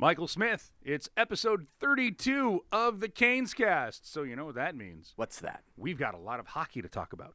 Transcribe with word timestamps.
Michael 0.00 0.28
Smith. 0.28 0.72
It's 0.82 1.08
episode 1.16 1.66
32 1.80 2.64
of 2.70 3.00
the 3.00 3.08
Canes 3.08 3.52
cast. 3.52 4.10
So, 4.10 4.22
you 4.22 4.36
know 4.36 4.44
what 4.44 4.54
that 4.54 4.76
means. 4.76 5.12
What's 5.16 5.40
that? 5.40 5.64
We've 5.76 5.98
got 5.98 6.14
a 6.14 6.18
lot 6.18 6.38
of 6.38 6.46
hockey 6.46 6.82
to 6.82 6.88
talk 6.88 7.12
about. 7.12 7.34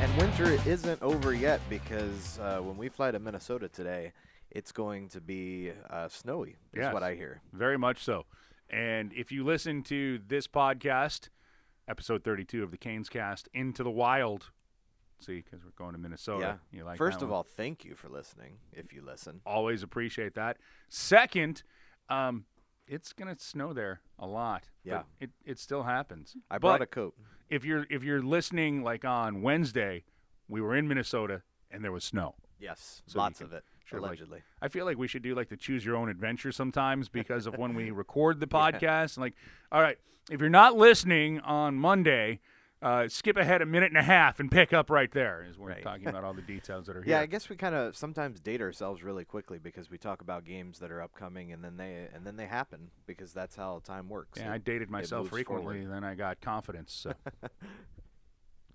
And 0.00 0.16
winter 0.16 0.58
isn't 0.68 1.00
over 1.02 1.34
yet 1.34 1.60
because 1.70 2.38
uh, 2.40 2.58
when 2.58 2.76
we 2.76 2.88
fly 2.88 3.12
to 3.12 3.18
Minnesota 3.20 3.68
today, 3.68 4.12
it's 4.50 4.72
going 4.72 5.08
to 5.10 5.20
be 5.20 5.70
uh, 5.88 6.08
snowy, 6.08 6.50
is 6.72 6.80
Yes. 6.80 6.92
what 6.94 7.02
I 7.04 7.14
hear. 7.14 7.40
Very 7.52 7.78
much 7.78 8.02
so. 8.02 8.26
And 8.68 9.12
if 9.12 9.30
you 9.30 9.44
listen 9.44 9.82
to 9.84 10.18
this 10.26 10.48
podcast, 10.48 11.28
episode 11.86 12.24
32 12.24 12.64
of 12.64 12.72
the 12.72 12.76
Canes 12.76 13.08
cast, 13.08 13.48
Into 13.54 13.84
the 13.84 13.90
Wild, 13.90 14.50
see, 15.20 15.36
because 15.42 15.64
we're 15.64 15.70
going 15.76 15.92
to 15.92 15.98
Minnesota. 15.98 16.60
You 16.72 16.84
like 16.84 16.98
First 16.98 17.22
of 17.22 17.28
one? 17.28 17.38
all, 17.38 17.42
thank 17.42 17.84
you 17.84 17.94
for 17.94 18.08
listening, 18.08 18.58
if 18.72 18.92
you 18.92 19.02
listen. 19.02 19.40
always 19.46 19.82
appreciate 19.82 20.34
that. 20.34 20.58
Second, 20.88 21.62
um, 22.08 22.44
it's 22.86 23.12
gonna 23.12 23.36
snow 23.38 23.72
there 23.72 24.00
a 24.18 24.26
lot. 24.26 24.64
Yeah. 24.84 25.02
it 25.20 25.30
it 25.44 25.58
still 25.58 25.82
happens. 25.82 26.36
I 26.50 26.58
brought 26.58 26.78
but 26.78 26.82
a 26.84 26.86
coat. 26.86 27.14
if 27.50 27.64
you're 27.64 27.84
if 27.90 28.02
you're 28.04 28.22
listening 28.22 28.82
like 28.84 29.04
on 29.04 29.42
Wednesday, 29.42 30.04
we 30.48 30.60
were 30.60 30.76
in 30.76 30.86
Minnesota 30.86 31.42
and 31.70 31.82
there 31.82 31.90
was 31.92 32.04
snow. 32.04 32.36
Yes, 32.60 33.02
So 33.06 33.18
lots 33.18 33.38
can 33.38 33.48
of 33.48 33.52
it, 33.52 33.64
sort 33.90 33.98
of 33.98 34.02
like- 34.04 34.08
allegedly. 34.10 34.42
I 34.62 34.68
feel 34.68 34.86
like 34.86 34.96
we 34.96 35.08
should 35.08 35.22
do 35.22 35.34
like 35.34 35.48
the 35.48 35.56
choose 35.56 35.84
your 35.84 35.96
own 35.96 36.08
adventure 36.08 36.52
sometimes 36.52 37.08
because 37.20 37.46
of 37.46 37.56
when 37.58 37.74
we 37.74 37.90
record 37.90 38.38
the 38.40 38.46
podcast. 38.46 39.16
And 39.16 39.22
like, 39.22 39.34
all 39.72 39.82
right, 39.82 39.98
if 40.30 40.40
you're 40.40 40.48
not 40.48 40.76
listening 40.76 41.40
on 41.40 41.74
Monday, 41.74 42.40
uh, 42.86 43.08
skip 43.08 43.36
ahead 43.36 43.62
a 43.62 43.66
minute 43.66 43.90
and 43.90 43.96
a 43.98 44.02
half 44.02 44.38
and 44.38 44.50
pick 44.50 44.72
up 44.72 44.90
right 44.90 45.10
there 45.10 45.44
as 45.50 45.58
we're 45.58 45.68
Right. 45.70 45.82
talking 45.82 46.06
about 46.06 46.22
all 46.24 46.34
the 46.34 46.42
details 46.42 46.86
that 46.86 46.96
are 46.96 47.02
here. 47.02 47.14
Yeah, 47.16 47.20
I 47.20 47.26
guess 47.26 47.48
we 47.48 47.56
kind 47.56 47.74
of 47.74 47.96
sometimes 47.96 48.38
date 48.40 48.60
ourselves 48.60 49.02
really 49.02 49.24
quickly 49.24 49.58
because 49.58 49.90
we 49.90 49.98
talk 49.98 50.20
about 50.20 50.44
games 50.44 50.78
that 50.78 50.90
are 50.92 51.02
upcoming 51.02 51.52
and 51.52 51.64
then 51.64 51.76
they 51.76 52.06
and 52.14 52.24
then 52.24 52.36
they 52.36 52.46
happen 52.46 52.90
because 53.06 53.32
that's 53.32 53.56
how 53.56 53.80
time 53.84 54.08
works. 54.08 54.38
Yeah, 54.38 54.50
It- 54.52 54.54
I 54.54 54.58
dated 54.58 54.90
myself 54.90 55.28
frequently, 55.28 55.80
forward. 55.82 55.92
then 55.92 56.04
I 56.04 56.14
got 56.14 56.40
confidence. 56.40 56.92
So, 56.92 57.12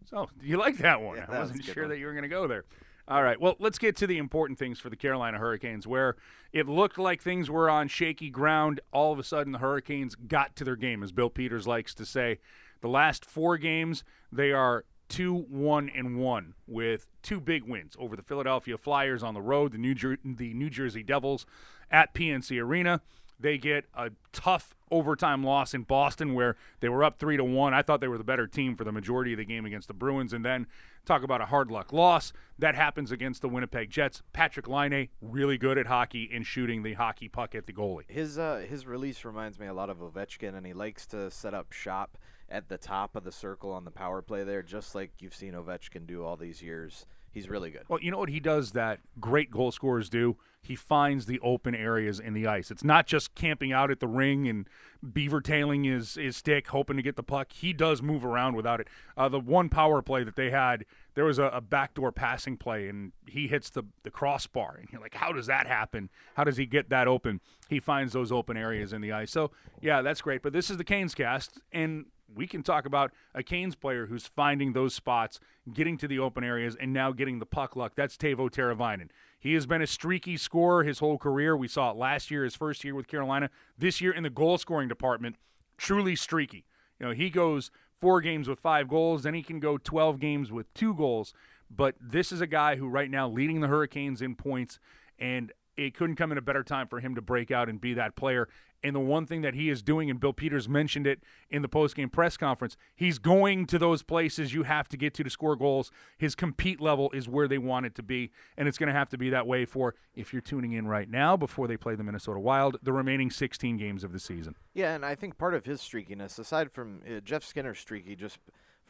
so 0.06 0.30
you 0.42 0.58
like 0.58 0.78
that 0.80 1.02
one? 1.02 1.18
Yeah, 1.18 1.26
I 1.28 1.32
that 1.32 1.40
was 1.42 1.50
wasn't 1.52 1.66
good 1.68 1.74
sure 1.74 1.84
one. 1.84 1.90
that 1.92 1.98
you 2.00 2.06
were 2.06 2.14
going 2.14 2.24
to 2.24 2.30
go 2.30 2.48
there. 2.48 2.66
All 3.08 3.24
right, 3.24 3.40
well, 3.42 3.56
let's 3.60 3.78
get 3.80 3.96
to 3.98 4.08
the 4.08 4.18
important 4.20 4.58
things 4.60 4.80
for 4.80 4.90
the 4.90 4.96
Carolina 4.96 5.38
Hurricanes, 5.38 5.86
where 5.88 6.16
it 6.54 6.68
looked 6.68 6.98
like 6.98 7.22
things 7.22 7.50
were 7.50 7.70
on 7.70 7.88
shaky 7.88 8.30
ground. 8.30 8.80
All 8.94 9.12
of 9.12 9.20
a 9.20 9.24
sudden, 9.24 9.52
the 9.52 9.60
Hurricanes 9.60 10.16
got 10.16 10.56
to 10.58 10.64
their 10.64 10.76
game, 10.76 11.02
as 11.04 11.12
Bill 11.12 11.30
Peters 11.30 11.68
likes 11.68 11.94
to 11.96 12.06
say. 12.06 12.40
The 12.82 12.88
last 12.88 13.26
four 13.26 13.58
games, 13.58 14.04
they 14.32 14.52
are 14.52 14.86
two, 15.08 15.34
one, 15.36 15.90
and 15.94 16.18
one, 16.18 16.54
with 16.68 17.08
two 17.22 17.40
big 17.40 17.64
wins 17.64 17.96
over 18.00 18.16
the 18.16 18.24
Philadelphia 18.24 18.78
Flyers 18.78 19.24
on 19.24 19.34
the 19.34 19.42
road, 19.42 19.74
the 19.74 19.78
New, 19.78 19.94
Jer- 19.94 20.18
the 20.24 20.54
New 20.54 20.70
Jersey 20.70 21.04
Devils 21.04 21.46
at 21.92 22.14
PNC 22.14 22.62
Arena. 22.62 23.02
They 23.40 23.58
get 23.58 23.86
a 23.94 24.12
tough 24.32 24.76
overtime 24.92 25.44
loss 25.44 25.74
in 25.74 25.84
Boston 25.84 26.34
where 26.34 26.56
they 26.82 26.90
were 26.90 27.04
up 27.04 27.18
three 27.18 27.38
to 27.38 27.44
one. 27.44 27.74
I 27.74 27.82
thought 27.82 28.02
they 28.02 28.08
were 28.08 28.18
the 28.18 28.24
better 28.24 28.48
team 28.48 28.76
for 28.76 28.84
the 28.84 28.92
majority 28.92 29.34
of 29.34 29.38
the 29.38 29.46
game 29.46 29.66
against 29.66 29.88
the 29.88 29.94
Bruins. 29.94 30.34
And 30.34 30.46
then 30.46 30.68
talk 31.06 31.24
about 31.24 31.42
a 31.42 31.46
hard 31.46 31.72
luck 31.72 31.92
loss. 31.92 32.34
That 32.60 32.76
happens 32.76 33.12
against 33.12 33.42
the 33.42 33.50
Winnipeg 33.50 33.90
Jets. 33.90 34.22
Patrick 34.34 34.68
Laine, 34.68 35.10
really 35.22 35.58
good 35.58 35.78
at 35.78 35.88
hockey 35.88 36.30
and 36.32 36.46
shooting 36.46 36.84
the 36.84 36.94
hockey 36.94 37.28
puck 37.28 37.56
at 37.56 37.66
the 37.66 37.74
goalie. 37.74 38.10
His 38.10 38.38
uh, 38.38 38.66
his 38.68 38.86
release 38.86 39.26
reminds 39.26 39.60
me 39.60 39.68
a 39.68 39.74
lot 39.74 39.90
of 39.90 39.98
Ovechkin, 39.98 40.56
and 40.56 40.66
he 40.66 40.74
likes 40.74 41.06
to 41.08 41.32
set 41.32 41.54
up 41.54 41.72
shop 41.72 42.18
at 42.50 42.68
the 42.68 42.78
top 42.78 43.16
of 43.16 43.24
the 43.24 43.32
circle 43.32 43.72
on 43.72 43.86
the 43.86 43.92
power 43.92 44.22
play 44.22 44.44
there, 44.44 44.62
just 44.62 44.94
like 44.94 45.12
you've 45.20 45.34
seen 45.34 45.54
Ovechkin 45.54 46.06
do 46.06 46.24
all 46.24 46.36
these 46.36 46.62
years. 46.62 47.06
He's 47.34 47.50
really 47.50 47.72
good. 47.72 47.84
Well, 47.88 48.02
you 48.02 48.12
know 48.12 48.18
what 48.18 48.30
he 48.30 48.40
does 48.40 48.72
that 48.72 49.00
great 49.20 49.52
goal 49.52 49.72
scorers 49.72 50.10
do? 50.10 50.38
He 50.62 50.76
finds 50.76 51.26
the 51.26 51.40
open 51.40 51.74
areas 51.74 52.20
in 52.20 52.34
the 52.34 52.46
ice. 52.46 52.70
It's 52.70 52.84
not 52.84 53.08
just 53.08 53.34
camping 53.34 53.72
out 53.72 53.90
at 53.90 54.00
the 54.00 54.08
ring 54.08 54.48
and 54.48 54.68
beaver 55.14 55.42
tailing 55.42 55.86
his, 55.86 56.16
his 56.16 56.38
stick, 56.38 56.68
hoping 56.68 56.98
to 56.98 57.02
get 57.02 57.16
the 57.16 57.24
puck. 57.24 57.52
He 57.54 57.74
does 57.74 58.02
move 58.02 58.24
around 58.24 58.56
without 58.56 58.80
it. 58.80 58.88
Uh, 59.18 59.28
the 59.28 59.40
one 59.40 59.70
power 59.70 60.02
play 60.02 60.24
that 60.24 60.36
they 60.36 60.52
had, 60.52 60.86
there 61.16 61.26
was 61.26 61.40
a, 61.40 61.46
a 61.46 61.62
backdoor 61.62 62.12
passing 62.12 62.58
play, 62.58 62.88
and 62.90 63.12
he 63.26 63.48
hits 63.48 63.70
the, 63.72 63.84
the 64.04 64.12
crossbar. 64.12 64.76
And 64.80 64.90
you're 64.92 65.02
like, 65.02 65.16
how 65.16 65.32
does 65.32 65.48
that 65.48 65.66
happen? 65.66 66.10
How 66.36 66.44
does 66.44 66.58
he 66.58 66.66
get 66.68 66.90
that 66.90 67.08
open? 67.08 67.42
He 67.70 67.80
finds 67.80 68.14
those 68.14 68.32
open 68.32 68.56
areas 68.56 68.94
in 68.94 69.02
the 69.02 69.14
ice. 69.14 69.32
So, 69.32 69.52
yeah, 69.82 70.02
that's 70.04 70.22
great. 70.22 70.44
But 70.44 70.54
this 70.54 70.70
is 70.70 70.78
the 70.78 70.84
Canes 70.84 71.16
cast, 71.16 71.60
and 71.72 72.06
we 72.36 72.48
can 72.48 72.64
talk 72.64 72.86
about 72.86 73.12
a 73.34 73.44
Canes 73.44 73.76
player 73.76 74.08
who's 74.08 74.28
finding 74.28 74.74
those 74.74 74.94
spots, 74.94 75.40
getting 75.72 75.98
to 75.98 76.08
the 76.08 76.20
open 76.20 76.44
areas, 76.44 76.76
and 76.80 76.94
now 76.94 77.12
getting 77.12 77.40
the 77.40 77.46
puck 77.46 77.76
luck. 77.76 77.94
That's 77.96 78.18
Teuvo 78.18 78.50
Teravainen. 78.50 79.10
He 79.40 79.54
has 79.54 79.66
been 79.66 79.82
a 79.82 79.88
streaky 79.88 80.38
scorer 80.38 80.84
his 80.84 81.00
whole 81.00 81.18
career. 81.18 81.58
We 81.58 81.68
saw 81.68 81.92
it 81.92 81.98
last 81.98 82.32
year, 82.32 82.44
his 82.44 82.56
first 82.56 82.84
year 82.84 82.96
with 82.96 83.08
Carolina. 83.08 83.50
This 83.78 84.02
year 84.02 84.12
in 84.12 84.24
the 84.24 84.30
goal 84.30 84.58
scoring 84.58 84.88
department, 84.88 85.36
truly 85.78 86.16
streaky. 86.16 86.66
You 87.00 87.08
know, 87.08 87.14
he 87.14 87.30
goes 87.30 87.72
four 88.00 88.22
games 88.22 88.48
with 88.48 88.60
five 88.60 88.88
goals, 88.88 89.24
then 89.24 89.34
he 89.34 89.44
can 89.44 89.60
go 89.60 89.78
12 89.78 90.20
games 90.20 90.52
with 90.52 90.72
two 90.74 90.94
goals. 90.94 91.34
But 91.70 91.96
this 92.00 92.32
is 92.32 92.42
a 92.42 92.48
guy 92.48 92.76
who 92.76 92.88
right 92.88 93.10
now 93.10 93.30
leading 93.30 93.62
the 93.62 93.68
Hurricanes 93.68 94.22
in 94.22 94.36
points, 94.36 94.80
and 95.18 95.52
it 95.78 95.96
couldn't 95.96 96.18
come 96.18 96.32
in 96.32 96.38
a 96.38 96.42
better 96.42 96.64
time 96.64 96.88
for 96.88 97.00
him 97.00 97.16
to 97.16 97.22
break 97.22 97.50
out 97.50 97.70
and 97.70 97.80
be 97.80 97.94
that 97.94 98.16
player. 98.16 98.50
And 98.84 98.96
the 98.96 99.00
one 99.00 99.26
thing 99.26 99.42
that 99.42 99.54
he 99.54 99.70
is 99.70 99.84
doing, 99.84 100.10
and 100.10 100.20
Bill 100.20 100.34
Peters 100.34 100.68
mentioned 100.68 101.06
it 101.06 101.20
in 101.50 101.62
the 101.62 101.70
postgame 101.70 102.12
press 102.12 102.36
conference, 102.36 102.78
he's 102.96 103.20
going 103.20 103.68
to 103.68 103.78
those 103.78 104.02
places 104.02 104.54
you 104.54 104.64
have 104.64 104.88
to 104.90 104.98
get 104.98 105.14
to 105.16 105.24
to 105.24 105.30
score 105.30 105.56
goals. 105.56 105.92
His 106.18 106.34
compete 106.34 106.82
level 106.82 107.12
is 107.14 107.30
where 107.30 107.48
they 107.48 107.58
want 107.60 107.86
it 107.86 107.96
to 107.96 108.04
be, 108.04 108.32
and 108.58 108.68
it's 108.68 108.78
going 108.78 108.88
to 108.88 108.94
have 108.94 109.10
to 109.10 109.18
be 109.18 109.30
that 109.30 109.46
way 109.46 109.66
for, 109.66 109.94
if 110.16 110.34
you're 110.34 110.42
tuning 110.42 110.72
in 110.72 110.88
right 110.88 111.10
now 111.10 111.38
before 111.38 111.68
they 111.68 111.78
play 111.78 111.96
the 111.96 112.04
Minnesota 112.04 112.40
Wild, 112.40 112.78
the 112.82 112.94
remaining 112.94 113.30
16 113.30 113.78
games 113.78 114.04
of 114.04 114.12
the 114.14 114.20
season. 114.20 114.56
Yeah, 114.74 114.96
and 114.96 115.06
I 115.06 115.16
think 115.16 115.38
part 115.38 115.54
of 115.54 115.66
his 115.66 115.82
streakiness, 115.82 116.40
aside 116.40 116.72
from 116.72 117.02
uh, 117.06 117.20
Jeff 117.20 117.44
Skinner's 117.44 117.80
streaky, 117.80 118.16
just 118.16 118.40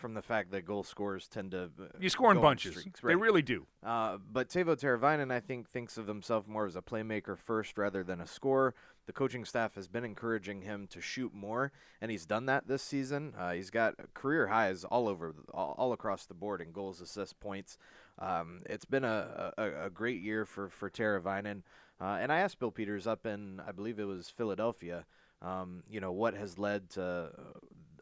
from 0.01 0.13
the 0.15 0.21
fact 0.21 0.51
that 0.51 0.65
goal 0.65 0.83
scorers 0.83 1.27
tend 1.27 1.51
to 1.51 1.65
uh, 1.79 1.85
You 1.99 2.09
score 2.09 2.31
in 2.31 2.41
bunches. 2.41 2.75
streaks, 2.75 3.01
They 3.01 3.15
really 3.15 3.43
do. 3.43 3.67
Uh, 3.85 4.17
but 4.31 4.49
Teuvo 4.49 4.75
Teravainen, 4.75 5.31
I 5.31 5.39
think, 5.39 5.69
thinks 5.69 5.97
of 5.97 6.07
himself 6.07 6.47
more 6.47 6.65
as 6.65 6.75
a 6.75 6.81
playmaker 6.81 7.37
first 7.37 7.77
rather 7.77 8.03
than 8.03 8.19
a 8.19 8.25
scorer. 8.25 8.73
The 9.11 9.17
coaching 9.17 9.43
staff 9.43 9.75
has 9.75 9.89
been 9.89 10.05
encouraging 10.05 10.61
him 10.61 10.87
to 10.87 11.01
shoot 11.01 11.33
more, 11.33 11.73
and 11.99 12.09
he's 12.09 12.25
done 12.25 12.45
that 12.45 12.69
this 12.69 12.81
season. 12.81 13.33
Uh, 13.37 13.51
he's 13.51 13.69
got 13.69 13.95
career 14.13 14.47
highs 14.47 14.85
all 14.85 15.09
over, 15.09 15.35
all, 15.53 15.75
all 15.77 15.91
across 15.91 16.25
the 16.25 16.33
board 16.33 16.61
in 16.61 16.71
goals, 16.71 17.01
assists, 17.01 17.33
points. 17.33 17.77
Um, 18.19 18.61
it's 18.69 18.85
been 18.85 19.03
a, 19.03 19.51
a, 19.57 19.87
a 19.87 19.89
great 19.89 20.21
year 20.21 20.45
for 20.45 20.69
for 20.69 20.89
Teravainen. 20.89 21.63
Uh, 21.99 22.19
and 22.21 22.31
I 22.31 22.39
asked 22.39 22.57
Bill 22.59 22.71
Peters 22.71 23.05
up 23.05 23.25
in, 23.25 23.59
I 23.67 23.73
believe 23.73 23.99
it 23.99 24.05
was 24.05 24.29
Philadelphia, 24.29 25.05
um, 25.41 25.83
you 25.89 25.99
know, 25.99 26.13
what 26.13 26.33
has 26.33 26.57
led 26.57 26.89
to 26.91 27.31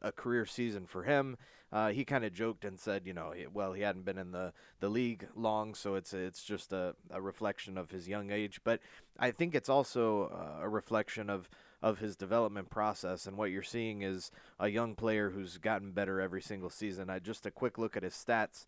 a 0.02 0.12
career 0.12 0.46
season 0.46 0.86
for 0.86 1.04
him. 1.04 1.38
Uh, 1.72 1.90
he 1.90 2.04
kind 2.04 2.26
of 2.26 2.34
joked 2.34 2.66
and 2.66 2.80
said, 2.80 3.06
you 3.06 3.14
know, 3.14 3.32
well, 3.54 3.74
he 3.74 3.84
hadn't 3.84 4.06
been 4.06 4.18
in 4.18 4.32
the, 4.32 4.52
the 4.80 4.90
league 4.90 5.28
long, 5.36 5.76
so 5.76 5.96
it's 5.96 6.14
it's 6.14 6.44
just 6.44 6.74
a, 6.74 6.96
a 7.12 7.22
reflection 7.22 7.78
of 7.78 7.92
his 7.92 8.08
young 8.08 8.32
age. 8.32 8.62
But 8.64 8.80
I 9.20 9.32
think 9.32 9.54
it's 9.54 9.70
also 9.70 10.32
uh, 10.34 10.64
a 10.64 10.70
reflection 10.70 11.30
of 11.30 11.48
of 11.82 12.00
his 12.00 12.16
development 12.16 12.70
process. 12.70 13.28
And 13.28 13.38
what 13.38 13.52
you're 13.52 13.64
seeing 13.64 14.02
is 14.02 14.32
a 14.60 14.68
young 14.68 14.96
player 14.96 15.30
who's 15.30 15.58
gotten 15.58 15.92
better 15.92 16.20
every 16.20 16.42
single 16.42 16.70
season. 16.70 17.10
I 17.10 17.20
just 17.20 17.46
a 17.46 17.52
quick 17.52 17.78
look 17.78 17.96
at 17.96 18.04
his 18.04 18.14
stats. 18.14 18.66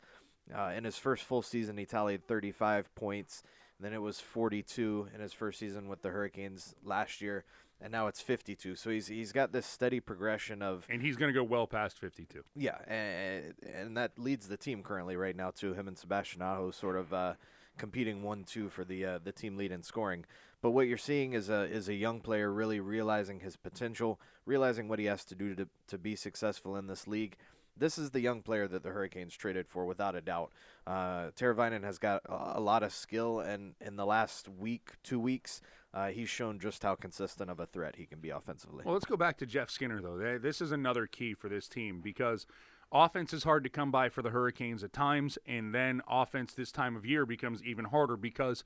Uh, 0.56 0.72
in 0.76 0.84
his 0.84 0.98
first 0.98 1.24
full 1.24 1.42
season, 1.42 1.78
he 1.78 1.86
tallied 1.86 2.28
35 2.28 2.94
points. 2.96 3.44
Then 3.80 3.94
it 3.94 4.02
was 4.02 4.20
42 4.20 5.10
in 5.14 5.22
his 5.22 5.34
first 5.34 5.60
season 5.60 5.88
with 5.88 6.04
the 6.04 6.10
Hurricanes 6.10 6.76
last 6.84 7.20
year, 7.20 7.46
and 7.82 7.92
now 7.92 8.08
it's 8.08 8.22
52. 8.22 8.76
So 8.76 8.90
he's 8.90 9.08
he's 9.08 9.32
got 9.32 9.52
this 9.52 9.66
steady 9.66 10.00
progression 10.00 10.62
of 10.62 10.86
And 10.90 11.02
he's 11.02 11.18
going 11.18 11.34
to 11.34 11.38
go 11.38 11.44
well 11.44 11.68
past 11.68 12.00
52. 12.00 12.44
yeah, 12.56 12.78
and, 12.88 13.54
and 13.74 13.98
that 13.98 14.18
leads 14.18 14.48
the 14.48 14.58
team 14.58 14.84
currently 14.84 15.16
right 15.16 15.36
now 15.36 15.52
to 15.58 15.74
him 15.74 15.88
and 15.88 15.98
Sebastian 15.98 16.42
Aho 16.42 16.72
sort 16.72 16.96
of 16.96 17.14
uh, 17.14 17.34
competing 17.78 18.24
one-two 18.24 18.70
for 18.70 18.84
the 18.84 19.06
uh, 19.06 19.20
the 19.24 19.32
team 19.32 19.58
lead 19.58 19.72
in 19.72 19.84
scoring. 19.84 20.26
But 20.62 20.72
what 20.72 20.88
you're 20.88 20.98
seeing 20.98 21.34
is 21.34 21.50
a 21.50 21.64
is 21.64 21.90
a 21.90 21.94
young 21.96 22.20
player 22.22 22.52
really 22.52 22.80
realizing 22.80 23.40
his 23.40 23.56
potential, 23.58 24.20
realizing 24.46 24.88
what 24.88 25.00
he 25.00 25.06
has 25.06 25.26
to 25.26 25.36
do 25.36 25.56
to 25.56 25.68
to 25.88 25.98
be 25.98 26.16
successful 26.16 26.76
in 26.76 26.88
this 26.88 27.08
league. 27.08 27.36
This 27.82 27.98
is 27.98 28.12
the 28.12 28.20
young 28.22 28.44
player 28.44 28.68
that 28.68 28.84
the 28.84 28.90
Hurricanes 28.92 29.36
traded 29.36 29.68
for, 29.68 29.88
without 29.88 30.16
a 30.16 30.22
doubt. 30.22 30.52
Uh, 30.86 31.32
Teravainen 31.36 31.84
has 31.84 31.98
got 31.98 32.22
a, 32.30 32.60
a 32.60 32.62
lot 32.62 32.84
of 32.84 32.94
skill, 32.94 33.40
and 33.40 33.74
in 33.82 33.96
the 33.96 34.06
last 34.06 34.48
week, 34.48 34.92
two 35.04 35.20
weeks, 35.20 35.62
uh, 35.92 36.10
he's 36.10 36.30
shown 36.30 36.60
just 36.60 36.84
how 36.84 36.94
consistent 36.94 37.50
of 37.50 37.60
a 37.60 37.66
threat 37.66 37.96
he 37.96 38.06
can 38.06 38.20
be 38.20 38.30
offensively. 38.30 38.84
Well, 38.86 38.94
let's 38.94 39.06
go 39.08 39.18
back 39.18 39.38
to 39.40 39.48
Jeff 39.48 39.72
Skinner, 39.72 40.00
though. 40.00 40.16
They- 40.16 40.38
This 40.38 40.62
is 40.62 40.72
another 40.72 41.08
key 41.08 41.34
for 41.34 41.50
this 41.50 41.68
team 41.68 42.02
because 42.02 42.46
offense 42.92 43.34
is 43.34 43.46
hard 43.46 43.64
to 43.64 43.70
come 43.72 43.90
by 43.90 44.10
for 44.10 44.22
the 44.22 44.30
Hurricanes 44.30 44.84
at 44.84 44.94
times, 44.94 45.40
and 45.48 45.74
then 45.74 46.04
offense 46.08 46.54
this 46.54 46.72
time 46.72 46.96
of 46.96 47.04
year 47.04 47.26
becomes 47.26 47.64
even 47.64 47.86
harder 47.86 48.16
because 48.16 48.64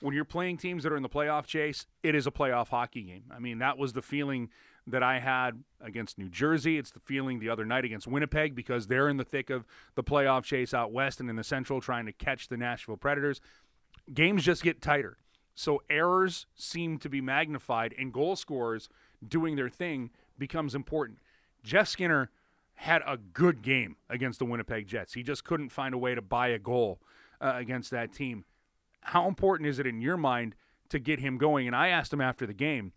when 0.00 0.14
you're 0.14 0.24
playing 0.24 0.58
teams 0.58 0.82
that 0.82 0.92
are 0.92 0.96
in 0.96 1.02
the 1.02 1.08
playoff 1.08 1.46
chase, 1.46 1.86
it 2.02 2.14
is 2.14 2.26
a 2.26 2.30
playoff 2.30 2.68
hockey 2.68 3.02
game. 3.02 3.24
I 3.30 3.38
mean, 3.38 3.58
that 3.58 3.78
was 3.78 3.92
the 3.92 4.02
feeling 4.02 4.50
that 4.86 5.02
I 5.02 5.18
had 5.18 5.62
against 5.80 6.18
New 6.18 6.28
Jersey. 6.28 6.78
It's 6.78 6.90
the 6.90 7.00
feeling 7.00 7.40
the 7.40 7.48
other 7.48 7.64
night 7.64 7.84
against 7.84 8.06
Winnipeg 8.06 8.54
because 8.54 8.86
they're 8.86 9.08
in 9.08 9.16
the 9.16 9.24
thick 9.24 9.50
of 9.50 9.64
the 9.94 10.04
playoff 10.04 10.44
chase 10.44 10.72
out 10.72 10.92
west 10.92 11.18
and 11.18 11.28
in 11.28 11.36
the 11.36 11.44
central 11.44 11.80
trying 11.80 12.06
to 12.06 12.12
catch 12.12 12.48
the 12.48 12.56
Nashville 12.56 12.96
Predators. 12.96 13.40
games 14.12 14.44
just 14.44 14.62
get 14.62 14.80
tighter. 14.80 15.18
So 15.54 15.82
errors 15.88 16.46
seem 16.54 16.98
to 16.98 17.08
be 17.08 17.20
magnified, 17.22 17.94
and 17.98 18.12
goal 18.12 18.36
scorers 18.36 18.88
doing 19.26 19.56
their 19.56 19.70
thing 19.70 20.10
becomes 20.38 20.74
important. 20.74 21.18
Jeff 21.64 21.88
Skinner 21.88 22.30
had 22.74 23.02
a 23.06 23.16
good 23.16 23.62
game 23.62 23.96
against 24.08 24.38
the 24.38 24.44
Winnipeg 24.44 24.86
Jets. 24.86 25.14
He 25.14 25.22
just 25.22 25.44
couldn't 25.44 25.70
find 25.70 25.94
a 25.94 25.98
way 25.98 26.14
to 26.14 26.20
buy 26.20 26.48
a 26.48 26.58
goal 26.58 27.00
uh, 27.40 27.54
against 27.56 27.90
that 27.90 28.12
team. 28.12 28.44
How 29.06 29.28
important 29.28 29.68
is 29.68 29.78
it 29.78 29.86
in 29.86 30.00
your 30.00 30.16
mind 30.16 30.54
to 30.88 30.98
get 30.98 31.20
him 31.20 31.38
going? 31.38 31.66
And 31.66 31.74
I 31.76 31.88
asked 31.88 32.12
him 32.12 32.20
after 32.20 32.46
the 32.46 32.54
game, 32.54 32.92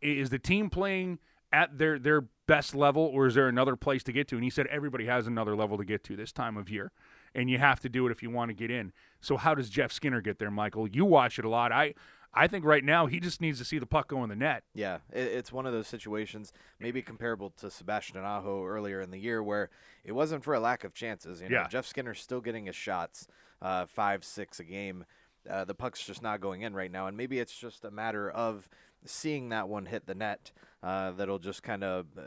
is 0.00 0.30
the 0.30 0.38
team 0.38 0.68
playing 0.70 1.18
at 1.52 1.78
their 1.78 1.98
their 1.98 2.22
best 2.46 2.74
level 2.74 3.02
or 3.04 3.26
is 3.26 3.34
there 3.34 3.48
another 3.48 3.74
place 3.76 4.02
to 4.04 4.12
get 4.12 4.28
to? 4.28 4.34
And 4.36 4.44
he 4.44 4.50
said 4.50 4.66
everybody 4.66 5.06
has 5.06 5.26
another 5.26 5.56
level 5.56 5.78
to 5.78 5.84
get 5.84 6.04
to 6.04 6.16
this 6.16 6.32
time 6.32 6.56
of 6.58 6.68
year. 6.68 6.92
And 7.34 7.48
you 7.50 7.58
have 7.58 7.80
to 7.80 7.88
do 7.88 8.06
it 8.06 8.12
if 8.12 8.22
you 8.22 8.30
want 8.30 8.50
to 8.50 8.54
get 8.54 8.70
in. 8.70 8.92
So 9.20 9.36
how 9.38 9.54
does 9.54 9.70
Jeff 9.70 9.90
Skinner 9.90 10.20
get 10.20 10.38
there, 10.38 10.50
Michael? 10.50 10.86
You 10.86 11.04
watch 11.04 11.38
it 11.38 11.44
a 11.44 11.48
lot. 11.48 11.72
I 11.72 11.94
I 12.36 12.48
think 12.48 12.64
right 12.64 12.84
now 12.84 13.06
he 13.06 13.20
just 13.20 13.40
needs 13.40 13.58
to 13.60 13.64
see 13.64 13.78
the 13.78 13.86
puck 13.86 14.08
go 14.08 14.22
in 14.24 14.28
the 14.28 14.36
net. 14.36 14.64
Yeah, 14.74 14.98
it's 15.12 15.52
one 15.52 15.66
of 15.66 15.72
those 15.72 15.86
situations, 15.86 16.52
maybe 16.80 17.00
comparable 17.00 17.50
to 17.58 17.70
Sebastian 17.70 18.18
Aho 18.18 18.64
earlier 18.66 19.00
in 19.00 19.12
the 19.12 19.18
year, 19.18 19.40
where 19.40 19.70
it 20.04 20.12
wasn't 20.12 20.42
for 20.42 20.52
a 20.52 20.60
lack 20.60 20.82
of 20.82 20.92
chances. 20.94 21.40
You 21.40 21.48
know, 21.48 21.58
Yeah. 21.60 21.68
Jeff 21.68 21.86
Skinner's 21.86 22.20
still 22.20 22.40
getting 22.40 22.66
his 22.66 22.74
shots, 22.74 23.28
uh, 23.62 23.86
five, 23.86 24.24
six 24.24 24.58
a 24.58 24.64
game. 24.64 25.04
Uh, 25.48 25.64
the 25.64 25.74
puck's 25.74 26.04
just 26.04 26.22
not 26.22 26.40
going 26.40 26.62
in 26.62 26.74
right 26.74 26.90
now, 26.90 27.06
and 27.06 27.16
maybe 27.16 27.38
it's 27.38 27.56
just 27.56 27.84
a 27.84 27.90
matter 27.90 28.30
of 28.30 28.68
seeing 29.04 29.50
that 29.50 29.68
one 29.68 29.86
hit 29.86 30.06
the 30.06 30.14
net. 30.14 30.50
Uh, 30.82 31.10
that'll 31.12 31.38
just 31.38 31.62
kind 31.62 31.82
of 31.82 32.06
uh, 32.18 32.22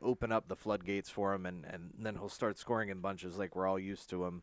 open 0.00 0.30
up 0.30 0.48
the 0.48 0.56
floodgates 0.56 1.10
for 1.10 1.34
him, 1.34 1.44
and, 1.46 1.64
and 1.64 1.90
then 1.98 2.14
he'll 2.14 2.28
start 2.28 2.56
scoring 2.58 2.88
in 2.88 3.00
bunches 3.00 3.36
like 3.36 3.56
we're 3.56 3.66
all 3.66 3.78
used 3.80 4.08
to 4.10 4.24
him, 4.24 4.42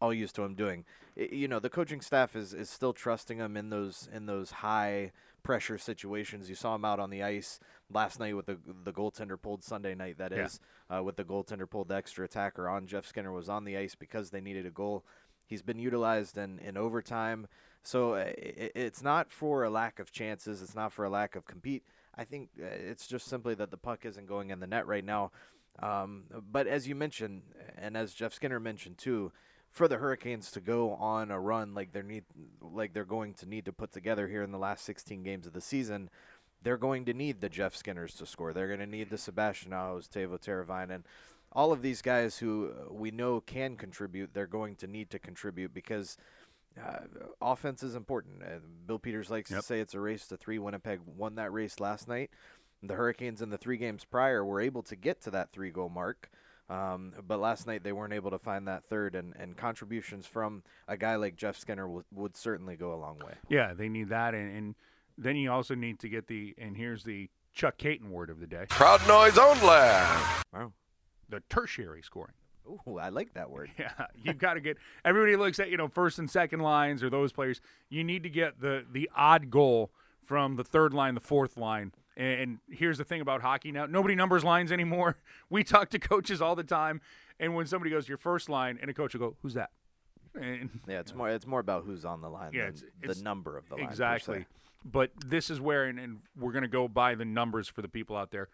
all 0.00 0.12
used 0.12 0.34
to 0.34 0.42
him 0.42 0.54
doing. 0.54 0.84
I- 1.16 1.28
you 1.32 1.46
know, 1.48 1.60
the 1.60 1.70
coaching 1.70 2.00
staff 2.00 2.34
is, 2.34 2.52
is 2.52 2.68
still 2.70 2.92
trusting 2.92 3.38
him 3.38 3.56
in 3.56 3.70
those 3.70 4.08
in 4.12 4.26
those 4.26 4.50
high 4.50 5.12
pressure 5.44 5.78
situations. 5.78 6.48
You 6.48 6.54
saw 6.56 6.74
him 6.74 6.84
out 6.84 6.98
on 6.98 7.10
the 7.10 7.22
ice 7.22 7.60
last 7.92 8.18
night 8.18 8.34
with 8.34 8.46
the 8.46 8.58
the 8.82 8.92
goaltender 8.92 9.40
pulled 9.40 9.62
Sunday 9.62 9.94
night. 9.94 10.18
That 10.18 10.32
Yeah. 10.32 10.46
is 10.46 10.58
uh, 10.92 11.02
with 11.04 11.14
the 11.16 11.24
goaltender 11.24 11.70
pulled 11.70 11.88
the 11.88 11.94
extra 11.96 12.24
attacker 12.24 12.68
on. 12.68 12.86
Jeff 12.88 13.06
Skinner 13.06 13.30
was 13.32 13.48
on 13.48 13.64
the 13.64 13.76
ice 13.76 13.94
because 13.94 14.30
they 14.30 14.40
needed 14.40 14.66
a 14.66 14.70
goal. 14.70 15.04
He's 15.46 15.62
been 15.62 15.78
utilized 15.78 16.38
in, 16.38 16.58
in 16.58 16.76
overtime. 16.76 17.46
So 17.82 18.14
uh, 18.14 18.18
i 18.18 18.70
it's 18.74 19.02
not 19.02 19.30
for 19.30 19.64
a 19.64 19.70
lack 19.70 19.98
of 19.98 20.10
chances. 20.10 20.62
It's 20.62 20.74
not 20.74 20.92
for 20.92 21.04
a 21.04 21.10
lack 21.10 21.36
of 21.36 21.44
compete. 21.44 21.84
I 22.16 22.24
think 22.24 22.48
uh, 22.60 22.66
it's 22.66 23.06
just 23.06 23.26
simply 23.26 23.54
that 23.56 23.70
the 23.70 23.76
puck 23.76 24.04
isn't 24.04 24.26
going 24.26 24.50
in 24.50 24.60
the 24.60 24.66
net 24.66 24.86
right 24.86 25.04
now. 25.04 25.32
Um, 25.80 26.24
but 26.50 26.66
as 26.66 26.86
you 26.86 26.94
mentioned, 26.94 27.42
and 27.76 27.96
as 27.96 28.14
Jeff 28.14 28.32
Skinner 28.32 28.60
mentioned 28.60 28.98
too, 28.98 29.32
for 29.70 29.88
the 29.88 29.96
Hurricanes 29.96 30.52
to 30.52 30.60
go 30.60 30.92
on 30.94 31.32
a 31.32 31.40
run 31.40 31.74
like 31.74 31.92
they're 31.92 32.04
need, 32.04 32.24
like 32.60 32.94
they're 32.94 33.04
going 33.04 33.34
to 33.34 33.46
need 33.46 33.64
to 33.64 33.72
put 33.72 33.92
together 33.92 34.28
here 34.28 34.44
in 34.44 34.52
the 34.52 34.58
last 34.58 34.84
16 34.84 35.24
games 35.24 35.48
of 35.48 35.52
the 35.52 35.60
season, 35.60 36.10
they're 36.62 36.76
going 36.76 37.04
to 37.06 37.12
need 37.12 37.40
the 37.40 37.48
Jeff 37.48 37.74
Skinners 37.74 38.14
to 38.14 38.26
score. 38.26 38.52
They're 38.52 38.68
going 38.68 38.78
to 38.78 38.86
need 38.86 39.10
the 39.10 39.18
Sebastian 39.18 39.72
Ahos, 39.72 40.08
Teuvo 40.08 40.40
Teravainen, 40.40 41.02
all 41.54 41.72
of 41.72 41.82
these 41.82 42.02
guys 42.02 42.38
who 42.38 42.70
uh, 42.72 42.92
we 42.92 43.10
know 43.10 43.40
can 43.40 43.76
contribute. 43.76 44.34
They're 44.34 44.46
going 44.46 44.76
to 44.76 44.86
need 44.86 45.10
to 45.10 45.18
contribute 45.18 45.72
because 45.72 46.16
uh, 46.82 47.00
offense 47.40 47.82
is 47.82 47.94
important. 47.94 48.42
Uh, 48.42 48.58
Bill 48.86 48.98
Peters 48.98 49.30
likes 49.30 49.50
Yep. 49.50 49.60
to 49.60 49.66
say 49.66 49.80
it's 49.80 49.94
a 49.94 50.00
race 50.00 50.26
to 50.28 50.36
three. 50.36 50.58
Winnipeg 50.58 51.00
won 51.06 51.36
that 51.36 51.52
race 51.52 51.78
last 51.80 52.08
night. 52.08 52.30
The 52.82 52.94
Hurricanes 52.94 53.40
in 53.40 53.50
the 53.50 53.56
three 53.58 53.76
games 53.76 54.04
prior 54.04 54.44
were 54.44 54.60
able 54.60 54.82
to 54.82 54.96
get 54.96 55.22
to 55.22 55.30
that 55.30 55.52
three 55.52 55.70
goal 55.70 55.88
mark. 55.88 56.28
Um, 56.68 57.12
but 57.26 57.38
last 57.40 57.66
night 57.66 57.84
they 57.84 57.92
weren't 57.92 58.14
able 58.14 58.30
to 58.30 58.38
find 58.38 58.66
that 58.68 58.84
third, 58.88 59.14
and, 59.14 59.34
and 59.38 59.54
contributions 59.56 60.26
from 60.26 60.62
a 60.88 60.96
guy 60.96 61.16
like 61.16 61.36
Jeff 61.36 61.58
Skinner 61.58 61.86
would, 61.86 62.06
would 62.10 62.36
certainly 62.36 62.74
go 62.74 62.94
a 62.94 62.96
long 62.96 63.18
way. 63.18 63.34
Yeah, 63.48 63.74
they 63.74 63.88
need 63.90 64.08
that, 64.08 64.34
and, 64.34 64.56
and 64.56 64.74
then 65.18 65.36
you 65.36 65.52
also 65.52 65.74
need 65.74 65.98
to 66.00 66.08
get 66.08 66.26
the 66.26 66.54
and 66.56 66.74
here's 66.76 67.04
the 67.04 67.28
Chuck 67.52 67.76
Kaiton 67.76 68.08
word 68.10 68.30
of 68.30 68.40
the 68.40 68.46
day: 68.46 68.64
Proud 68.70 69.06
Noise 69.06 69.36
Own 69.36 69.60
Land. 69.60 70.24
Wow. 70.54 70.72
The 71.28 71.40
tertiary 71.48 72.02
scoring. 72.02 72.34
Ooh, 72.66 72.98
I 72.98 73.10
like 73.10 73.34
that 73.34 73.50
word. 73.50 73.70
Yeah, 73.78 73.90
you've 74.16 74.38
got 74.38 74.54
to 74.54 74.60
get 74.60 74.78
everybody 75.04 75.36
looks 75.36 75.58
at 75.60 75.70
you 75.70 75.76
know 75.76 75.88
first 75.88 76.18
and 76.18 76.30
second 76.30 76.60
lines 76.60 77.02
or 77.02 77.10
those 77.10 77.32
players. 77.32 77.60
You 77.90 78.04
need 78.04 78.22
to 78.22 78.30
get 78.30 78.60
the 78.60 78.84
the 78.90 79.10
odd 79.14 79.50
goal 79.50 79.90
from 80.24 80.56
the 80.56 80.64
third 80.64 80.94
line, 80.94 81.14
the 81.14 81.20
fourth 81.20 81.56
line. 81.58 81.92
And, 82.16 82.58
here's 82.70 82.96
the 82.96 83.04
thing 83.04 83.20
about 83.20 83.42
hockey 83.42 83.72
now: 83.72 83.86
nobody 83.86 84.14
numbers 84.14 84.44
lines 84.44 84.70
anymore. 84.72 85.16
We 85.50 85.62
talk 85.64 85.90
to 85.90 85.98
coaches 85.98 86.40
all 86.40 86.54
the 86.56 86.64
time, 86.64 87.00
and 87.38 87.54
when 87.54 87.66
somebody 87.66 87.90
goes 87.90 88.08
your 88.08 88.18
first 88.18 88.48
line, 88.48 88.78
and 88.80 88.88
a 88.90 88.94
coach 88.94 89.14
will 89.14 89.20
go, 89.30 89.36
"Who's 89.42 89.54
that?" 89.54 89.70
And 90.40 90.70
Yeah, 90.88 91.00
it's 91.00 91.14
more 91.14 91.28
it's 91.28 91.46
more 91.46 91.60
about 91.60 91.84
who's 91.84 92.04
on 92.04 92.20
the 92.22 92.28
line 92.30 92.52
Yeah, 92.54 92.68
it's- 92.68 92.84
the 93.16 93.22
number 93.22 93.56
of 93.58 93.68
the 93.68 93.74
line. 93.76 93.84
exactly. 93.84 94.46
But 94.86 95.10
this 95.26 95.48
is 95.50 95.60
where, 95.60 95.84
and, 95.86 95.98
and 95.98 96.18
we're 96.38 96.52
going 96.52 96.62
to 96.62 96.68
go 96.68 96.88
by 96.88 97.14
the 97.14 97.24
numbers 97.24 97.68
for 97.68 97.80
the 97.82 97.88
people 97.88 98.16
out 98.16 98.30
there. 98.30 98.48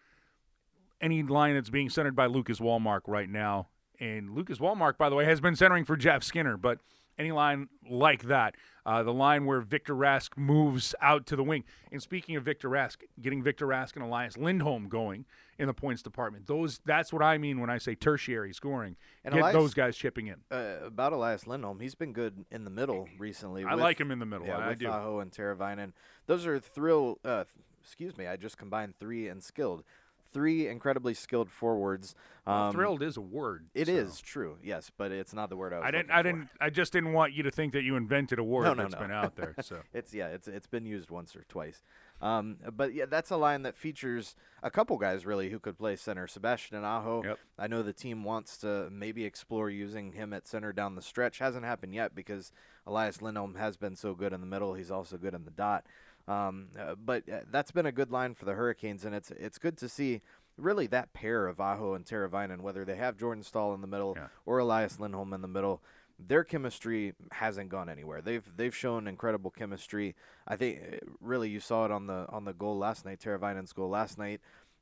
Any 1.01 1.23
line 1.23 1.55
that's 1.55 1.71
being 1.71 1.89
centered 1.89 2.15
by 2.15 2.27
Lucas 2.27 2.59
Wallmark 2.59 3.07
right 3.07 3.29
now, 3.29 3.69
and 3.99 4.35
Lucas 4.35 4.59
Wallmark, 4.59 4.97
by 4.97 5.09
the 5.09 5.15
way, 5.15 5.25
has 5.25 5.41
been 5.41 5.55
centering 5.55 5.83
for 5.83 5.97
Jeff 5.97 6.23
Skinner, 6.23 6.57
but 6.57 6.79
any 7.17 7.31
line 7.31 7.69
like 7.89 8.23
that, 8.23 8.55
uh, 8.85 9.03
the 9.03 9.13
line 9.13 9.45
where 9.45 9.61
Victor 9.61 9.93
Rask 9.95 10.37
moves 10.37 10.95
out 11.01 11.25
to 11.27 11.35
the 11.35 11.43
wing. 11.43 11.63
And 11.91 12.01
speaking 12.01 12.35
of 12.35 12.43
Victor 12.43 12.69
Rask, 12.69 12.97
getting 13.21 13.43
Victor 13.43 13.67
Rask 13.67 13.95
and 13.95 14.03
Elias 14.03 14.37
Lindholm 14.37 14.89
going 14.89 15.25
in 15.59 15.67
the 15.67 15.73
points 15.73 16.01
department, 16.01 16.47
those 16.47 16.79
that's 16.85 17.13
what 17.13 17.21
I 17.21 17.37
mean 17.37 17.59
when 17.59 17.69
I 17.69 17.77
say 17.77 17.93
tertiary 17.95 18.53
scoring. 18.53 18.95
And 19.23 19.33
Get 19.33 19.41
Elias- 19.41 19.55
those 19.55 19.73
guys 19.73 19.95
chipping 19.95 20.27
in. 20.27 20.37
Uh, 20.49 20.77
about 20.85 21.13
Elias 21.13 21.45
Lindholm, 21.45 21.79
he's 21.79 21.95
been 21.95 22.13
good 22.13 22.45
in 22.49 22.63
the 22.63 22.71
middle 22.71 23.07
recently. 23.19 23.63
I 23.65 23.75
with- 23.75 23.83
like 23.83 23.99
him 23.99 24.11
in 24.11 24.19
the 24.19 24.25
middle. 24.25 24.47
Yeah, 24.47 24.57
I 24.57 24.69
with 24.69 24.79
do. 24.79 24.87
Aho 24.87 25.19
and 25.19 25.31
Teravainen. 25.31 25.93
Those 26.25 26.47
are 26.47 26.59
thrill. 26.59 27.19
Uh, 27.23 27.43
excuse 27.83 28.17
me, 28.17 28.25
I 28.25 28.35
just 28.35 28.57
combined 28.57 28.95
three 28.99 29.27
and 29.27 29.43
skilled. 29.43 29.83
Three 30.33 30.67
incredibly 30.67 31.13
skilled 31.13 31.49
forwards. 31.51 32.15
Um, 32.47 32.71
Thrilled 32.71 33.03
is 33.03 33.17
a 33.17 33.21
word. 33.21 33.67
It 33.75 33.85
so. 33.87 33.93
is 33.93 34.19
true, 34.19 34.57
yes, 34.63 34.89
but 34.97 35.11
it's 35.11 35.33
not 35.33 35.49
the 35.49 35.55
word 35.55 35.73
I 35.73 35.77
was. 35.79 35.85
I 35.87 35.91
didn't. 35.91 36.11
I 36.11 36.21
didn't. 36.23 36.49
I 36.59 36.69
just 36.69 36.91
didn't 36.91 37.13
want 37.13 37.33
you 37.33 37.43
to 37.43 37.51
think 37.51 37.73
that 37.73 37.83
you 37.83 37.95
invented 37.95 38.39
a 38.39 38.43
word 38.43 38.63
No, 38.63 38.73
no, 38.73 38.83
that's 38.83 38.95
no. 38.95 39.01
been 39.01 39.11
out 39.11 39.35
there. 39.35 39.55
So 39.61 39.77
It's 39.93 40.13
yeah, 40.13 40.27
it's 40.27 40.47
it's 40.47 40.65
been 40.67 40.85
used 40.85 41.11
once 41.11 41.35
or 41.35 41.43
twice. 41.47 41.83
Um, 42.21 42.57
but 42.75 42.93
yeah, 42.93 43.05
that's 43.05 43.29
a 43.31 43.37
line 43.37 43.63
that 43.63 43.75
features 43.75 44.35
a 44.63 44.69
couple 44.71 44.97
guys 44.97 45.25
really 45.25 45.49
who 45.49 45.59
could 45.59 45.77
play 45.77 45.95
center. 45.95 46.27
Sebastian 46.27 46.83
Aho. 46.83 47.23
Yep. 47.23 47.39
I 47.59 47.67
know 47.67 47.81
the 47.83 47.93
team 47.93 48.23
wants 48.23 48.57
to 48.59 48.89
maybe 48.91 49.25
explore 49.25 49.69
using 49.69 50.13
him 50.13 50.31
at 50.33 50.47
center 50.47 50.71
down 50.71 50.95
the 50.95 51.01
stretch. 51.01 51.39
Hasn't 51.39 51.65
happened 51.65 51.93
yet 51.95 52.15
because 52.15 52.51
Elias 52.87 53.21
Lindholm 53.21 53.55
has 53.55 53.75
been 53.77 53.95
so 53.95 54.13
good 54.15 54.33
in 54.33 54.41
the 54.41 54.47
middle. 54.47 54.73
He's 54.75 54.91
also 54.91 55.17
good 55.17 55.33
in 55.33 55.45
the 55.45 55.51
dot. 55.51 55.85
Um, 56.31 56.67
uh, 56.79 56.95
but 56.95 57.27
uh, 57.29 57.39
that's 57.51 57.71
been 57.71 57.85
a 57.85 57.91
good 57.91 58.11
line 58.11 58.33
for 58.33 58.45
the 58.45 58.53
Hurricanes, 58.53 59.05
and 59.05 59.13
it's 59.15 59.31
it's 59.31 59.57
good 59.57 59.77
to 59.77 59.89
see 59.89 60.21
really 60.57 60.87
that 60.87 61.13
pair 61.13 61.47
of 61.47 61.59
Aho 61.59 61.93
and 61.93 62.05
Teravainen, 62.05 62.61
whether 62.61 62.85
they 62.85 62.95
have 62.95 63.17
Jordan 63.17 63.43
Staal 63.43 63.73
in 63.73 63.81
the 63.81 63.87
middle 63.87 64.13
Yeah. 64.15 64.27
or 64.45 64.59
Elias 64.59 64.99
Lindholm 64.99 65.33
in 65.33 65.41
the 65.41 65.47
middle. 65.47 65.81
Their 66.19 66.43
chemistry 66.43 67.13
hasn't 67.31 67.69
gone 67.69 67.89
anywhere. 67.89 68.21
They've 68.21 68.47
they've 68.55 68.75
shown 68.75 69.07
incredible 69.07 69.49
chemistry. 69.49 70.15
I 70.47 70.55
think 70.55 70.79
uh, 70.81 70.97
really 71.19 71.49
you 71.49 71.59
saw 71.59 71.85
it 71.85 71.91
on 71.91 72.07
the 72.07 72.27
on 72.29 72.45
the 72.45 72.53
goal 72.53 72.77
last 72.77 73.05
night, 73.05 73.19
Teravainen's 73.19 73.73
goal 73.73 73.89
last 73.89 74.17
night. 74.17 74.39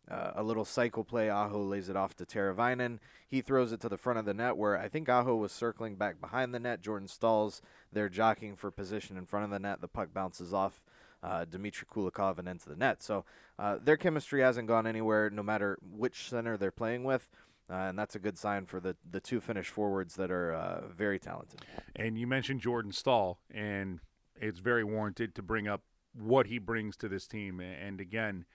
Uh, 0.10 0.32
a 0.36 0.44
little 0.44 0.66
cycle 0.66 1.04
play. 1.04 1.30
Aho 1.30 1.62
lays 1.62 1.88
it 1.88 1.96
off 1.96 2.16
to 2.16 2.26
Teravainen. 2.26 2.98
He 3.28 3.42
throws 3.42 3.72
it 3.72 3.80
to 3.82 3.90
the 3.90 3.98
front 3.98 4.18
of 4.18 4.26
the 4.26 4.34
net 4.34 4.58
where 4.58 4.76
I 4.76 4.90
think 4.90 5.08
Aho 5.08 5.36
was 5.36 5.52
circling 5.52 5.96
back 5.96 6.20
behind 6.20 6.52
the 6.54 6.60
net. 6.60 6.82
Jordan 6.82 7.08
Staal's 7.08 7.62
they're 7.94 8.10
jockeying 8.10 8.56
for 8.56 8.72
position 8.72 9.18
in 9.18 9.26
front 9.26 9.46
of 9.46 9.52
the 9.52 9.60
net. 9.60 9.82
The 9.82 9.88
puck 9.88 10.10
bounces 10.14 10.52
off 10.52 10.82
uh, 11.24 11.46
Dmitry 11.46 11.88
Kulikov 11.92 12.38
and 12.40 12.48
into 12.48 12.70
the 12.70 12.76
net. 12.76 13.02
So 13.02 13.26
uh, 13.58 13.78
their 13.82 13.98
chemistry 13.98 14.42
hasn't 14.42 14.68
gone 14.68 14.88
anywhere, 14.88 15.30
no 15.30 15.44
matter 15.44 15.78
which 15.82 16.30
center 16.30 16.58
they're 16.58 16.72
playing 16.72 17.04
with. 17.04 17.28
Uh, 17.70 17.90
and 17.90 18.00
that's 18.00 18.16
a 18.16 18.20
good 18.20 18.38
sign 18.38 18.66
for 18.66 18.80
the, 18.80 18.96
the 19.10 19.20
two 19.20 19.40
Finnish 19.40 19.70
forwards 19.70 20.16
that 20.16 20.32
are 20.32 20.54
uh, 20.54 20.82
very 20.88 21.20
talented. 21.20 21.62
And 21.96 22.18
you 22.18 22.26
mentioned 22.26 22.62
Jordan 22.62 22.92
Staal, 22.92 23.40
and 23.54 24.00
it's 24.36 24.60
very 24.60 24.84
warranted 24.84 25.36
to 25.36 25.44
bring 25.44 25.68
up 25.68 25.84
what 26.18 26.48
he 26.48 26.58
brings 26.58 26.98
to 26.98 27.08
this 27.08 27.28
team. 27.28 27.60
And 27.60 28.02
again, 28.02 28.46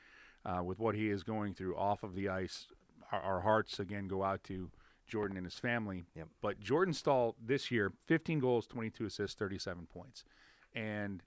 uh, 0.44 0.62
with 0.64 0.80
what 0.80 0.97
he 0.97 1.11
is 1.11 1.23
going 1.23 1.54
through 1.54 1.76
off 1.76 2.02
of 2.02 2.16
the 2.16 2.28
ice, 2.28 2.66
our, 3.12 3.21
our 3.21 3.40
hearts 3.42 3.78
again 3.78 4.09
go 4.09 4.25
out 4.25 4.42
to 4.44 4.71
Jordan 5.06 5.37
and 5.37 5.47
his 5.47 5.59
family. 5.59 6.04
Yep. 6.16 6.28
But 6.40 6.61
Jordan 6.61 6.94
Staal 6.94 7.37
this 7.40 7.71
year, 7.71 7.92
15 8.06 8.40
goals, 8.40 8.66
22 8.66 9.06
assists, 9.06 9.38
37 9.38 9.87
points. 9.87 10.25
And 10.75 11.23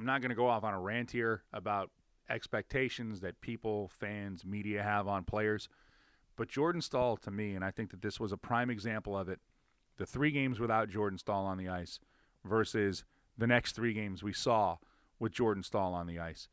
I'm 0.00 0.06
not 0.06 0.22
going 0.22 0.30
to 0.30 0.34
go 0.34 0.46
off 0.46 0.64
on 0.64 0.72
a 0.72 0.80
rant 0.80 1.10
here 1.10 1.42
about 1.52 1.90
expectations 2.30 3.20
that 3.20 3.38
people, 3.42 3.88
fans, 3.88 4.46
media 4.46 4.82
have 4.82 5.06
on 5.06 5.24
players. 5.24 5.68
But 6.36 6.48
Jordan 6.48 6.80
Staal, 6.80 7.18
to 7.18 7.30
me, 7.30 7.54
and 7.54 7.62
I 7.62 7.70
think 7.70 7.90
that 7.90 8.00
this 8.00 8.18
was 8.18 8.32
a 8.32 8.38
prime 8.38 8.70
example 8.70 9.14
of 9.14 9.28
it, 9.28 9.40
the 9.98 10.06
three 10.06 10.30
games 10.30 10.58
without 10.58 10.88
Jordan 10.88 11.18
Staal 11.18 11.44
on 11.44 11.58
the 11.58 11.68
ice 11.68 12.00
versus 12.46 13.04
the 13.36 13.46
next 13.46 13.76
three 13.76 13.92
games 13.92 14.22
we 14.22 14.32
saw 14.32 14.78
with 15.18 15.32
Jordan 15.32 15.62
Staal 15.62 15.92
on 15.92 16.06
the 16.06 16.18
ice. 16.18 16.48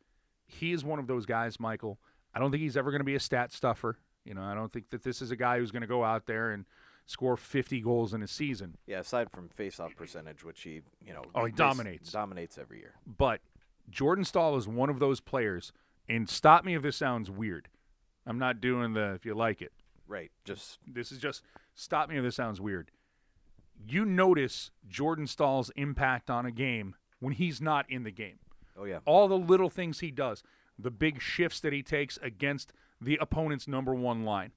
He 0.46 0.74
is 0.74 0.84
one 0.84 1.00
of 1.00 1.08
those 1.08 1.26
guys, 1.26 1.58
Michael. 1.58 2.00
I 2.34 2.40
don't 2.40 2.52
think 2.52 2.64
he's 2.64 2.76
ever 2.76 2.92
going 2.92 3.00
to 3.00 3.06
be 3.06 3.16
a 3.16 3.20
stat 3.20 3.54
stuffer. 3.54 3.98
You 4.26 4.34
know, 4.34 4.44
I 4.44 4.56
don't 4.56 4.74
think 4.74 4.90
that 4.90 5.04
this 5.04 5.22
is 5.22 5.32
a 5.32 5.38
guy 5.38 5.60
who's 5.60 5.72
going 5.72 5.84
to 5.84 5.88
go 5.88 6.04
out 6.04 6.26
there 6.26 6.52
and 6.52 6.66
score 7.08 7.36
50 7.38 7.82
goals 7.82 8.14
in 8.14 8.22
a 8.22 8.28
season. 8.28 8.78
Yeah, 8.86 9.00
aside 9.00 9.32
from 9.32 9.50
face-off 9.50 9.96
percentage, 9.96 10.44
which 10.44 10.62
he, 10.62 10.82
you 11.04 11.14
know, 11.14 11.24
Oh, 11.34 11.46
he 11.46 11.52
bas- 11.52 11.58
dominates. 11.58 12.12
dominates 12.12 12.58
every 12.60 12.78
year. 12.80 12.94
But 13.08 13.42
Jordan 13.90 14.24
Staal 14.26 14.56
is 14.58 14.68
one 14.68 14.90
of 14.90 15.00
those 15.00 15.20
players, 15.22 15.72
and 16.08 16.30
stop 16.30 16.64
me 16.66 16.76
if 16.76 16.84
this 16.84 16.98
sounds 16.98 17.32
weird. 17.32 17.70
I'm 18.26 18.38
not 18.38 18.60
doing 18.62 18.94
the 18.94 19.14
if 19.14 19.26
you 19.26 19.34
like 19.34 19.62
it. 19.62 19.72
Right. 20.08 20.32
Just 20.46 20.80
This 20.86 21.12
is 21.12 21.18
just 21.18 21.42
stop 21.76 22.10
me 22.10 22.18
if 22.18 22.24
this 22.24 22.36
sounds 22.36 22.60
weird. 22.62 22.92
You 23.88 24.04
notice 24.06 24.72
Jordan 24.90 25.28
Staal's 25.28 25.70
impact 25.76 26.30
on 26.30 26.46
a 26.46 26.52
game 26.52 26.96
when 27.20 27.34
he's 27.34 27.62
not 27.62 27.90
in 27.90 28.04
the 28.04 28.12
game. 28.12 28.40
oh 28.78 28.84
yeah. 28.86 29.00
All 29.06 29.28
the 29.28 29.38
little 29.38 29.70
things 29.70 30.00
he 30.02 30.12
does, 30.12 30.44
the 30.78 30.92
big 30.92 31.22
shifts 31.22 31.60
that 31.62 31.74
he 31.74 31.82
takes 31.84 32.18
against 32.22 32.74
the 33.02 33.18
opponent's 33.22 33.68
number 33.68 33.94
one 33.96 34.24
line, 34.24 34.52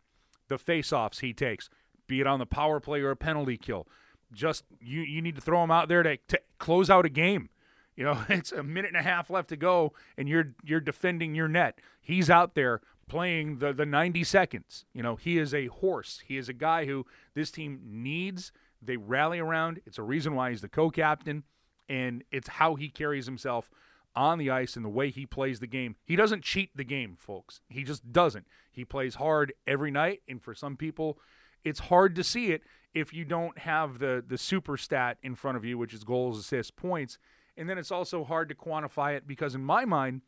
the 0.49 0.59
face-offs 0.59 1.21
he 1.21 1.33
takes, 1.33 1.69
be 2.11 2.21
it 2.21 2.27
on 2.27 2.41
the 2.41 2.47
power 2.47 2.81
play 2.81 3.01
or 3.01 3.13
a 3.13 3.17
penalty 3.17 3.57
kill. 3.57 3.87
Just 4.33 4.65
you, 4.81 5.01
you 5.03 5.23
need 5.23 5.37
to 5.37 5.41
throw 5.41 5.63
him 5.63 5.71
out 5.71 5.89
there 5.89 6.03
to, 6.03 6.17
to 6.17 6.41
close 6.59 6.91
out 6.91 7.07
a 7.07 7.09
game. 7.09 7.49
You 7.95 8.05
know, 8.05 8.25
it's 8.29 8.51
a 8.51 8.65
minute 8.65 8.89
and 8.89 8.99
a 8.99 9.09
half 9.09 9.31
left 9.31 9.49
to 9.51 9.57
go, 9.57 9.93
and 10.19 10.29
you're 10.29 10.53
you're 10.65 10.81
defending 10.81 11.35
your 11.35 11.49
net. 11.49 11.79
He's 12.01 12.29
out 12.29 12.55
there 12.55 12.81
playing 13.09 13.59
the 13.59 13.73
the 13.73 13.87
90 13.87 14.25
seconds. 14.25 14.85
You 14.93 15.05
know, 15.05 15.15
he 15.15 15.39
is 15.39 15.55
a 15.55 15.69
horse. 15.69 16.23
He 16.27 16.37
is 16.37 16.49
a 16.49 16.53
guy 16.53 16.85
who 16.85 17.07
this 17.35 17.53
team 17.53 17.81
needs. 17.85 18.53
They 18.83 18.97
rally 18.97 19.39
around. 19.39 19.81
It's 19.87 19.99
a 19.99 20.03
reason 20.03 20.35
why 20.35 20.51
he's 20.51 20.63
the 20.63 20.69
co-captain, 20.69 21.45
and 21.89 22.25
it's 22.33 22.49
how 22.49 22.75
he 22.75 22.89
carries 22.89 23.27
himself 23.27 23.71
on 24.17 24.39
the 24.39 24.51
ice 24.51 24.75
and 24.75 24.85
the 24.85 24.89
way 24.89 25.11
he 25.11 25.27
plays 25.27 25.61
the 25.61 25.67
game. 25.69 25.95
He 26.05 26.17
doesn't 26.17 26.43
cheat 26.43 26.77
the 26.77 26.83
game, 26.83 27.17
folks. 27.17 27.61
He 27.69 27.85
just 27.85 28.13
doesn't. 28.13 28.47
He 28.73 28.85
plays 28.85 29.17
hard 29.17 29.53
every 29.67 29.91
night, 29.91 30.23
and 30.29 30.43
for 30.43 30.55
some 30.55 30.77
people, 30.77 31.19
it's 31.65 31.81
hard 31.81 32.15
to 32.17 32.25
see 32.25 32.53
it 32.53 32.63
if 32.95 33.13
you 33.13 33.25
don't 33.25 33.59
have 33.59 33.99
the 33.99 34.23
the 34.27 34.39
super 34.39 34.77
stat 34.77 35.19
in 35.23 35.35
front 35.35 35.57
of 35.57 35.65
you, 35.65 35.79
which 35.79 35.95
is 35.95 36.05
goals, 36.05 36.39
assists, 36.39 36.71
points. 36.71 37.19
And 37.57 37.69
then 37.69 37.79
it's 37.79 37.91
also 37.91 38.25
hard 38.25 38.49
to 38.49 38.55
quantify 38.55 39.15
it 39.17 39.27
because 39.27 39.55
in 39.55 39.63
my 39.63 39.85
mind, 39.85 40.23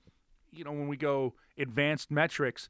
you 0.50 0.64
know, 0.64 0.72
when 0.72 0.88
we 0.88 0.96
go 0.96 1.34
advanced 1.58 2.10
metrics, 2.10 2.68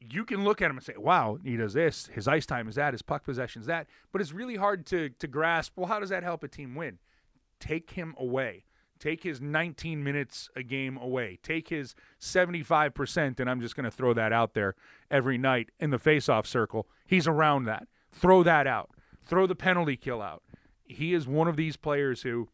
you 0.00 0.24
can 0.24 0.44
look 0.44 0.62
at 0.62 0.70
him 0.70 0.76
and 0.76 0.84
say, 0.84 0.94
"Wow, 0.96 1.38
he 1.42 1.56
does 1.56 1.74
this. 1.74 2.06
His 2.08 2.28
ice 2.28 2.46
time 2.46 2.68
is 2.68 2.76
that. 2.76 2.94
His 2.94 3.02
puck 3.02 3.24
possession 3.24 3.60
is 3.60 3.66
that." 3.66 3.86
But 4.12 4.20
it's 4.20 4.32
really 4.32 4.56
hard 4.56 4.86
to 4.86 5.10
to 5.10 5.26
grasp. 5.26 5.72
Well, 5.76 5.86
how 5.86 6.00
does 6.00 6.10
that 6.10 6.22
help 6.22 6.42
a 6.42 6.48
team 6.48 6.74
win? 6.74 6.98
Take 7.58 7.92
him 7.92 8.14
away. 8.18 8.64
Take 8.98 9.24
his 9.24 9.40
19 9.40 10.02
minutes 10.02 10.48
a 10.56 10.62
game 10.62 10.96
away. 10.96 11.38
Take 11.42 11.68
his 11.68 11.94
75%, 12.18 13.40
and 13.40 13.50
I'm 13.50 13.60
just 13.60 13.76
going 13.76 13.84
to 13.84 13.90
throw 13.90 14.14
that 14.14 14.32
out 14.32 14.54
there 14.54 14.74
every 15.10 15.36
night 15.36 15.70
in 15.78 15.90
the 15.90 15.98
faceoff 15.98 16.46
circle. 16.46 16.88
He's 17.06 17.26
around 17.26 17.64
that. 17.64 17.88
Throw 18.12 18.42
that 18.42 18.66
out. 18.66 18.90
Throw 19.22 19.46
the 19.46 19.54
penalty 19.54 19.96
kill 19.96 20.22
out. 20.22 20.42
He 20.84 21.14
is 21.14 21.26
one 21.26 21.48
of 21.48 21.56
these 21.56 21.76
players 21.76 22.22
who 22.22 22.48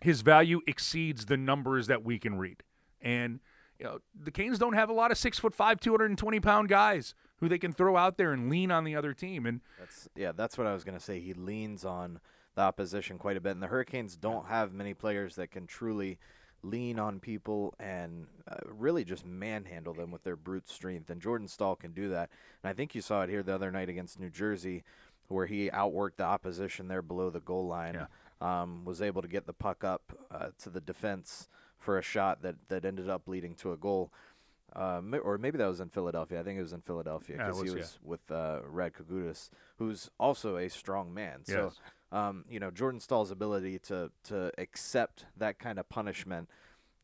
his 0.00 0.20
value 0.20 0.60
exceeds 0.66 1.26
the 1.26 1.36
numbers 1.36 1.86
that 1.86 2.04
we 2.04 2.18
can 2.18 2.38
read. 2.38 2.62
And 3.00 3.40
you 3.78 3.84
know, 3.84 3.98
the 4.18 4.30
Canes 4.30 4.58
don't 4.58 4.74
have 4.74 4.88
a 4.88 4.92
lot 4.92 5.10
of 5.10 5.18
six 5.18 5.38
foot 5.38 5.54
five, 5.54 5.80
220 5.80 6.40
pound 6.40 6.68
guys 6.68 7.14
who 7.38 7.48
they 7.48 7.58
can 7.58 7.72
throw 7.72 7.96
out 7.96 8.16
there 8.16 8.32
and 8.32 8.48
lean 8.48 8.70
on 8.70 8.84
the 8.84 8.94
other 8.94 9.12
team. 9.12 9.46
And 9.46 9.60
That's 9.78 10.08
yeah, 10.14 10.32
that's 10.32 10.56
what 10.56 10.66
I 10.66 10.72
was 10.72 10.84
gonna 10.84 11.00
say. 11.00 11.20
He 11.20 11.34
leans 11.34 11.84
on 11.84 12.20
the 12.54 12.62
opposition 12.62 13.18
quite 13.18 13.36
a 13.36 13.40
bit, 13.40 13.52
and 13.52 13.62
the 13.62 13.66
Hurricanes 13.66 14.16
don't 14.16 14.46
have 14.46 14.72
many 14.72 14.94
players 14.94 15.34
that 15.36 15.50
can 15.50 15.66
truly 15.66 16.18
lean 16.64 16.98
on 16.98 17.20
people 17.20 17.74
and 17.78 18.26
uh, 18.48 18.56
really 18.66 19.04
just 19.04 19.24
manhandle 19.26 19.94
them 19.94 20.10
with 20.10 20.24
their 20.24 20.36
brute 20.36 20.68
strength. 20.68 21.10
And 21.10 21.20
Jordan 21.20 21.46
Staal 21.48 21.76
can 21.76 21.92
do 21.92 22.08
that. 22.08 22.30
And 22.62 22.70
I 22.70 22.72
think 22.72 22.94
you 22.94 23.00
saw 23.00 23.22
it 23.22 23.30
here 23.30 23.42
the 23.42 23.54
other 23.54 23.70
night 23.70 23.88
against 23.88 24.18
New 24.18 24.30
Jersey, 24.30 24.82
where 25.28 25.46
he 25.46 25.70
outworked 25.70 26.16
the 26.16 26.24
opposition 26.24 26.88
there 26.88 27.02
below 27.02 27.30
the 27.30 27.40
goal 27.40 27.66
line. 27.66 27.94
Yeah. 27.94 28.06
Um, 28.40 28.84
was 28.84 29.00
able 29.00 29.22
to 29.22 29.28
get 29.28 29.46
the 29.46 29.52
puck 29.52 29.84
up 29.84 30.12
uh, 30.30 30.48
to 30.62 30.70
the 30.70 30.80
defense 30.80 31.48
for 31.78 31.98
a 31.98 32.02
shot 32.02 32.42
that 32.42 32.56
that 32.68 32.84
ended 32.84 33.08
up 33.08 33.28
leading 33.28 33.54
to 33.56 33.72
a 33.72 33.76
goal. 33.76 34.12
Uh, 34.74 35.00
or 35.22 35.38
maybe 35.38 35.56
that 35.56 35.68
was 35.68 35.80
in 35.80 35.88
Philadelphia. 35.88 36.40
I 36.40 36.42
think 36.42 36.58
it 36.58 36.62
was 36.62 36.72
in 36.72 36.80
Philadelphia 36.80 37.36
Yeah, 37.38 37.46
because 37.46 37.62
he 37.62 37.70
was, 37.70 37.98
yeah. 38.02 38.08
with 38.08 38.30
uh, 38.30 38.58
Rad 38.66 38.92
Kagutis, 38.94 39.50
who's 39.78 40.10
also 40.18 40.56
a 40.56 40.68
strong 40.68 41.14
man. 41.14 41.44
So, 41.44 41.64
Yes. 41.64 41.80
Um, 42.12 42.44
you 42.48 42.60
know, 42.60 42.70
Jordan 42.70 43.00
Staal's 43.00 43.30
ability 43.30 43.78
to 43.80 44.10
to 44.24 44.52
accept 44.58 45.26
that 45.36 45.58
kind 45.58 45.78
of 45.78 45.88
punishment 45.88 46.48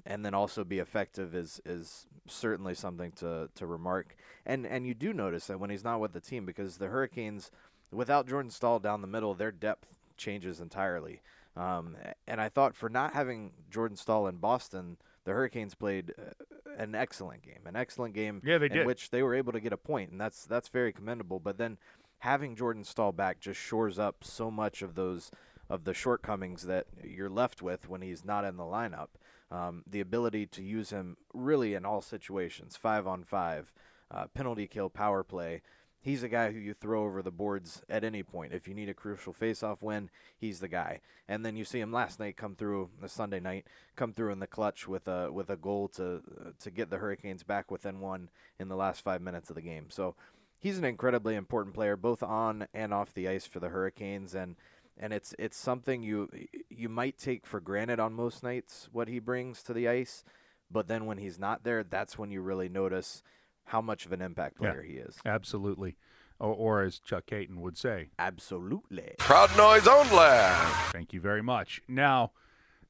and 0.06 0.24
then 0.24 0.34
also 0.34 0.64
be 0.64 0.78
effective 0.78 1.34
is 1.34 1.60
is 1.64 2.06
certainly 2.26 2.74
something 2.74 3.12
to 3.12 3.50
to 3.54 3.66
remark. 3.66 4.16
And 4.46 4.66
and 4.66 4.86
you 4.86 4.94
do 4.94 5.12
notice 5.12 5.46
that 5.48 5.58
when 5.58 5.70
he's 5.70 5.84
not 5.84 6.00
with 6.00 6.12
the 6.12 6.20
team 6.20 6.46
because 6.46 6.78
the 6.78 6.88
Hurricanes, 6.88 7.50
without 7.92 8.28
Jordan 8.28 8.50
Staal 8.50 8.78
down 8.78 9.00
the 9.00 9.06
middle, 9.08 9.34
their 9.34 9.52
depth 9.52 9.98
changes 10.16 10.60
entirely. 10.60 11.20
Um, 11.56 11.96
and 12.28 12.40
I 12.40 12.48
thought 12.48 12.76
for 12.76 12.88
not 12.88 13.12
having 13.12 13.52
Jordan 13.70 13.96
Staal 13.96 14.28
in 14.28 14.36
Boston, 14.36 14.96
the 15.24 15.32
Hurricanes 15.32 15.74
played 15.74 16.14
uh, 16.18 16.30
an 16.78 16.94
excellent 16.94 17.42
game, 17.42 17.60
an 17.66 17.74
excellent 17.74 18.14
game 18.14 18.40
Yeah, 18.44 18.58
they 18.58 18.66
in 18.66 18.72
did. 18.72 18.86
which 18.86 19.10
they 19.10 19.22
were 19.22 19.34
able 19.34 19.52
to 19.52 19.60
get 19.60 19.72
a 19.72 19.76
point, 19.76 20.12
and 20.12 20.20
that's 20.20 20.46
that's 20.46 20.68
very 20.68 20.92
commendable. 20.92 21.40
But 21.40 21.58
then 21.58 21.76
having 22.20 22.56
Jordan 22.56 22.84
Staal 22.84 23.12
back 23.12 23.40
just 23.40 23.60
shores 23.60 23.98
up 23.98 24.22
so 24.22 24.50
much 24.50 24.82
of 24.82 24.94
those 24.94 25.30
of 25.68 25.84
the 25.84 25.94
shortcomings 25.94 26.62
that 26.66 26.86
you're 27.02 27.30
left 27.30 27.62
with 27.62 27.88
when 27.88 28.02
he's 28.02 28.24
not 28.24 28.44
in 28.44 28.56
the 28.56 28.64
lineup. 28.64 29.08
Um, 29.52 29.84
the 29.86 30.00
ability 30.00 30.46
to 30.46 30.62
use 30.62 30.90
him 30.90 31.16
really 31.32 31.74
in 31.74 31.84
all 31.84 32.00
situations, 32.00 32.76
five 32.76 33.06
on 33.06 33.24
five, 33.24 33.72
uh, 34.10 34.26
penalty 34.34 34.66
kill, 34.66 34.90
power 34.90 35.22
play. 35.22 35.62
He's 36.02 36.22
a 36.22 36.28
guy 36.28 36.50
who 36.50 36.58
you 36.58 36.72
throw 36.72 37.04
over 37.04 37.20
the 37.20 37.30
boards 37.30 37.82
at 37.88 38.04
any 38.04 38.22
point. 38.22 38.54
If 38.54 38.66
you 38.66 38.74
need 38.74 38.88
a 38.88 38.94
crucial 38.94 39.34
faceoff 39.34 39.82
win, 39.82 40.08
he's 40.38 40.60
the 40.60 40.68
guy. 40.68 41.00
And 41.28 41.44
then 41.44 41.56
you 41.56 41.64
see 41.64 41.78
him 41.78 41.92
last 41.92 42.18
night 42.18 42.36
come 42.36 42.54
through 42.54 42.90
the 43.00 43.08
Sunday 43.08 43.38
night, 43.38 43.66
come 43.96 44.12
through 44.12 44.32
in 44.32 44.38
the 44.40 44.46
clutch 44.46 44.88
with 44.88 45.06
a 45.08 45.30
with 45.30 45.50
a 45.50 45.56
goal 45.56 45.88
to 45.88 46.22
to 46.58 46.70
get 46.70 46.90
the 46.90 46.98
Hurricanes 46.98 47.42
back 47.42 47.70
within 47.70 48.00
one 48.00 48.30
in 48.58 48.68
the 48.68 48.76
last 48.76 49.02
five 49.02 49.20
minutes 49.20 49.50
of 49.50 49.56
the 49.56 49.62
game. 49.62 49.86
So 49.90 50.14
he's 50.60 50.78
an 50.78 50.84
incredibly 50.84 51.34
important 51.34 51.74
player, 51.74 51.96
both 51.96 52.22
on 52.22 52.68
and 52.72 52.94
off 52.94 53.12
the 53.12 53.26
ice 53.26 53.46
for 53.46 53.58
the 53.58 53.70
Hurricanes, 53.70 54.34
and 54.34 54.54
and 54.96 55.12
it's 55.12 55.34
it's 55.38 55.56
something 55.56 56.02
you 56.04 56.28
you 56.68 56.88
might 56.88 57.18
take 57.18 57.44
for 57.46 57.58
granted 57.58 57.98
on 57.98 58.12
most 58.12 58.42
nights 58.44 58.88
what 58.92 59.08
he 59.08 59.18
brings 59.18 59.62
to 59.64 59.72
the 59.72 59.88
ice, 59.88 60.22
but 60.70 60.86
then 60.86 61.06
when 61.06 61.18
he's 61.18 61.38
not 61.38 61.64
there, 61.64 61.82
that's 61.82 62.16
when 62.18 62.30
you 62.30 62.40
really 62.42 62.68
notice 62.68 63.22
how 63.64 63.80
much 63.80 64.06
of 64.06 64.12
an 64.12 64.20
impact 64.22 64.56
Yeah. 64.60 64.70
player 64.72 64.82
he 64.82 64.94
is. 64.94 65.18
absolutely, 65.24 65.96
or, 66.38 66.54
or 66.54 66.82
as 66.82 66.98
Chuck 66.98 67.24
Kaiton 67.26 67.56
would 67.60 67.78
say, 67.78 68.10
Absolutely. 68.18 69.14
Proud 69.18 69.56
Noise 69.56 69.86
Own 69.88 70.10
Land. 70.12 70.74
Thank 70.92 71.12
you 71.12 71.20
very 71.20 71.42
much. 71.42 71.80
Now, 71.88 72.32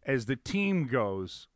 as 0.06 0.24
the 0.26 0.36
team 0.36 0.86
goes, 0.86 1.48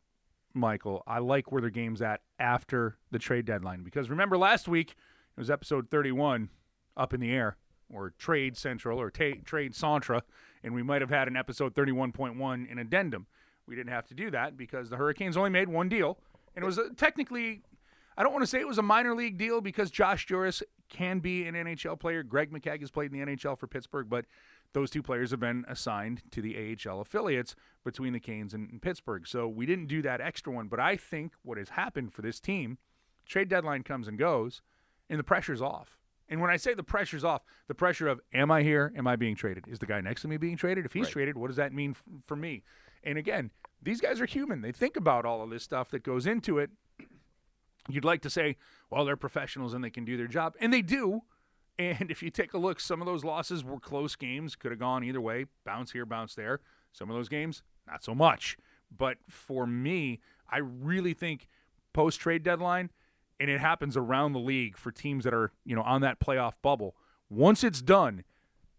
Michael, 0.52 1.02
I 1.06 1.18
like 1.18 1.50
where 1.50 1.61
their 1.62 1.71
game's 1.71 2.02
at 2.02 2.21
after 2.38 2.99
the 3.11 3.18
trade 3.18 3.47
deadline 3.47 3.83
because 3.83 4.11
remember 4.11 4.37
last 4.37 4.68
week 4.68 4.94
it 5.36 5.40
was 5.40 5.50
episode 5.50 5.90
31 5.90 6.48
up 6.96 7.12
in 7.12 7.20
the 7.20 7.30
air 7.30 7.56
or 7.92 8.12
trade 8.18 8.56
central 8.56 9.00
or 9.00 9.10
ta- 9.10 9.40
trade 9.44 9.72
centra 9.72 10.22
and 10.62 10.74
we 10.74 10.82
might 10.82 11.00
have 11.02 11.10
had 11.10 11.28
an 11.28 11.36
episode 11.36 11.74
31.1 11.74 12.70
in 12.70 12.78
addendum. 12.78 13.26
We 13.66 13.76
didn't 13.76 13.92
have 13.92 14.06
to 14.06 14.14
do 14.14 14.30
that 14.30 14.56
because 14.56 14.90
the 14.90 14.96
Hurricanes 14.96 15.36
only 15.36 15.50
made 15.50 15.68
one 15.68 15.88
deal 15.88 16.18
and 16.54 16.62
it 16.62 16.66
was 16.66 16.78
a, 16.78 16.90
technically 16.90 17.62
I 18.16 18.22
don't 18.22 18.32
want 18.32 18.44
to 18.44 18.46
say 18.46 18.60
it 18.60 18.68
was 18.68 18.78
a 18.78 18.82
minor 18.82 19.14
league 19.14 19.38
deal 19.38 19.60
because 19.60 19.90
Josh 19.90 20.26
Jooris 20.26 20.62
can 20.88 21.18
be 21.18 21.46
an 21.46 21.54
NHL 21.54 21.98
player. 21.98 22.22
Greg 22.22 22.52
McKegg 22.52 22.80
has 22.80 22.90
played 22.90 23.12
in 23.12 23.18
the 23.18 23.26
NHL 23.26 23.58
for 23.58 23.66
Pittsburgh, 23.66 24.08
but 24.08 24.26
those 24.72 24.90
two 24.90 25.02
players 25.02 25.32
have 25.32 25.40
been 25.40 25.64
assigned 25.68 26.22
to 26.30 26.40
the 26.40 26.76
AHL 26.86 27.00
affiliates 27.00 27.56
between 27.84 28.12
the 28.12 28.20
Canes 28.20 28.54
and, 28.54 28.70
and 28.70 28.82
Pittsburgh. 28.82 29.26
So 29.26 29.48
we 29.48 29.66
didn't 29.66 29.86
do 29.86 30.00
that 30.02 30.20
extra 30.20 30.52
one. 30.52 30.68
But 30.68 30.78
I 30.78 30.96
think 30.96 31.32
what 31.42 31.58
has 31.58 31.70
happened 31.70 32.12
for 32.12 32.22
this 32.22 32.38
team, 32.38 32.78
trade 33.26 33.48
deadline 33.48 33.82
comes 33.82 34.06
and 34.06 34.18
goes, 34.18 34.62
and 35.11 35.18
the 35.18 35.25
pressure's 35.25 35.62
off. 35.62 35.99
And 36.28 36.40
when 36.40 36.50
I 36.50 36.56
say 36.56 36.73
the 36.75 36.82
pressure's 36.82 37.25
off, 37.25 37.42
the 37.68 37.75
pressure 37.75 38.08
of 38.08 38.20
am 38.32 38.50
I 38.50 38.62
here? 38.62 38.92
Am 38.96 39.06
I 39.06 39.16
being 39.16 39.37
traded? 39.37 39.64
Is 39.68 39.78
the 39.78 39.87
guy 39.87 40.00
next 40.00 40.23
to 40.23 40.28
me 40.28 40.37
being 40.38 40.56
traded? 40.56 40.87
If 40.87 40.92
he's 40.94 41.04
Right. 41.06 41.12
traded, 41.12 41.37
what 41.37 41.49
does 41.49 41.56
that 41.56 41.73
mean 41.73 41.90
f- 41.90 42.02
for 42.25 42.34
me? 42.37 42.62
And 43.02 43.18
again, 43.18 43.50
these 43.82 44.00
guys 44.00 44.20
are 44.20 44.26
human. 44.26 44.62
They 44.62 44.73
think 44.73 44.96
about 44.96 45.26
all 45.26 45.42
of 45.42 45.50
this 45.50 45.62
stuff 45.62 45.90
that 45.90 46.02
goes 46.02 46.26
into 46.26 46.58
it. 46.58 46.70
You'd 47.88 48.04
like 48.04 48.23
to 48.23 48.30
say, 48.30 48.56
well, 48.90 49.04
they're 49.04 49.16
professionals 49.16 49.75
and 49.75 49.84
they 49.84 49.90
can 49.90 50.04
do 50.06 50.16
their 50.16 50.26
job, 50.26 50.54
and 50.61 50.73
they 50.73 50.80
do. 50.82 51.23
And 51.78 52.11
if 52.11 52.23
you 52.23 52.30
take 52.30 52.54
a 52.54 52.58
look, 52.58 52.80
some 52.80 53.02
of 53.02 53.06
those 53.06 53.25
losses 53.25 53.62
were 53.62 53.78
close 53.78 54.16
games, 54.16 54.56
could 54.56 54.70
have 54.73 54.80
gone 54.80 55.04
either 55.04 55.20
way, 55.20 55.46
bounce 55.64 55.92
here, 55.92 56.06
bounce 56.06 56.34
there. 56.34 56.61
Some 56.92 57.11
of 57.11 57.16
those 57.16 57.28
games, 57.28 57.62
not 57.87 58.02
so 58.02 58.14
much. 58.14 58.56
But 58.96 59.18
for 59.28 59.66
me, 59.66 60.20
I 60.49 60.58
really 60.58 61.12
think 61.12 61.49
post 61.92 62.20
trade 62.20 62.42
deadline, 62.42 62.90
and 63.40 63.50
it 63.50 63.60
happens 63.60 63.96
around 63.96 64.32
the 64.32 64.38
league 64.38 64.76
for 64.76 64.90
teams 64.90 65.24
that 65.24 65.34
are, 65.34 65.52
you 65.64 65.74
know, 65.74 65.82
on 65.82 66.00
that 66.02 66.20
playoff 66.20 66.54
bubble. 66.62 66.94
Once 67.28 67.64
it's 67.64 67.82
done, 67.82 68.24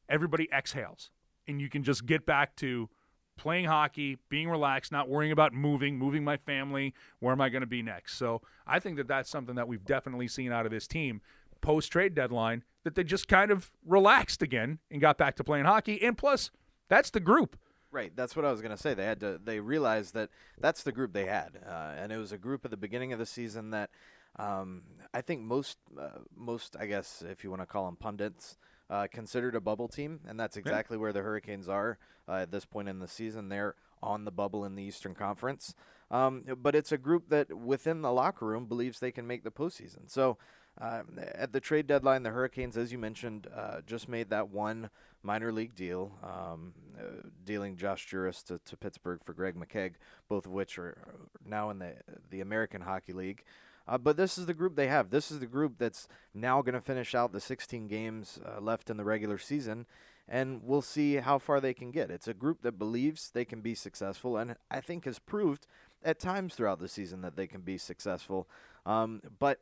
everybody 0.07 0.47
exhales 0.51 1.11
and 1.47 1.61
you 1.61 1.69
can 1.69 1.83
just 1.83 2.05
get 2.05 2.25
back 2.25 2.55
to 2.57 2.89
playing 3.37 3.65
hockey, 3.65 4.17
being 4.29 4.49
relaxed, 4.49 4.91
not 4.91 5.09
worrying 5.09 5.31
about 5.31 5.53
moving, 5.53 5.97
moving 5.97 6.23
my 6.23 6.37
family, 6.37 6.93
where 7.19 7.33
am 7.33 7.41
I 7.41 7.49
going 7.49 7.61
to 7.61 7.67
be 7.67 7.81
next? 7.81 8.17
So 8.17 8.41
I 8.65 8.79
think 8.79 8.97
that 8.97 9.07
that's 9.07 9.29
something 9.29 9.55
that 9.55 9.67
we've 9.67 9.83
definitely 9.83 10.27
seen 10.27 10.51
out 10.51 10.65
of 10.65 10.71
this 10.71 10.87
team 10.87 11.21
post 11.61 11.91
trade 11.91 12.15
deadline 12.15 12.63
that 12.83 12.95
they 12.95 13.03
just 13.03 13.27
kind 13.27 13.51
of 13.51 13.71
relaxed 13.85 14.41
again 14.41 14.79
and 14.91 15.01
got 15.01 15.17
back 15.17 15.35
to 15.35 15.43
playing 15.43 15.65
hockey. 15.65 16.01
And 16.01 16.17
plus, 16.17 16.51
that's 16.87 17.09
the 17.09 17.19
group. 17.19 17.57
Right, 17.91 18.11
that's 18.15 18.35
what 18.35 18.45
I 18.45 18.51
was 18.51 18.61
going 18.61 18.75
to 18.75 18.81
say. 18.81 18.93
They 18.93 19.05
had 19.05 19.21
to. 19.21 19.39
They 19.41 19.61
realized 19.61 20.13
that 20.15 20.29
that's 20.59 20.83
the 20.83 20.91
group 20.91 21.13
they 21.13 21.27
had, 21.27 21.59
uh, 21.65 21.93
and 21.97 22.11
it 22.11 22.17
was 22.17 22.33
a 22.33 22.37
group 22.37 22.65
at 22.65 22.71
the 22.71 22.75
beginning 22.75 23.13
of 23.13 23.19
the 23.19 23.25
season 23.25 23.69
that 23.69 23.89
um, 24.37 24.83
I 25.13 25.21
think 25.21 25.41
most, 25.41 25.77
uh, 25.99 26.19
most 26.35 26.75
I 26.79 26.85
guess 26.85 27.23
if 27.27 27.43
you 27.43 27.49
want 27.49 27.61
to 27.61 27.65
call 27.65 27.85
them 27.85 27.95
pundits, 27.95 28.57
uh, 28.89 29.07
considered 29.11 29.55
a 29.55 29.61
bubble 29.61 29.87
team, 29.87 30.19
and 30.27 30.39
that's 30.39 30.57
exactly 30.57 30.97
yeah. 30.97 31.01
where 31.01 31.13
the 31.13 31.21
Hurricanes 31.21 31.67
are 31.67 31.97
uh, 32.27 32.33
at 32.33 32.51
this 32.51 32.65
point 32.65 32.89
in 32.89 32.99
the 32.99 33.07
season. 33.07 33.49
They're 33.49 33.75
on 34.03 34.25
the 34.25 34.31
bubble 34.31 34.65
in 34.65 34.75
the 34.75 34.83
Eastern 34.83 35.15
Conference, 35.15 35.73
um, 36.11 36.43
but 36.61 36.75
it's 36.75 36.91
a 36.91 36.97
group 36.97 37.29
that 37.29 37.51
within 37.51 38.01
the 38.01 38.11
locker 38.11 38.45
room 38.45 38.65
believes 38.65 38.99
they 38.99 39.11
can 39.11 39.27
make 39.27 39.43
the 39.43 39.51
postseason. 39.51 40.09
So. 40.09 40.37
Uh, 40.77 41.03
at 41.35 41.53
the 41.53 41.61
trade 41.61 41.87
deadline, 41.87 42.23
the 42.23 42.31
Hurricanes, 42.31 42.75
as 42.75 42.91
you 42.91 42.97
mentioned, 42.97 43.47
uh, 43.55 43.79
just 43.87 44.09
made 44.09 44.31
that 44.31 44.49
one 44.49 44.89
minor 45.23 45.53
league 45.53 45.73
deal, 45.73 46.11
um, 46.21 46.73
uh, 46.99 47.29
dealing 47.45 47.77
Josh 47.77 48.07
Jooris 48.09 48.43
to, 48.47 48.59
to 48.65 48.75
Pittsburgh 48.75 49.21
for 49.23 49.33
Greg 49.33 49.55
McKegg, 49.55 49.93
both 50.27 50.45
of 50.45 50.51
which 50.51 50.77
are 50.77 50.97
now 51.45 51.69
in 51.69 51.79
the 51.79 51.93
the 52.29 52.41
American 52.41 52.81
Hockey 52.81 53.13
League. 53.13 53.45
Uh, 53.87 53.97
but 53.97 54.17
this 54.17 54.37
is 54.37 54.45
the 54.45 54.53
group 54.53 54.75
they 54.75 54.87
have. 54.87 55.09
This 55.09 55.29
is 55.31 55.39
the 55.39 55.45
group 55.45 55.73
that's 55.77 56.07
now 56.33 56.61
going 56.61 56.73
to 56.73 56.81
finish 56.81 57.13
out 57.13 57.31
the 57.31 57.39
16 57.39 57.87
games 57.87 58.39
uh, 58.45 58.59
left 58.59 58.89
in 58.89 58.97
the 58.97 59.03
regular 59.03 59.37
season, 59.37 59.85
and 60.27 60.61
we'll 60.63 60.81
see 60.81 61.17
how 61.17 61.37
far 61.37 61.61
they 61.61 61.73
can 61.73 61.91
get. 61.91 62.09
It's 62.09 62.27
a 62.27 62.33
group 62.33 62.61
that 62.63 62.79
believes 62.79 63.29
they 63.29 63.45
can 63.45 63.61
be 63.61 63.75
successful, 63.75 64.37
and 64.37 64.55
I 64.71 64.81
think 64.81 65.05
has 65.05 65.19
proved 65.19 65.67
at 66.03 66.19
times 66.19 66.55
throughout 66.55 66.79
the 66.79 66.87
season 66.87 67.21
that 67.21 67.35
they 67.35 67.47
can 67.47 67.61
be 67.61 67.77
successful. 67.77 68.47
Um, 68.85 69.21
but 69.39 69.59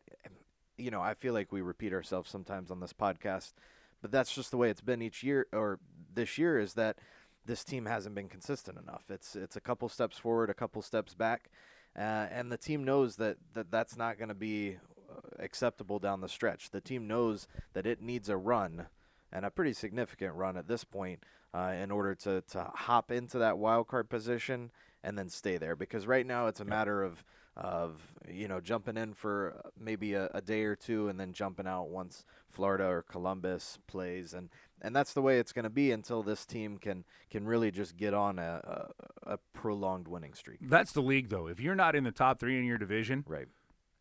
you 0.78 0.90
know, 0.90 1.02
I 1.02 1.14
feel 1.14 1.34
like 1.34 1.52
we 1.52 1.62
repeat 1.62 1.94
ourselves 1.94 2.30
sometimes 2.30 2.72
on 2.72 2.80
this 2.80 2.94
podcast, 2.94 3.54
but 4.02 4.12
that's 4.12 4.34
just 4.34 4.52
the 4.52 4.58
way 4.58 4.70
it's 4.70 4.82
been 4.82 5.02
each 5.02 5.24
year 5.24 5.48
or 5.54 5.80
this 6.14 6.38
year 6.38 6.60
is 6.60 6.74
that 6.74 6.98
this 7.46 7.64
team 7.64 7.86
hasn't 7.86 8.16
been 8.16 8.30
consistent 8.30 8.78
enough. 8.78 9.04
It's 9.10 9.36
it's 9.36 9.56
a 9.56 9.62
couple 9.62 9.90
steps 9.90 10.18
forward, 10.18 10.50
a 10.50 10.54
couple 10.54 10.82
steps 10.82 11.14
back, 11.14 11.50
uh, 11.98 12.28
and 12.32 12.52
the 12.52 12.58
team 12.58 12.84
knows 12.84 13.18
that, 13.18 13.38
that 13.54 13.72
that's 13.72 13.96
not 13.96 14.18
going 14.18 14.30
to 14.30 14.36
be 14.36 14.78
uh, 15.10 15.44
acceptable 15.44 16.00
down 16.00 16.22
the 16.22 16.30
stretch. 16.30 16.72
The 16.72 16.82
team 16.82 17.08
knows 17.08 17.48
that 17.74 17.86
it 17.86 18.02
needs 18.02 18.30
a 18.30 18.38
run 18.38 18.88
and 19.32 19.46
a 19.46 19.52
pretty 19.52 19.74
significant 19.74 20.36
run 20.36 20.58
at 20.58 20.68
this 20.68 20.84
point 20.84 21.24
uh, 21.54 21.74
in 21.80 21.92
order 21.92 22.16
to 22.16 22.42
to 22.42 22.72
hop 22.74 23.12
into 23.12 23.38
that 23.40 23.58
wild 23.58 23.88
card 23.88 24.10
position 24.10 24.72
and 25.04 25.18
then 25.18 25.30
stay 25.30 25.58
there. 25.58 25.76
Because 25.76 26.08
right 26.08 26.26
now 26.26 26.48
it's 26.48 26.60
a 26.60 26.66
matter 26.66 27.04
of 27.04 27.24
of 27.56 28.02
you 28.28 28.48
know 28.48 28.60
jumping 28.60 28.98
in 28.98 29.14
for 29.14 29.62
maybe 29.80 30.14
a, 30.16 30.28
a, 30.34 30.42
day 30.42 30.64
or 30.64 30.76
two 30.76 31.08
and 31.08 31.20
then 31.20 31.34
jumping 31.34 31.68
out 31.68 31.90
once 31.90 32.26
Florida 32.50 32.86
or 32.86 33.04
Columbus 33.04 33.78
plays 33.86 34.34
and 34.34 34.50
and 34.84 34.96
that's 34.96 35.14
the 35.14 35.22
way 35.22 35.40
it's 35.40 35.54
going 35.54 35.64
to 35.64 35.70
be 35.70 35.92
until 35.92 36.22
this 36.22 36.46
team 36.46 36.78
can 36.78 37.06
can 37.30 37.46
really 37.48 37.72
just 37.72 37.96
get 37.96 38.14
on 38.14 38.38
a, 38.38 38.92
a, 39.26 39.34
a 39.34 39.38
prolonged 39.54 40.08
winning 40.08 40.34
streak. 40.34 40.60
That's 40.62 40.92
the 40.92 41.02
league 41.02 41.30
though. 41.30 41.48
If 41.48 41.60
you're 41.60 41.76
not 41.76 41.96
in 41.96 42.04
the 42.04 42.12
top 42.12 42.40
3 42.40 42.58
in 42.60 42.66
your 42.66 42.78
division, 42.78 43.24
right. 43.28 43.48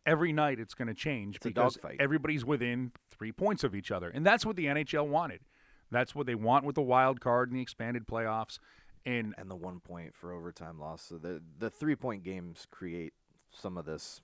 Every 0.04 0.32
night 0.32 0.58
it's 0.58 0.74
going 0.74 0.88
to 0.88 0.94
change 0.94 1.36
it's 1.36 1.46
because 1.46 1.78
everybody's 2.00 2.44
within 2.44 2.90
3 3.12 3.30
points 3.30 3.62
of 3.62 3.72
each 3.72 3.92
other. 3.92 4.10
And 4.10 4.26
that's 4.26 4.44
what 4.44 4.56
the 4.56 4.66
NHL 4.66 5.06
wanted. 5.06 5.42
That's 5.92 6.12
what 6.12 6.26
they 6.26 6.34
want 6.34 6.64
with 6.64 6.74
the 6.74 6.82
wild 6.82 7.20
card 7.20 7.50
and 7.50 7.56
the 7.56 7.62
expanded 7.62 8.06
playoffs 8.06 8.58
and 9.06 9.34
and 9.38 9.48
the 9.48 9.56
1 9.56 9.80
point 9.80 10.16
for 10.16 10.32
overtime 10.32 10.80
loss. 10.80 11.02
So 11.02 11.18
the 11.18 11.40
the 11.58 11.70
3 11.70 11.94
point 11.94 12.24
games 12.24 12.66
create 12.70 13.12
some 13.52 13.78
of 13.78 13.84
this 13.84 14.20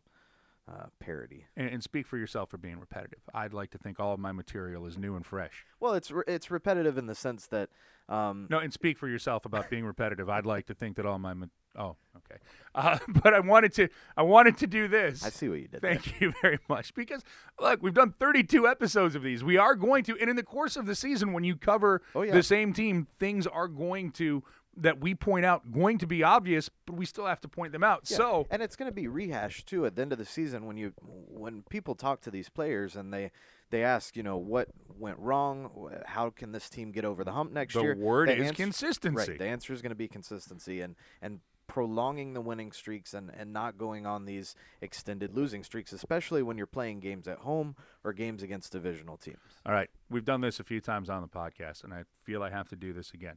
uh, 0.69 0.87
parody. 1.01 1.47
And, 1.57 1.69
and, 1.69 1.83
speak 1.83 2.07
for 2.07 2.19
yourself 2.19 2.51
for 2.51 2.59
being 2.59 2.79
repetitive. 2.79 3.21
I'd 3.33 3.55
like 3.55 3.71
to 3.71 3.79
think 3.79 3.99
all 3.99 4.13
of 4.13 4.21
my 4.21 4.33
material 4.33 4.87
is 4.87 4.99
new 4.99 5.17
and 5.17 5.25
fresh. 5.25 5.65
Well, 5.81 5.95
it's 5.95 6.11
re- 6.11 6.25
it's 6.27 6.51
repetitive 6.51 6.99
in 6.99 7.07
the 7.07 7.15
sense 7.15 7.47
that. 7.47 7.71
Um, 8.09 8.47
no, 8.49 8.59
and 8.59 8.73
speak 8.73 8.99
for 8.99 9.09
yourself 9.09 9.45
about 9.45 9.69
being 9.71 9.85
repetitive. 9.85 10.29
I'd 10.29 10.47
like 10.47 10.67
to 10.67 10.75
think 10.75 10.97
that 10.97 11.07
all 11.07 11.19
my. 11.19 11.35
Ma- 11.35 11.47
oh, 11.77 11.97
okay. 12.17 12.41
Uh, 12.75 12.99
but 13.23 13.35
I 13.35 13.41
wanted 13.41 13.73
to. 13.75 13.89
I 14.17 14.23
wanted 14.23 14.59
to 14.59 14.67
do 14.67 14.89
this. 14.89 15.25
I 15.25 15.31
see 15.31 15.49
what 15.49 15.61
you 15.61 15.69
did. 15.69 15.81
Thank 15.81 16.05
there. 16.05 16.15
you 16.21 16.35
very 16.43 16.59
much. 16.69 16.95
Because 16.95 17.23
look, 17.61 17.83
we've 17.83 17.95
done 17.95 18.15
32 18.19 18.67
episodes 18.67 19.15
of 19.15 19.23
these. 19.23 19.43
We 19.45 19.57
are 19.57 19.75
going 19.75 20.05
to, 20.05 20.19
and 20.19 20.29
in 20.29 20.37
the 20.37 20.43
course 20.43 20.77
of 20.77 20.87
the 20.87 20.95
season, 20.95 21.33
when 21.33 21.45
you 21.45 21.57
cover 21.57 22.03
oh, 22.15 22.23
yeah. 22.23 22.33
the 22.33 22.43
same 22.43 22.73
team, 22.73 23.07
things 23.19 23.47
are 23.47 23.69
going 23.69 24.11
to 24.13 24.43
that 24.77 25.01
we 25.01 25.15
point 25.15 25.45
out 25.45 25.73
going 25.73 25.99
to 25.99 26.07
be 26.07 26.23
obvious, 26.23 26.71
but 26.87 26.95
we 26.95 27.05
still 27.05 27.27
have 27.27 27.41
to 27.41 27.49
point 27.49 27.73
them 27.73 27.83
out. 27.83 28.03
Yeah. 28.09 28.17
So 28.17 28.47
and 28.51 28.63
it's 28.63 28.77
going 28.77 28.91
to 28.91 28.95
be 28.95 29.09
rehashed 29.09 29.67
too 29.67 29.87
at 29.87 29.97
the 29.97 30.03
end 30.03 30.13
of 30.13 30.19
the 30.19 30.25
season 30.25 30.67
when 30.67 30.77
you 30.77 30.93
when 31.03 31.63
people 31.69 31.95
talk 31.95 32.21
to 32.23 32.31
these 32.31 32.49
players 32.49 32.97
and 32.97 33.13
they 33.13 33.31
they 33.71 33.83
ask 33.83 34.17
you 34.17 34.23
know 34.23 34.37
what 34.37 34.69
went 34.99 35.19
wrong, 35.19 35.91
how 36.07 36.31
can 36.31 36.53
this 36.53 36.69
team 36.69 36.93
get 36.93 37.05
over 37.05 37.25
the 37.25 37.33
hump 37.33 37.53
next 37.53 37.75
the 37.75 37.83
year? 37.83 37.95
The 37.95 38.01
word 38.01 38.31
is 38.31 38.49
answer, 38.49 38.55
consistency. 38.55 39.31
Right. 39.33 39.39
The 39.39 39.47
answer 39.47 39.73
is 39.73 39.83
going 39.83 39.91
to 39.91 39.97
be 39.97 40.09
consistency 40.09 40.81
and 40.81 40.95
and 41.21 41.41
prolonging 41.69 42.33
the 42.33 42.41
winning 42.41 42.73
streaks 42.73 43.15
and, 43.15 43.31
and 43.39 43.53
not 43.53 43.79
going 43.79 44.07
on 44.07 44.25
these 44.25 44.57
extended 44.81 45.37
losing 45.37 45.63
streaks, 45.63 45.93
especially 45.93 46.43
when 46.43 46.57
you're 46.57 46.67
playing 46.67 46.99
games 46.99 47.29
at 47.29 47.39
home 47.39 47.77
or 48.03 48.13
games 48.13 48.43
against 48.43 48.73
divisional 48.73 49.17
teams. 49.19 49.39
All 49.67 49.73
right. 49.73 49.91
We've 50.11 50.25
done 50.25 50.41
this 50.41 50.59
a 50.59 50.65
few 50.65 50.81
times 50.81 51.11
on 51.11 51.21
the 51.21 51.29
podcast, 51.29 51.85
and 51.85 51.93
I 51.93 52.05
feel 52.25 52.43
I 52.43 52.51
have 52.51 52.69
to 52.71 52.77
do 52.77 52.93
this 52.93 53.13
again. 53.13 53.37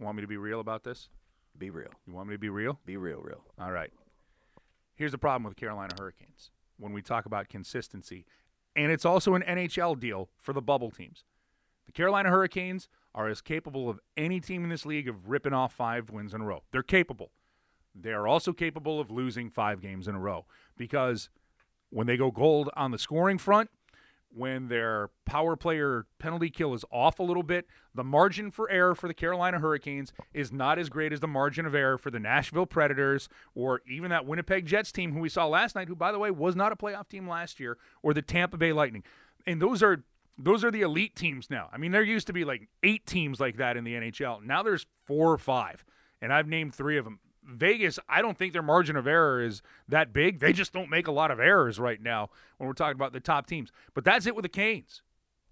Want 0.00 0.16
me 0.16 0.22
to 0.22 0.28
be 0.28 0.36
real 0.36 0.60
about 0.60 0.84
this? 0.84 1.08
Be 1.56 1.70
real. 1.70 1.90
You 2.06 2.12
want 2.12 2.28
me 2.28 2.34
to 2.34 2.38
be 2.38 2.48
real? 2.48 2.78
Be 2.86 2.96
real, 2.96 3.20
real. 3.20 3.44
All 3.60 3.72
right. 3.72 3.92
Here's 4.94 5.12
the 5.12 5.18
problem 5.18 5.44
with 5.44 5.56
Carolina 5.56 5.94
Hurricanes 5.98 6.50
when 6.78 6.92
we 6.92 7.02
talk 7.02 7.26
about 7.26 7.48
consistency, 7.48 8.24
and 8.76 8.92
it's 8.92 9.04
also 9.04 9.34
an 9.34 9.42
NHL 9.42 9.98
deal 9.98 10.28
for 10.36 10.52
the 10.52 10.62
bubble 10.62 10.90
teams. 10.90 11.24
The 11.86 11.92
Carolina 11.92 12.28
Hurricanes 12.28 12.88
are 13.14 13.28
as 13.28 13.40
capable 13.40 13.88
of 13.88 13.98
any 14.16 14.40
team 14.40 14.62
in 14.62 14.70
this 14.70 14.86
league 14.86 15.08
of 15.08 15.28
ripping 15.28 15.52
off 15.52 15.72
five 15.72 16.10
wins 16.10 16.34
in 16.34 16.40
a 16.40 16.44
row. 16.44 16.62
They're 16.70 16.82
capable. 16.82 17.32
They 17.94 18.12
are 18.12 18.28
also 18.28 18.52
capable 18.52 19.00
of 19.00 19.10
losing 19.10 19.50
five 19.50 19.80
games 19.80 20.06
in 20.06 20.14
a 20.14 20.20
row 20.20 20.46
because 20.76 21.30
when 21.90 22.06
they 22.06 22.16
go 22.16 22.30
gold 22.30 22.70
on 22.76 22.90
the 22.90 22.98
scoring 22.98 23.38
front, 23.38 23.70
when 24.38 24.68
their 24.68 25.10
power 25.26 25.56
player 25.56 26.06
penalty 26.18 26.48
kill 26.48 26.72
is 26.72 26.84
off 26.92 27.18
a 27.18 27.22
little 27.22 27.42
bit, 27.42 27.66
the 27.94 28.04
margin 28.04 28.50
for 28.50 28.70
error 28.70 28.94
for 28.94 29.08
the 29.08 29.14
Carolina 29.14 29.58
Hurricanes 29.58 30.12
is 30.32 30.52
not 30.52 30.78
as 30.78 30.88
great 30.88 31.12
as 31.12 31.20
the 31.20 31.26
margin 31.26 31.66
of 31.66 31.74
error 31.74 31.98
for 31.98 32.10
the 32.10 32.20
Nashville 32.20 32.66
Predators 32.66 33.28
or 33.54 33.82
even 33.90 34.10
that 34.10 34.24
Winnipeg 34.24 34.66
Jets 34.66 34.92
team 34.92 35.12
who 35.12 35.20
we 35.20 35.28
saw 35.28 35.46
last 35.46 35.74
night, 35.74 35.88
who 35.88 35.96
by 35.96 36.12
the 36.12 36.18
way 36.18 36.30
was 36.30 36.54
not 36.54 36.72
a 36.72 36.76
playoff 36.76 37.08
team 37.08 37.28
last 37.28 37.58
year, 37.58 37.76
or 38.02 38.14
the 38.14 38.22
Tampa 38.22 38.56
Bay 38.56 38.72
Lightning. 38.72 39.02
And 39.46 39.60
those 39.60 39.82
are 39.82 40.04
those 40.38 40.62
are 40.62 40.70
the 40.70 40.82
elite 40.82 41.16
teams 41.16 41.50
now. 41.50 41.68
I 41.72 41.78
mean, 41.78 41.90
there 41.90 42.02
used 42.02 42.28
to 42.28 42.32
be 42.32 42.44
like 42.44 42.68
eight 42.84 43.06
teams 43.06 43.40
like 43.40 43.56
that 43.56 43.76
in 43.76 43.82
the 43.82 43.94
NHL. 43.94 44.44
Now 44.44 44.62
there's 44.62 44.86
four 45.04 45.32
or 45.32 45.38
five, 45.38 45.84
and 46.22 46.32
I've 46.32 46.46
named 46.46 46.74
three 46.74 46.96
of 46.96 47.04
them. 47.04 47.18
Vegas, 47.48 47.98
I 48.08 48.20
don't 48.22 48.36
think 48.36 48.52
their 48.52 48.62
margin 48.62 48.96
of 48.96 49.06
error 49.06 49.42
is 49.42 49.62
that 49.88 50.12
big. 50.12 50.38
They 50.38 50.52
just 50.52 50.72
don't 50.72 50.90
make 50.90 51.06
a 51.06 51.12
lot 51.12 51.30
of 51.30 51.40
errors 51.40 51.78
right 51.78 52.00
now 52.00 52.30
when 52.58 52.66
we're 52.66 52.74
talking 52.74 52.96
about 52.96 53.12
the 53.12 53.20
top 53.20 53.46
teams. 53.46 53.72
But 53.94 54.04
that's 54.04 54.26
it 54.26 54.36
with 54.36 54.42
the 54.42 54.48
Canes. 54.50 55.02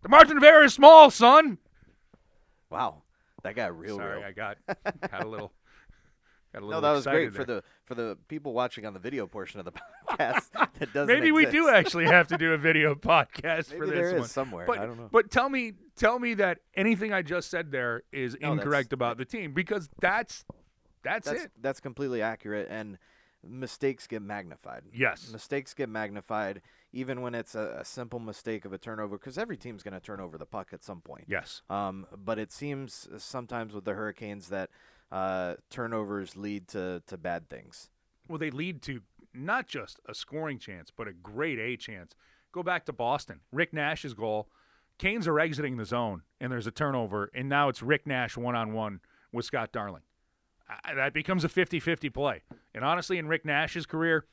The 0.02 0.08
margin 0.08 0.36
of 0.36 0.44
error 0.44 0.64
is 0.64 0.74
small, 0.74 1.10
son. 1.10 1.58
Wow, 2.70 3.02
that 3.42 3.56
got 3.56 3.78
real. 3.78 3.96
Sorry, 3.96 4.18
real. 4.18 4.26
I 4.26 4.32
got 4.32 4.58
got 5.10 5.24
a 5.24 5.28
little. 5.28 5.52
Got 6.52 6.62
a 6.62 6.66
little 6.66 6.80
no, 6.80 6.88
that 6.88 6.94
was 6.94 7.04
great 7.04 7.32
there. 7.32 7.40
for 7.40 7.44
the 7.44 7.62
for 7.84 7.94
the 7.94 8.16
people 8.28 8.54
watching 8.54 8.86
on 8.86 8.94
the 8.94 8.98
video 8.98 9.26
portion 9.26 9.60
of 9.60 9.66
the 9.66 9.72
podcast. 10.08 10.50
that 10.78 10.92
doesn't. 10.94 11.06
Maybe 11.06 11.28
exist. 11.28 11.52
we 11.52 11.58
do 11.58 11.68
actually 11.68 12.06
have 12.06 12.28
to 12.28 12.38
do 12.38 12.54
a 12.54 12.56
video 12.56 12.94
podcast 12.94 13.72
Maybe 13.72 13.78
for 13.78 13.86
this 13.86 14.12
one 14.14 14.28
somewhere. 14.28 14.64
But, 14.66 14.78
I 14.78 14.86
don't 14.86 14.96
know. 14.96 15.08
But 15.12 15.30
tell 15.30 15.50
me, 15.50 15.72
tell 15.96 16.18
me 16.18 16.32
that 16.34 16.60
anything 16.74 17.12
I 17.12 17.20
just 17.20 17.50
said 17.50 17.72
there 17.72 18.04
is 18.10 18.38
No, 18.40 18.52
incorrect 18.52 18.94
about 18.94 19.18
the 19.18 19.26
team 19.26 19.52
because 19.52 19.90
that's 20.00 20.46
that's, 21.02 21.28
that's 21.28 21.44
it. 21.44 21.50
that's 21.60 21.80
completely 21.80 22.22
accurate 22.22 22.68
and 22.70 22.98
mistakes 23.42 24.06
get 24.06 24.22
magnified. 24.22 24.82
Yes. 24.92 25.30
Mistakes 25.32 25.74
get 25.74 25.88
magnified 25.88 26.62
even 26.92 27.20
when 27.20 27.34
it's 27.34 27.54
a, 27.54 27.78
a 27.80 27.84
simple 27.84 28.18
mistake 28.18 28.64
of 28.64 28.72
a 28.72 28.78
turnover 28.78 29.18
because 29.18 29.38
every 29.38 29.56
team's 29.56 29.82
going 29.82 29.94
to 29.94 30.00
turn 30.00 30.20
over 30.20 30.38
the 30.38 30.46
puck 30.46 30.70
at 30.72 30.82
some 30.82 31.00
point. 31.00 31.24
Yes. 31.28 31.62
Um, 31.70 32.06
but 32.16 32.38
it 32.38 32.50
seems 32.52 33.08
sometimes 33.18 33.74
with 33.74 33.84
the 33.84 33.94
Hurricanes 33.94 34.48
that 34.48 34.70
uh, 35.12 35.54
turnovers 35.70 36.36
lead 36.36 36.68
to, 36.68 37.02
to 37.06 37.16
bad 37.16 37.48
things. 37.48 37.90
Well, 38.28 38.38
they 38.38 38.50
lead 38.50 38.82
to 38.82 39.02
not 39.32 39.68
just 39.68 40.00
a 40.08 40.14
scoring 40.14 40.58
chance, 40.58 40.90
but 40.94 41.06
a 41.06 41.12
great 41.12 41.58
A 41.58 41.76
chance. 41.76 42.14
Go 42.52 42.62
back 42.62 42.86
to 42.86 42.92
Boston. 42.92 43.40
Rick 43.52 43.72
Nash's 43.72 44.14
goal. 44.14 44.48
Canes 44.98 45.28
are 45.28 45.38
exiting 45.38 45.76
the 45.76 45.84
zone, 45.84 46.22
and 46.40 46.50
there's 46.50 46.66
a 46.66 46.70
turnover, 46.70 47.30
and 47.34 47.50
now 47.50 47.68
it's 47.68 47.82
Rick 47.82 48.06
Nash 48.06 48.36
one 48.36 48.56
on 48.56 48.72
one 48.72 49.00
with 49.30 49.44
Scott 49.44 49.70
Darling. 49.70 50.02
That 50.94 51.12
becomes 51.12 51.44
a 51.44 51.48
50 51.48 51.80
50 51.80 52.10
play. 52.10 52.42
And 52.74 52.84
honestly, 52.84 53.18
in 53.18 53.28
Rick 53.28 53.44
Nash's 53.44 53.86
career, 53.86 54.26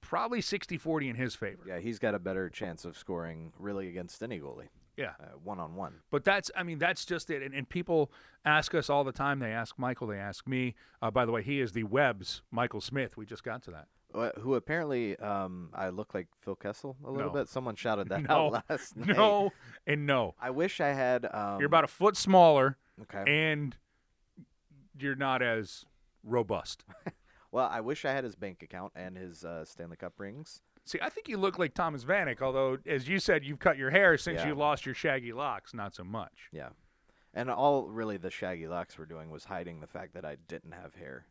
probably 0.00 0.40
60 0.40 0.78
40 0.78 1.08
in 1.10 1.16
his 1.16 1.34
favor. 1.34 1.62
Yeah, 1.66 1.78
he's 1.78 1.98
got 1.98 2.14
a 2.14 2.18
better 2.18 2.48
chance 2.48 2.84
of 2.84 2.96
scoring 2.96 3.52
really 3.58 3.88
against 3.88 4.22
any 4.22 4.38
goalie. 4.40 4.68
Yeah. 4.96 5.12
One 5.42 5.58
on 5.58 5.74
one. 5.76 5.94
But 6.10 6.24
that's, 6.24 6.50
I 6.54 6.62
mean, 6.62 6.78
that's 6.78 7.04
just 7.06 7.30
it. 7.30 7.42
And, 7.42 7.54
and, 7.54 7.66
people 7.68 8.12
ask 8.44 8.74
us 8.74 8.90
all 8.90 9.02
the 9.02 9.12
time. 9.12 9.38
They 9.38 9.50
ask 9.52 9.78
Michael, 9.78 10.06
they 10.08 10.18
ask 10.18 10.46
me. 10.46 10.74
Uh, 11.00 11.10
by 11.10 11.24
the 11.24 11.32
way, 11.32 11.42
he 11.42 11.60
is 11.60 11.72
the 11.72 11.84
Web's 11.84 12.42
Michael 12.50 12.82
Smith. 12.82 13.16
We 13.16 13.24
just 13.24 13.42
got 13.42 13.62
to 13.62 13.70
that. 13.70 13.86
uh, 14.14 14.30
who 14.40 14.56
apparently 14.56 15.16
um, 15.18 15.70
I 15.72 15.88
look 15.88 16.12
like 16.12 16.26
Phil 16.42 16.54
Kessel 16.56 16.96
a 17.04 17.10
little 17.10 17.32
No. 17.32 17.38
bit. 17.38 17.48
Someone 17.48 17.76
shouted 17.76 18.10
that 18.10 18.22
No. 18.28 18.34
out 18.54 18.64
last 18.70 18.94
night. 18.96 19.16
No 19.16 19.50
and 19.86 20.06
no. 20.06 20.34
I 20.38 20.50
wish 20.50 20.80
I 20.80 20.88
had. 20.88 21.24
Um, 21.32 21.60
You're 21.60 21.66
about 21.68 21.84
a 21.84 21.88
foot 21.88 22.16
smaller 22.16 22.76
okay. 23.02 23.24
and 23.26 23.76
you're 25.02 25.14
not 25.14 25.42
as 25.42 25.84
robust. 26.24 26.84
well, 27.52 27.68
I 27.70 27.80
wish 27.80 28.04
I 28.04 28.12
had 28.12 28.24
his 28.24 28.34
bank 28.36 28.62
account 28.62 28.92
and 28.94 29.16
his 29.16 29.44
uh, 29.44 29.64
Stanley 29.64 29.96
Cup 29.96 30.14
rings. 30.18 30.62
See, 30.84 30.98
I 31.02 31.08
think 31.08 31.28
you 31.28 31.36
look 31.36 31.58
like 31.58 31.74
Thomas 31.74 32.04
Vanek, 32.04 32.40
although, 32.42 32.78
as 32.86 33.06
you 33.08 33.18
said, 33.18 33.44
you've 33.44 33.58
cut 33.58 33.76
your 33.76 33.90
hair 33.90 34.16
since 34.16 34.40
Yeah. 34.40 34.48
you 34.48 34.54
lost 34.54 34.86
your 34.86 34.94
shaggy 34.94 35.32
locks. 35.32 35.74
Not 35.74 35.94
so 35.94 36.02
much. 36.04 36.48
Yeah, 36.52 36.70
and 37.34 37.50
all 37.50 37.86
really 37.88 38.16
the 38.16 38.30
shaggy 38.30 38.66
locks 38.66 38.98
were 38.98 39.06
doing 39.06 39.30
was 39.30 39.44
hiding 39.44 39.80
the 39.80 39.86
fact 39.86 40.14
that 40.14 40.24
I 40.24 40.36
didn't 40.48 40.72
have 40.72 40.94
hair 40.94 41.26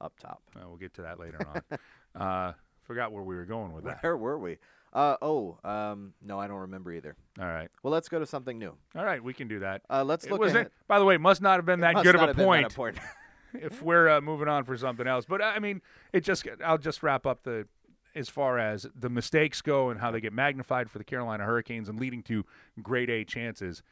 up 0.00 0.18
top. 0.18 0.42
Uh, 0.56 0.64
we'll 0.66 0.76
get 0.76 0.92
to 0.94 1.02
that 1.02 1.18
later 1.18 1.38
on. 1.46 1.78
uh, 2.20 2.52
forgot 2.82 3.12
where 3.12 3.22
we 3.22 3.36
were 3.36 3.46
going 3.46 3.72
with 3.72 3.84
that. 3.84 4.02
Where 4.02 4.16
were 4.16 4.38
we? 4.38 4.58
Uh, 4.92 5.16
oh, 5.22 5.58
um, 5.64 6.12
no, 6.22 6.38
I 6.38 6.46
don't 6.46 6.60
remember 6.60 6.92
either. 6.92 7.16
All 7.40 7.46
right. 7.46 7.70
Well, 7.82 7.92
let's 7.92 8.08
go 8.08 8.18
to 8.18 8.26
something 8.26 8.58
new. 8.58 8.74
All 8.94 9.04
right, 9.04 9.22
we 9.22 9.32
can 9.32 9.48
do 9.48 9.60
that. 9.60 9.82
Uh, 9.88 10.04
let's 10.04 10.24
It 10.26 10.30
look 10.30 10.40
wasn't, 10.40 10.56
ahead. 10.56 10.72
by 10.86 10.98
the 10.98 11.04
way, 11.04 11.16
must 11.16 11.40
not 11.40 11.56
have 11.56 11.64
been 11.64 11.80
that 11.80 12.02
good 12.02 12.14
of 12.14 12.28
a 12.28 12.34
point 12.34 12.74
if 13.54 13.82
we're 13.82 14.08
uh, 14.08 14.20
moving 14.20 14.48
on 14.48 14.64
for 14.64 14.76
something 14.76 15.06
else. 15.06 15.24
But 15.26 15.42
I 15.42 15.58
mean, 15.58 15.80
it 16.12 16.24
just 16.24 16.46
I'll 16.64 16.78
just 16.78 17.02
wrap 17.02 17.26
up 17.26 17.42
the 17.42 17.66
as 18.14 18.28
far 18.28 18.58
as 18.58 18.86
the 18.94 19.08
mistakes 19.08 19.62
go 19.62 19.88
and 19.88 19.98
how 19.98 20.10
they 20.10 20.20
get 20.20 20.34
magnified 20.34 20.90
for 20.90 20.98
the 20.98 21.04
Carolina 21.04 21.44
Hurricanes 21.44 21.88
and 21.88 21.98
leading 21.98 22.22
to 22.24 22.44
grade 22.82 23.08
A 23.08 23.24
chances. 23.24 23.82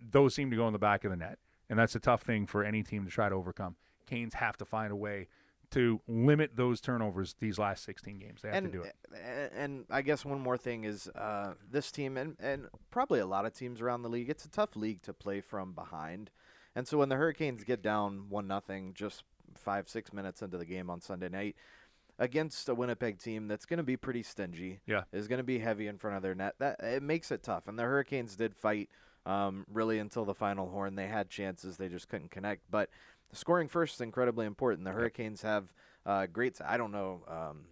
Those 0.00 0.34
seem 0.34 0.50
to 0.50 0.56
go 0.56 0.66
in 0.66 0.72
the 0.72 0.78
back 0.78 1.04
of 1.04 1.10
the 1.10 1.16
net, 1.16 1.38
and 1.68 1.78
that's 1.78 1.94
a 1.94 2.00
tough 2.00 2.22
thing 2.22 2.46
for 2.46 2.64
any 2.64 2.82
team 2.82 3.04
to 3.04 3.10
try 3.10 3.28
to 3.28 3.34
overcome. 3.34 3.76
Canes 4.06 4.34
have 4.34 4.56
to 4.56 4.64
find 4.64 4.92
a 4.92 4.96
way 4.96 5.28
to 5.70 6.00
limit 6.08 6.56
those 6.56 6.80
turnovers 6.80 7.34
these 7.40 7.58
last 7.58 7.84
16 7.84 8.18
games. 8.18 8.40
They 8.42 8.48
have 8.48 8.56
and 8.56 8.72
to 8.72 8.78
do 8.78 8.82
it. 8.84 8.94
and 9.54 9.84
I 9.90 10.02
guess 10.02 10.24
one 10.24 10.40
more 10.40 10.56
thing 10.56 10.84
is 10.84 11.08
uh, 11.08 11.54
this 11.70 11.90
team 11.92 12.16
and 12.16 12.36
and 12.40 12.66
probably 12.90 13.20
a 13.20 13.26
lot 13.26 13.44
of 13.44 13.52
teams 13.52 13.80
around 13.80 14.02
the 14.02 14.08
league. 14.08 14.30
It's 14.30 14.44
a 14.44 14.50
tough 14.50 14.76
league 14.76 15.02
to 15.02 15.12
play 15.12 15.40
from 15.40 15.72
behind, 15.72 16.30
and 16.74 16.88
so 16.88 16.98
when 16.98 17.08
the 17.10 17.16
Hurricanes 17.16 17.64
get 17.64 17.82
down 17.82 18.26
one 18.30 18.46
nothing, 18.46 18.92
just 18.94 19.24
five 19.54 19.88
six 19.88 20.12
minutes 20.12 20.40
into 20.42 20.56
the 20.58 20.64
game 20.66 20.88
on 20.88 21.00
Sunday 21.00 21.28
night 21.28 21.56
against 22.18 22.68
a 22.68 22.74
Winnipeg 22.74 23.18
team 23.18 23.46
that's 23.48 23.64
going 23.66 23.76
to 23.78 23.82
be 23.84 23.96
pretty 23.96 24.22
stingy, 24.22 24.80
Yeah. 24.86 25.02
is 25.12 25.28
going 25.28 25.38
to 25.38 25.44
be 25.44 25.58
heavy 25.60 25.86
in 25.86 25.98
front 25.98 26.16
of 26.16 26.22
their 26.22 26.34
net. 26.34 26.54
That 26.58 26.80
it 26.82 27.02
makes 27.02 27.30
it 27.30 27.42
tough, 27.42 27.68
and 27.68 27.78
the 27.78 27.84
Hurricanes 27.84 28.36
did 28.36 28.56
fight. 28.56 28.88
Um, 29.26 29.66
really, 29.70 29.98
until 29.98 30.24
the 30.24 30.32
final 30.34 30.70
horn, 30.70 30.94
they 30.94 31.06
had 31.08 31.28
chances, 31.28 31.76
they 31.76 31.88
just 31.88 32.08
couldn't 32.08 32.30
connect. 32.30 32.62
But 32.70 32.88
scoring 33.32 33.68
first 33.68 33.94
is 33.96 34.00
incredibly 34.00 34.46
important. 34.46 34.84
The 34.84 34.92
Hurricanes 34.92 35.42
have 35.42 35.72
uh, 36.06 36.26
great. 36.26 36.58
I 36.64 36.76
don't 36.76 36.92
know 36.92 37.22
um, 37.28 37.64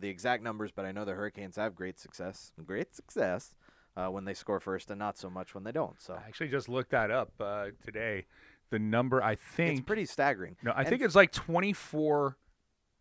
the 0.00 0.08
exact 0.08 0.42
numbers, 0.42 0.70
but 0.72 0.84
I 0.84 0.92
know 0.92 1.04
the 1.04 1.14
Hurricanes 1.14 1.56
have 1.56 1.74
great 1.74 1.98
success. 1.98 2.52
Great 2.64 2.94
success 2.94 3.54
uh, 3.96 4.08
when 4.08 4.24
they 4.24 4.34
score 4.34 4.60
first, 4.60 4.90
and 4.90 4.98
not 4.98 5.18
so 5.18 5.28
much 5.30 5.54
when 5.54 5.64
they 5.64 5.72
don't. 5.72 6.00
So 6.00 6.14
I 6.14 6.18
actually 6.26 6.48
just 6.48 6.68
looked 6.68 6.90
that 6.90 7.10
up 7.10 7.32
uh, 7.40 7.66
today. 7.84 8.26
The 8.70 8.78
number 8.78 9.20
I 9.22 9.34
think 9.34 9.78
it's 9.78 9.86
pretty 9.86 10.06
staggering. 10.06 10.56
No, 10.62 10.70
I 10.70 10.80
And 10.80 10.88
think 10.88 11.02
it's 11.02 11.16
like 11.16 11.32
24 11.32 12.36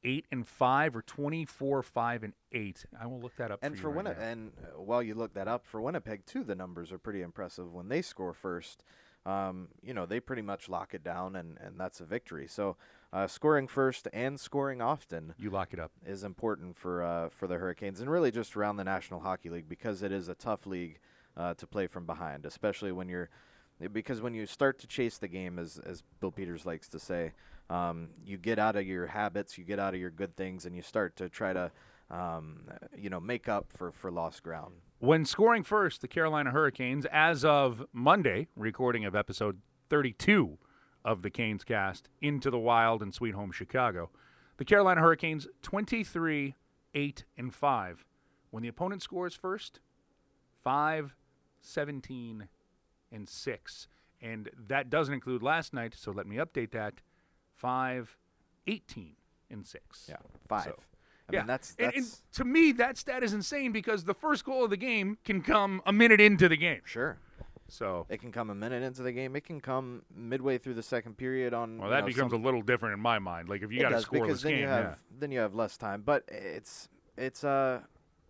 8 0.02 0.26
and 0.32 0.48
5 0.48 0.96
or 0.96 1.02
24 1.02 1.84
5 1.84 2.24
and 2.24 2.34
8. 2.52 2.86
I 3.00 3.06
will 3.06 3.20
look 3.20 3.36
that 3.36 3.52
up 3.52 3.60
And 3.62 3.76
for, 3.76 3.84
for 3.84 3.90
right 3.92 4.06
Winni- 4.06 4.20
and 4.20 4.52
uh, 4.64 4.82
while 4.82 5.04
you 5.04 5.14
look 5.14 5.34
that 5.34 5.48
up 5.48 5.66
for 5.66 5.82
Winnipeg 5.82 6.26
too, 6.26 6.44
the 6.44 6.56
numbers 6.56 6.92
are 6.92 6.98
pretty 6.98 7.22
impressive 7.22 7.72
when 7.74 7.90
they 7.90 8.02
score 8.02 8.34
first. 8.34 8.84
Um, 9.30 9.68
you 9.84 9.94
know 9.94 10.06
they 10.08 10.20
pretty 10.20 10.42
much 10.42 10.70
lock 10.70 10.94
it 10.94 11.04
down, 11.04 11.36
and, 11.36 11.58
and 11.64 11.80
that's 11.80 12.00
a 12.00 12.06
victory. 12.06 12.48
So 12.48 12.78
uh, 13.14 13.28
scoring 13.28 13.68
first 13.68 14.08
and 14.12 14.40
scoring 14.40 14.82
often 14.82 15.34
you 15.38 15.52
lock 15.52 15.74
it 15.74 15.80
up. 15.80 15.92
is 16.06 16.24
important 16.24 16.78
for 16.78 17.04
uh, 17.04 17.30
for 17.30 17.48
the 17.48 17.56
Hurricanes 17.56 18.02
and 18.02 18.10
really 18.10 18.32
just 18.32 18.58
around 18.58 18.78
the 18.78 18.84
National 18.84 19.20
Hockey 19.20 19.50
League 19.50 19.70
because 19.70 20.02
it 20.02 20.12
is 20.12 20.30
a 20.30 20.36
tough 20.36 20.66
league 20.66 21.00
uh, 21.38 21.54
to 21.56 21.68
play 21.68 21.86
from 21.86 22.06
behind, 22.06 22.46
especially 22.46 22.92
when 22.92 23.08
you're 23.08 23.30
because 23.94 24.20
when 24.20 24.34
you 24.34 24.46
start 24.46 24.80
to 24.80 24.88
chase 24.88 25.18
the 25.18 25.28
game, 25.28 25.60
as 25.60 25.80
as 25.86 26.04
Bill 26.20 26.32
Peters 26.32 26.66
likes 26.66 26.88
to 26.90 27.00
say, 27.00 27.34
um, 27.70 28.10
you 28.26 28.38
get 28.38 28.58
out 28.58 28.76
of 28.76 28.88
your 28.88 29.08
habits, 29.08 29.58
you 29.58 29.64
get 29.64 29.80
out 29.80 29.94
of 29.94 30.00
your 30.00 30.10
good 30.10 30.36
things, 30.36 30.66
and 30.66 30.76
you 30.76 30.82
start 30.82 31.16
to 31.18 31.30
try 31.30 31.54
to 31.54 31.72
um, 32.10 32.62
you 32.98 33.10
know 33.10 33.20
make 33.20 33.48
up 33.48 33.68
for 33.72 33.92
for 33.92 34.10
lost 34.12 34.42
ground. 34.42 34.74
When 35.00 35.24
scoring 35.24 35.64
first, 35.64 36.02
the 36.02 36.08
Carolina 36.10 36.52
Hurricanes, 36.52 37.06
as 37.12 37.46
of 37.46 37.86
Monday, 37.94 38.48
recording 38.58 39.06
of 39.06 39.16
episode 39.16 39.62
32 39.90 40.58
of 41.06 41.22
the 41.22 41.30
Canes 41.30 41.64
cast, 41.64 42.10
Into 42.22 42.52
the 42.52 42.60
Wild 42.60 43.02
and 43.02 43.14
Sweet 43.14 43.34
Home 43.34 43.52
Chicago, 43.52 44.10
the 44.58 44.66
Carolina 44.66 45.00
Hurricanes 45.00 45.48
23 45.62 46.56
8 46.94 47.24
and 47.38 47.54
5. 47.54 48.06
When 48.52 48.64
the 48.64 48.68
opponent 48.70 49.02
scores 49.02 49.36
first, 49.36 49.80
5 50.64 51.16
17 51.62 52.50
and 53.12 53.30
6. 53.30 53.88
And 54.22 54.50
that 54.68 54.90
doesn't 54.90 55.14
include 55.14 55.42
last 55.42 55.74
night, 55.74 55.96
so 55.98 56.12
let 56.12 56.28
me 56.28 56.36
update 56.38 56.72
that 56.72 56.96
5 57.56 58.18
18 58.68 59.16
and 59.50 59.66
6. 59.66 60.06
Yeah, 60.10 60.18
five. 60.50 60.64
So- 60.66 60.80
I 61.30 61.34
yeah, 61.34 61.40
mean 61.40 61.48
that's 61.48 61.76
that's 61.76 61.98
and 61.98 62.34
to 62.34 62.44
me 62.44 62.72
that 62.74 62.98
stat 62.98 63.24
is 63.24 63.34
insane 63.34 63.72
because 63.72 64.04
the 64.04 64.14
first 64.14 64.44
goal 64.46 64.64
of 64.64 64.70
the 64.70 64.78
game 64.78 65.18
can 65.24 65.42
come 65.42 65.82
a 65.86 65.94
minute 65.94 66.20
into 66.20 66.50
the 66.50 66.58
game. 66.58 66.82
sure. 66.86 67.18
So, 67.72 68.08
It 68.10 68.20
can 68.20 68.32
come 68.32 68.50
a 68.50 68.56
minute 68.56 68.82
into 68.82 69.04
the 69.04 69.12
game. 69.12 69.36
It 69.36 69.46
can 69.46 69.62
come 69.62 70.02
midway 70.16 70.58
through 70.58 70.74
the 70.74 70.82
second 70.82 71.18
period. 71.18 71.54
On 71.54 71.78
well, 71.78 71.92
that 71.92 72.00
know, 72.00 72.08
becomes 72.08 72.32
some- 72.32 72.42
a 72.42 72.44
little 72.44 72.64
different 72.64 72.94
in 72.96 73.00
my 73.00 73.20
mind. 73.20 73.48
Like 73.48 73.62
if 73.62 73.72
you 73.72 73.80
got 73.80 73.94
a 73.94 73.98
scoreless 73.98 74.44
game, 74.44 74.62
you 74.62 74.68
have 74.68 74.84
yeah. 74.84 74.96
then 75.20 75.32
you 75.32 75.40
have 75.40 75.54
less 75.54 75.78
time. 75.78 76.02
But 76.04 76.24
it's 76.28 76.90
it's 77.16 77.44
uh 77.44 77.82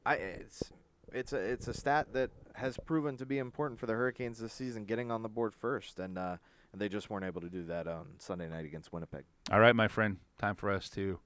I 0.05 0.15
it's 0.15 0.71
it's 1.13 1.33
a 1.33 1.37
it's 1.37 1.67
a 1.67 1.73
stat 1.73 2.07
that 2.13 2.31
has 2.55 2.77
proven 2.77 3.15
to 3.17 3.25
be 3.25 3.37
important 3.37 3.79
for 3.79 3.85
the 3.85 3.93
Hurricanes 3.93 4.39
this 4.39 4.53
season, 4.53 4.83
getting 4.85 5.11
on 5.11 5.23
the 5.23 5.29
board 5.29 5.55
first, 5.55 5.99
and 5.99 6.17
uh, 6.17 6.37
and 6.73 6.81
they 6.81 6.89
just 6.89 7.09
weren't 7.09 7.25
able 7.25 7.41
to 7.41 7.49
do 7.49 7.63
that 7.65 7.87
on 7.87 8.07
Sunday 8.17 8.49
night 8.49 8.65
against 8.65 8.91
Winnipeg. 8.91 9.23
All 9.51 9.59
right, 9.59 9.75
my 9.75 9.87
friend, 9.87 10.17
time 10.37 10.55
for 10.55 10.69
us 10.69 10.89
to 10.91 11.19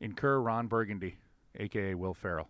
incur 0.00 0.40
Ron 0.40 0.66
Burgundy, 0.66 1.16
aka 1.58 1.94
Will 1.94 2.14
Ferrell. 2.14 2.48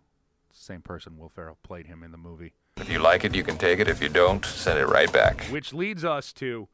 Same 0.51 0.81
person. 0.81 1.17
Will 1.17 1.29
Ferrell 1.29 1.57
played 1.63 1.87
him 1.87 2.03
in 2.03 2.11
the 2.11 2.17
movie. 2.17 2.53
If 2.77 2.89
you 2.89 2.99
like 2.99 3.23
it, 3.25 3.35
you 3.35 3.43
can 3.43 3.57
take 3.57 3.79
it. 3.79 3.87
If 3.87 4.01
you 4.01 4.09
don't, 4.09 4.45
send 4.45 4.79
it 4.79 4.87
right 4.87 5.11
back. 5.11 5.43
Which 5.45 5.73
leads 5.73 6.03
us 6.03 6.33
to 6.33 6.67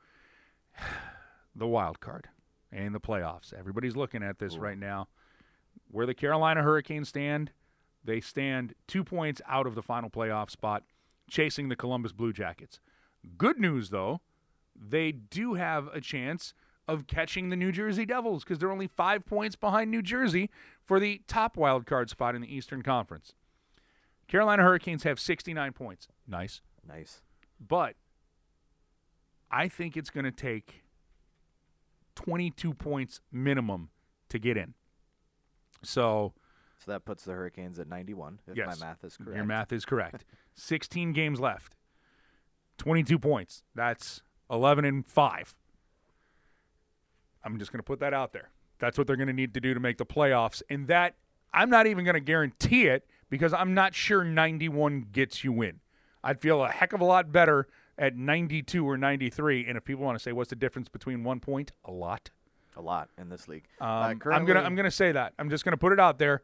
the 1.55 1.67
wild 1.67 1.99
card 1.99 2.29
and 2.71 2.93
the 2.93 2.99
playoffs. 2.99 3.53
Everybody's 3.53 3.95
looking 3.95 4.23
at 4.23 4.39
this 4.39 4.57
right 4.57 4.77
now. 4.77 5.07
Where 5.89 6.05
the 6.05 6.13
Carolina 6.13 6.63
Hurricanes 6.63 7.09
stand, 7.09 7.51
they 8.03 8.19
stand 8.19 8.73
two 8.87 9.03
points 9.03 9.41
out 9.47 9.67
of 9.67 9.75
the 9.75 9.81
final 9.81 10.09
playoff 10.09 10.49
spot, 10.49 10.83
chasing 11.29 11.69
the 11.69 11.75
Columbus 11.75 12.11
Blue 12.11 12.33
Jackets. 12.33 12.79
Good 13.37 13.59
news, 13.59 13.89
though, 13.89 14.21
they 14.75 15.11
do 15.11 15.55
have 15.55 15.87
a 15.87 16.01
chance 16.01 16.53
of 16.87 17.05
catching 17.07 17.49
the 17.49 17.55
New 17.55 17.71
Jersey 17.71 18.05
Devils 18.05 18.43
because 18.43 18.59
they're 18.59 18.71
only 18.71 18.87
five 18.87 19.25
points 19.25 19.55
behind 19.55 19.91
New 19.91 20.01
Jersey 20.01 20.49
for 20.83 20.99
the 20.99 21.21
top 21.27 21.57
wild 21.57 21.85
card 21.85 22.09
spot 22.09 22.33
in 22.35 22.41
the 22.41 22.53
Eastern 22.55 22.81
Conference. 22.81 23.33
Carolina 24.27 24.63
Hurricanes 24.63 25.03
have 25.03 25.19
69 25.19 25.73
points. 25.73 26.07
Nice. 26.27 26.61
Nice. 26.87 27.21
But 27.65 27.95
I 29.51 29.67
think 29.67 29.95
it's 29.97 30.09
going 30.09 30.25
to 30.25 30.31
take 30.31 30.83
22 32.15 32.73
points 32.73 33.21
minimum 33.31 33.89
to 34.29 34.39
get 34.39 34.57
in. 34.57 34.73
So 35.83 36.33
So 36.83 36.91
that 36.91 37.05
puts 37.05 37.23
the 37.23 37.33
Hurricanes 37.33 37.79
at 37.79 37.87
91, 37.87 38.39
if 38.47 38.57
Yes. 38.57 38.79
my 38.79 38.87
math 38.87 39.03
is 39.03 39.17
correct. 39.17 39.35
your 39.35 39.45
math 39.45 39.71
is 39.71 39.85
correct. 39.85 40.25
16 40.55 41.13
games 41.13 41.39
left. 41.39 41.75
22 42.77 43.17
points. 43.19 43.63
That's 43.75 44.21
11 44.49 44.85
and 44.85 45.05
5. 45.05 45.55
I'm 47.43 47.57
just 47.59 47.71
going 47.71 47.79
to 47.79 47.83
put 47.83 47.99
that 47.99 48.13
out 48.13 48.33
there. 48.33 48.49
That's 48.79 48.97
what 48.97 49.07
they're 49.07 49.15
going 49.15 49.27
to 49.27 49.33
need 49.33 49.53
to 49.55 49.61
do 49.61 49.73
to 49.73 49.79
make 49.79 49.97
the 49.97 50.05
playoffs. 50.05 50.61
And 50.69 50.87
that 50.87 51.15
I'm 51.53 51.69
not 51.69 51.87
even 51.87 52.05
going 52.05 52.15
to 52.15 52.19
guarantee 52.19 52.87
it 52.87 53.07
because 53.29 53.53
I'm 53.53 53.73
not 53.73 53.95
sure 53.95 54.23
91 54.23 55.07
gets 55.11 55.43
you 55.43 55.61
in. 55.61 55.79
I'd 56.23 56.41
feel 56.41 56.63
a 56.63 56.69
heck 56.69 56.93
of 56.93 57.01
a 57.01 57.05
lot 57.05 57.31
better 57.31 57.67
at 57.97 58.15
92 58.15 58.87
or 58.87 58.97
93. 58.97 59.65
And 59.67 59.77
if 59.77 59.83
people 59.83 60.03
want 60.05 60.17
to 60.17 60.23
say 60.23 60.31
what's 60.31 60.49
the 60.49 60.55
difference 60.55 60.89
between 60.89 61.23
one 61.23 61.39
point, 61.39 61.71
a 61.85 61.91
lot. 61.91 62.29
A 62.75 62.81
lot 62.81 63.09
in 63.17 63.29
this 63.29 63.47
league. 63.47 63.65
Um, 63.81 63.87
Uh, 63.87 64.35
I'm 64.35 64.45
gonna 64.45 64.61
I'm 64.61 64.75
gonna 64.75 64.91
say 64.91 65.11
that. 65.11 65.33
I'm 65.39 65.49
just 65.49 65.65
gonna 65.65 65.77
put 65.77 65.93
it 65.93 65.99
out 65.99 66.19
there. 66.19 66.43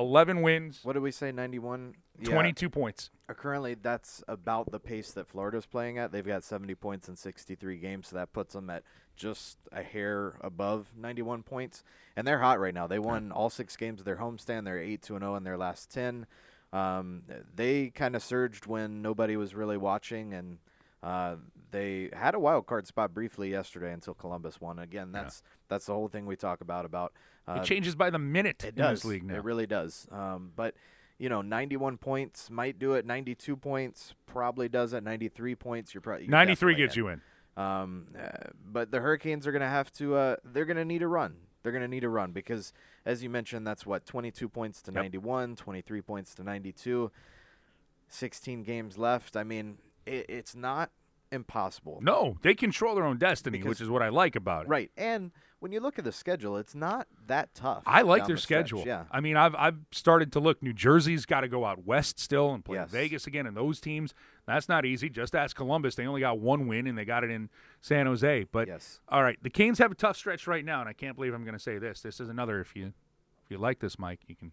11 0.00 0.42
wins, 0.42 0.80
What 0.82 0.94
did 0.94 1.02
we 1.02 1.10
say? 1.10 1.30
91. 1.30 1.94
Yeah. 2.18 2.30
22 2.30 2.68
points. 2.70 3.10
Uh, 3.28 3.34
Currently, 3.34 3.74
that's 3.74 4.22
about 4.28 4.70
the 4.70 4.80
pace 4.80 5.12
that 5.12 5.28
Florida's 5.28 5.66
playing 5.66 5.98
at. 5.98 6.10
They've 6.12 6.26
got 6.26 6.42
70 6.42 6.74
points 6.74 7.08
in 7.08 7.16
63 7.16 7.78
games, 7.78 8.08
so 8.08 8.16
that 8.16 8.32
puts 8.32 8.54
them 8.54 8.70
at 8.70 8.82
just 9.16 9.58
a 9.72 9.82
hair 9.82 10.34
above 10.40 10.88
91 10.96 11.42
points. 11.42 11.84
And 12.16 12.26
they're 12.26 12.40
hot 12.40 12.58
right 12.58 12.74
now. 12.74 12.86
They 12.86 12.98
won 12.98 13.30
all 13.30 13.50
six 13.50 13.76
games 13.76 14.00
of 14.00 14.06
their 14.06 14.16
homestand. 14.16 14.64
They're 14.64 14.78
8 14.78 15.02
2 15.02 15.18
0 15.18 15.34
in 15.36 15.44
their 15.44 15.58
last 15.58 15.90
10. 15.92 16.26
Um, 16.72 17.22
they 17.54 17.90
kind 17.90 18.14
of 18.16 18.22
surged 18.22 18.66
when 18.66 19.02
nobody 19.02 19.36
was 19.36 19.54
really 19.54 19.76
watching, 19.76 20.32
and 20.32 20.58
Uh, 21.02 21.36
they 21.70 22.10
had 22.12 22.34
a 22.34 22.38
wild 22.38 22.66
card 22.66 22.86
spot 22.86 23.14
briefly 23.14 23.50
yesterday 23.50 23.92
until 23.92 24.14
Columbus 24.14 24.60
won. 24.60 24.78
Again, 24.78 25.12
that's 25.12 25.42
that's 25.68 25.86
the 25.86 25.94
whole 25.94 26.08
thing 26.08 26.26
we 26.26 26.36
talk 26.36 26.60
about 26.60 26.84
about 26.84 27.12
uh, 27.48 27.60
it 27.62 27.64
changes 27.64 27.94
by 27.94 28.10
the 28.10 28.18
minute 28.18 28.64
it 28.64 28.70
in 28.70 28.74
does. 28.74 29.02
this 29.02 29.04
league 29.10 29.24
now. 29.24 29.36
It 29.36 29.44
really 29.44 29.66
does. 29.66 30.06
Um, 30.10 30.52
but 30.56 30.74
you 31.18 31.28
know, 31.28 31.42
91 31.42 31.98
points 31.98 32.50
might 32.50 32.78
do 32.78 32.94
it. 32.94 33.04
92 33.04 33.56
points 33.56 34.14
probably 34.26 34.68
does 34.68 34.94
it. 34.94 35.02
93 35.04 35.54
points, 35.54 35.92
you're 35.92 36.00
probably 36.00 36.26
93 36.26 36.74
gets 36.74 36.96
you 36.96 37.08
in. 37.08 37.20
Um, 37.56 38.06
uh, 38.18 38.28
but 38.64 38.90
the 38.90 39.00
Hurricanes 39.00 39.46
are 39.46 39.52
going 39.52 39.60
to 39.60 39.68
have 39.68 39.92
to. 39.94 40.16
Uh, 40.16 40.36
they're 40.44 40.64
going 40.64 40.78
to 40.78 40.84
need 40.84 41.02
a 41.02 41.06
run. 41.08 41.36
They're 41.62 41.72
going 41.72 41.82
to 41.82 41.88
need 41.88 42.04
a 42.04 42.08
run 42.08 42.32
because, 42.32 42.72
as 43.04 43.22
you 43.22 43.28
mentioned, 43.28 43.66
that's 43.66 43.84
what 43.84 44.06
22 44.06 44.48
points 44.48 44.80
to 44.82 44.92
Yep. 44.92 45.02
91, 45.02 45.56
23 45.56 46.00
points 46.00 46.34
to 46.36 46.42
92. 46.42 47.10
16 48.08 48.62
games 48.62 48.96
left. 48.98 49.36
I 49.36 49.44
mean, 49.44 49.76
it, 50.10 50.26
it's 50.28 50.54
not 50.54 50.90
impossible. 51.32 52.00
No, 52.02 52.36
they 52.42 52.54
control 52.54 52.94
their 52.94 53.04
own 53.04 53.16
destiny, 53.18 53.58
Because- 53.58 53.68
which 53.68 53.80
is 53.80 53.88
what 53.88 54.02
I 54.02 54.08
like 54.08 54.34
about 54.36 54.64
it. 54.66 54.68
Right. 54.68 54.90
And 54.96 55.30
when 55.60 55.70
you 55.72 55.78
look 55.80 55.98
at 55.98 56.04
the 56.04 56.10
schedule, 56.12 56.56
it's 56.56 56.74
not 56.74 57.06
that 57.26 57.54
tough. 57.54 57.82
I 57.86 58.02
like 58.02 58.26
their 58.26 58.34
the 58.36 58.40
stretch. 58.42 58.68
schedule. 58.68 58.84
Yeah. 58.86 59.04
I 59.12 59.20
mean, 59.20 59.36
I've 59.36 59.54
I've 59.54 59.76
started 59.92 60.32
to 60.32 60.40
look. 60.40 60.62
New 60.62 60.72
Jersey's 60.72 61.26
got 61.26 61.42
to 61.42 61.48
go 61.48 61.64
out 61.64 61.84
west 61.84 62.18
still 62.18 62.52
and 62.52 62.64
play 62.64 62.78
Yes. 62.78 62.90
Vegas 62.90 63.26
again, 63.26 63.46
and 63.46 63.56
those 63.56 63.78
teams. 63.80 64.14
That's 64.46 64.68
not 64.68 64.84
easy. 64.84 65.08
Just 65.08 65.36
ask 65.36 65.54
Columbus; 65.54 65.94
they 65.94 66.06
only 66.06 66.22
got 66.22 66.40
one 66.40 66.66
win, 66.66 66.86
and 66.88 66.98
they 66.98 67.04
got 67.04 67.22
it 67.22 67.30
in 67.30 67.50
San 67.82 68.06
Jose. 68.06 68.46
But 68.50 68.66
Yes. 68.68 69.00
all 69.08 69.22
right, 69.22 69.38
the 69.42 69.50
Canes 69.50 69.78
have 69.78 69.92
a 69.92 69.94
tough 69.94 70.16
stretch 70.16 70.46
right 70.48 70.64
now, 70.64 70.80
and 70.80 70.88
I 70.88 70.92
can't 70.94 71.14
believe 71.14 71.34
I'm 71.34 71.44
going 71.44 71.52
to 71.56 71.60
say 71.62 71.78
this. 71.78 72.00
This 72.00 72.18
is 72.20 72.28
another. 72.30 72.58
If 72.60 72.74
you 72.74 72.86
if 73.44 73.50
you 73.50 73.58
like 73.58 73.78
this, 73.80 73.98
Mike, 73.98 74.20
you 74.26 74.34
can 74.34 74.50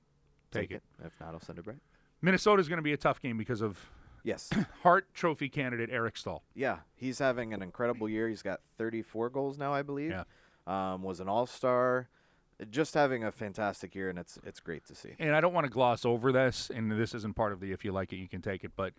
take, 0.51 0.71
it. 0.71 0.83
If 1.03 1.13
not, 1.19 1.33
I'll 1.33 1.39
send 1.39 1.57
it 1.57 1.65
right. 1.65 1.77
Minnesota's 2.21 2.67
going 2.67 2.77
to 2.77 2.83
be 2.83 2.93
a 2.93 2.97
tough 2.97 3.21
game 3.21 3.37
because 3.37 3.61
of 3.61 3.89
Yes. 4.27 4.49
Hart 4.83 5.07
Trophy 5.13 5.47
candidate 5.49 5.89
Eric 5.91 6.17
Staal. 6.17 6.43
yeah. 6.53 6.79
He's 6.95 7.19
having 7.19 7.53
an 7.53 7.61
incredible 7.61 8.09
year. 8.09 8.27
He's 8.27 8.41
got 8.41 8.59
34 8.77 9.29
goals 9.29 9.57
now, 9.57 9.73
I 9.73 9.81
believe. 9.83 10.11
Yeah. 10.11 10.23
Um, 10.67 11.01
was 11.01 11.19
an 11.19 11.29
all 11.29 11.45
star. 11.45 12.09
Just 12.71 12.95
having 12.95 13.23
a 13.23 13.31
fantastic 13.31 13.93
year, 13.95 14.09
and 14.09 14.17
it's 14.19 14.39
it's 14.43 14.59
great 14.59 14.83
to 14.87 14.95
see. 14.95 15.11
and 15.19 15.35
I 15.35 15.39
don't 15.41 15.53
want 15.53 15.65
to 15.65 15.69
gloss 15.71 16.03
over 16.05 16.31
this, 16.31 16.71
and 16.73 16.91
this 16.91 17.13
isn't 17.13 17.35
part 17.35 17.53
of 17.53 17.59
the 17.59 17.71
if 17.71 17.85
you 17.85 17.91
like 17.91 18.11
it, 18.11 18.17
you 18.17 18.27
can 18.27 18.41
take 18.41 18.63
it, 18.63 18.71
but 18.75 18.93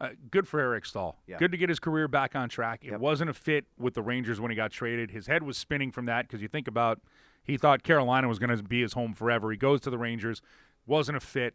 uh, 0.00 0.08
good 0.32 0.48
for 0.48 0.58
Eric 0.58 0.84
Staal. 0.84 1.16
Yeah. 1.28 1.38
Good 1.38 1.52
to 1.52 1.56
get 1.56 1.68
his 1.68 1.78
career 1.78 2.08
back 2.08 2.34
on 2.34 2.48
track. 2.48 2.84
It 2.84 2.90
Yep. 2.90 3.00
wasn't 3.00 3.30
a 3.30 3.32
fit 3.34 3.66
with 3.78 3.94
the 3.94 4.02
Rangers 4.02 4.40
when 4.40 4.50
he 4.50 4.56
got 4.56 4.72
traded. 4.72 5.12
His 5.12 5.28
head 5.28 5.44
was 5.44 5.56
spinning 5.56 5.92
from 5.92 6.06
that 6.06 6.26
because 6.26 6.42
you 6.42 6.48
think 6.48 6.66
about 6.66 7.00
he 7.44 7.56
thought 7.56 7.84
Carolina 7.84 8.26
was 8.26 8.40
going 8.40 8.54
to 8.54 8.60
be 8.64 8.82
his 8.82 8.94
home 8.94 9.14
forever. 9.14 9.52
He 9.52 9.56
goes 9.56 9.80
to 9.82 9.90
the 9.90 9.98
Rangers, 9.98 10.42
wasn't 10.84 11.16
a 11.16 11.20
fit, 11.20 11.54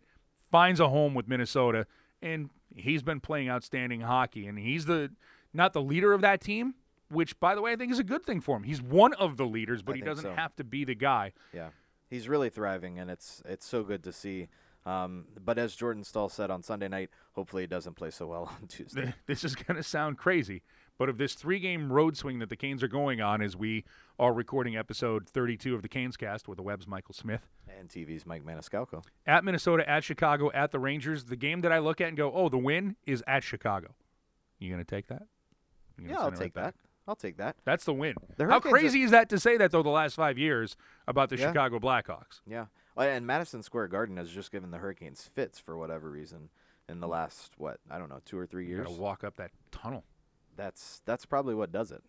finds 0.50 0.80
a 0.80 0.88
home 0.88 1.13
with 1.13 1.28
Minnesota, 1.28 1.86
and 2.22 2.50
he's 2.76 3.04
been 3.04 3.20
playing 3.20 3.50
outstanding 3.50 4.02
hockey. 4.02 4.48
And 4.48 4.58
he's 4.58 4.86
the 4.86 5.12
not 5.54 5.74
the 5.74 5.82
leader 5.82 6.14
of 6.14 6.22
that 6.22 6.42
team, 6.42 6.76
which 7.10 7.40
by 7.40 7.56
the 7.56 7.62
way 7.62 7.72
I 7.72 7.76
think 7.76 7.92
is 7.92 8.00
a 8.00 8.04
good 8.04 8.24
thing 8.24 8.42
for 8.42 8.58
him. 8.58 8.64
He's 8.64 8.82
one 8.82 9.14
of 9.14 9.38
the 9.38 9.46
leaders, 9.46 9.82
but 9.82 9.94
I 9.94 9.96
he 9.98 10.02
doesn't 10.02 10.24
so. 10.24 10.34
have 10.34 10.56
to 10.58 10.64
be 10.64 10.86
the 10.86 10.96
guy. 10.96 11.34
Yeah, 11.54 11.70
he's 12.10 12.30
really 12.30 12.50
thriving, 12.50 13.00
and 13.00 13.10
it's 13.10 13.42
it's 13.46 13.66
so 13.66 13.84
good 13.84 14.04
to 14.04 14.14
see. 14.14 14.48
Um, 14.86 15.26
but 15.44 15.58
as 15.58 15.76
Jordan 15.76 16.04
Staal 16.04 16.30
said 16.30 16.50
on 16.50 16.64
Sunday 16.64 16.88
night, 16.88 17.10
hopefully 17.34 17.64
he 17.64 17.68
doesn't 17.68 17.94
play 17.94 18.12
so 18.12 18.28
well 18.28 18.52
on 18.62 18.68
Tuesday. 18.68 19.14
this 19.28 19.44
is 19.44 19.56
going 19.56 19.78
to 19.78 19.84
sound 19.84 20.18
crazy, 20.18 20.62
but 21.00 21.10
of 21.10 21.18
this 21.18 21.34
three 21.34 21.60
game 21.60 21.92
road 21.92 22.16
swing 22.16 22.38
that 22.40 22.50
the 22.50 22.56
Canes 22.56 22.84
are 22.84 22.88
going 22.88 23.22
on 23.22 23.42
as 23.42 23.56
we 23.56 23.86
are 24.20 24.32
recording 24.34 24.76
episode 24.78 25.28
32 25.28 25.74
of 25.74 25.82
the 25.82 25.88
Canes 25.88 26.16
cast 26.18 26.48
with 26.48 26.58
the 26.58 26.62
Web's 26.62 26.86
Michael 26.86 27.16
Smith 27.16 27.48
and 27.80 27.90
TV's 27.90 28.26
Mike 28.26 28.44
Maniscalco. 28.46 29.04
at 29.26 29.44
Minnesota, 29.44 29.90
at 29.90 30.04
Chicago, 30.04 30.52
at 30.54 30.72
the 30.72 30.78
Rangers, 30.80 31.24
the 31.24 31.36
game 31.38 31.62
that 31.62 31.72
I 31.72 31.80
look 31.80 32.02
at 32.02 32.10
and 32.10 32.18
go, 32.18 32.32
oh, 32.34 32.50
the 32.50 32.58
win 32.58 32.98
is 33.08 33.24
at 33.26 33.44
Chicago. 33.44 33.96
You 34.60 34.70
going 34.72 34.84
to 34.84 34.96
take 34.96 35.08
that? 35.08 35.24
Yeah, 36.00 36.18
I'll 36.20 36.28
it 36.28 36.32
right 36.32 36.38
take 36.40 36.54
back? 36.54 36.64
that. 36.66 36.76
I'll 37.08 37.16
take 37.16 37.38
that. 37.38 37.56
That's 37.66 37.86
the 37.86 37.94
win. 37.94 38.14
The 38.38 38.44
How 38.44 38.52
Hurricanes 38.52 38.66
are- 38.66 38.70
crazy 38.78 39.02
is 39.04 39.12
that 39.12 39.30
to 39.30 39.40
say 39.40 39.58
that, 39.58 39.72
though, 39.72 39.82
the 39.82 39.90
last 39.90 40.16
five 40.16 40.38
years 40.38 40.76
about 41.08 41.30
the 41.30 41.38
Yeah. 41.38 41.48
Chicago 41.48 41.80
Blackhawks? 41.80 42.42
Yeah, 42.46 42.66
and 42.98 43.26
Madison 43.26 43.64
Square 43.64 43.88
Garden 43.88 44.18
has 44.18 44.30
just 44.30 44.52
given 44.52 44.70
the 44.72 44.78
Hurricanes 44.78 45.24
fits 45.34 45.60
for 45.60 45.78
whatever 45.78 46.12
reason 46.12 46.50
in 46.90 47.00
the 47.00 47.08
last 47.08 47.54
what 47.58 47.80
I 47.90 47.98
don't 47.98 48.10
know 48.10 48.20
two 48.26 48.38
or 48.38 48.46
three 48.46 48.66
You 48.66 48.76
years. 48.76 48.88
got 48.88 48.96
to 48.96 49.02
walk 49.02 49.24
up 49.24 49.38
that 49.38 49.52
tunnel. 49.72 50.04
That's 50.60 51.02
that's 51.06 51.26
probably 51.26 51.56
what 51.56 51.72
does 51.72 51.91
it. 51.91 52.04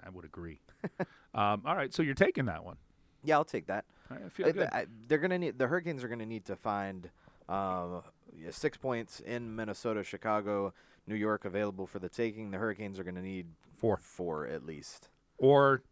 I 0.00 0.08
would 0.10 0.24
agree. 0.24 0.60
um, 1.34 1.62
all 1.66 1.74
right, 1.74 1.92
so 1.92 2.02
you're 2.04 2.14
taking 2.14 2.44
that 2.44 2.64
one. 2.64 2.76
Yeah, 3.24 3.34
I'll 3.36 3.44
take 3.44 3.66
that. 3.66 3.84
Right, 4.08 4.20
I 4.24 4.28
feel 4.28 4.46
I- 4.46 4.52
good. 4.52 4.68
I- 4.70 4.86
they're 5.08 5.18
gonna 5.18 5.38
need 5.38 5.58
the 5.58 5.66
Hurricanes 5.66 6.04
are 6.04 6.08
gonna 6.08 6.26
need 6.26 6.44
to 6.44 6.54
find 6.54 7.10
uh, 7.48 8.02
six 8.50 8.76
points 8.78 9.18
in 9.18 9.56
Minnesota, 9.56 10.04
Chicago, 10.04 10.72
New 11.08 11.16
York 11.16 11.44
available 11.44 11.88
for 11.88 11.98
the 11.98 12.08
taking. 12.08 12.52
The 12.52 12.58
Hurricanes 12.58 13.00
are 13.00 13.04
gonna 13.04 13.20
need 13.22 13.46
Four. 13.76 13.96
four 14.00 14.46
at 14.46 14.64
least. 14.64 15.08
or 15.38 15.82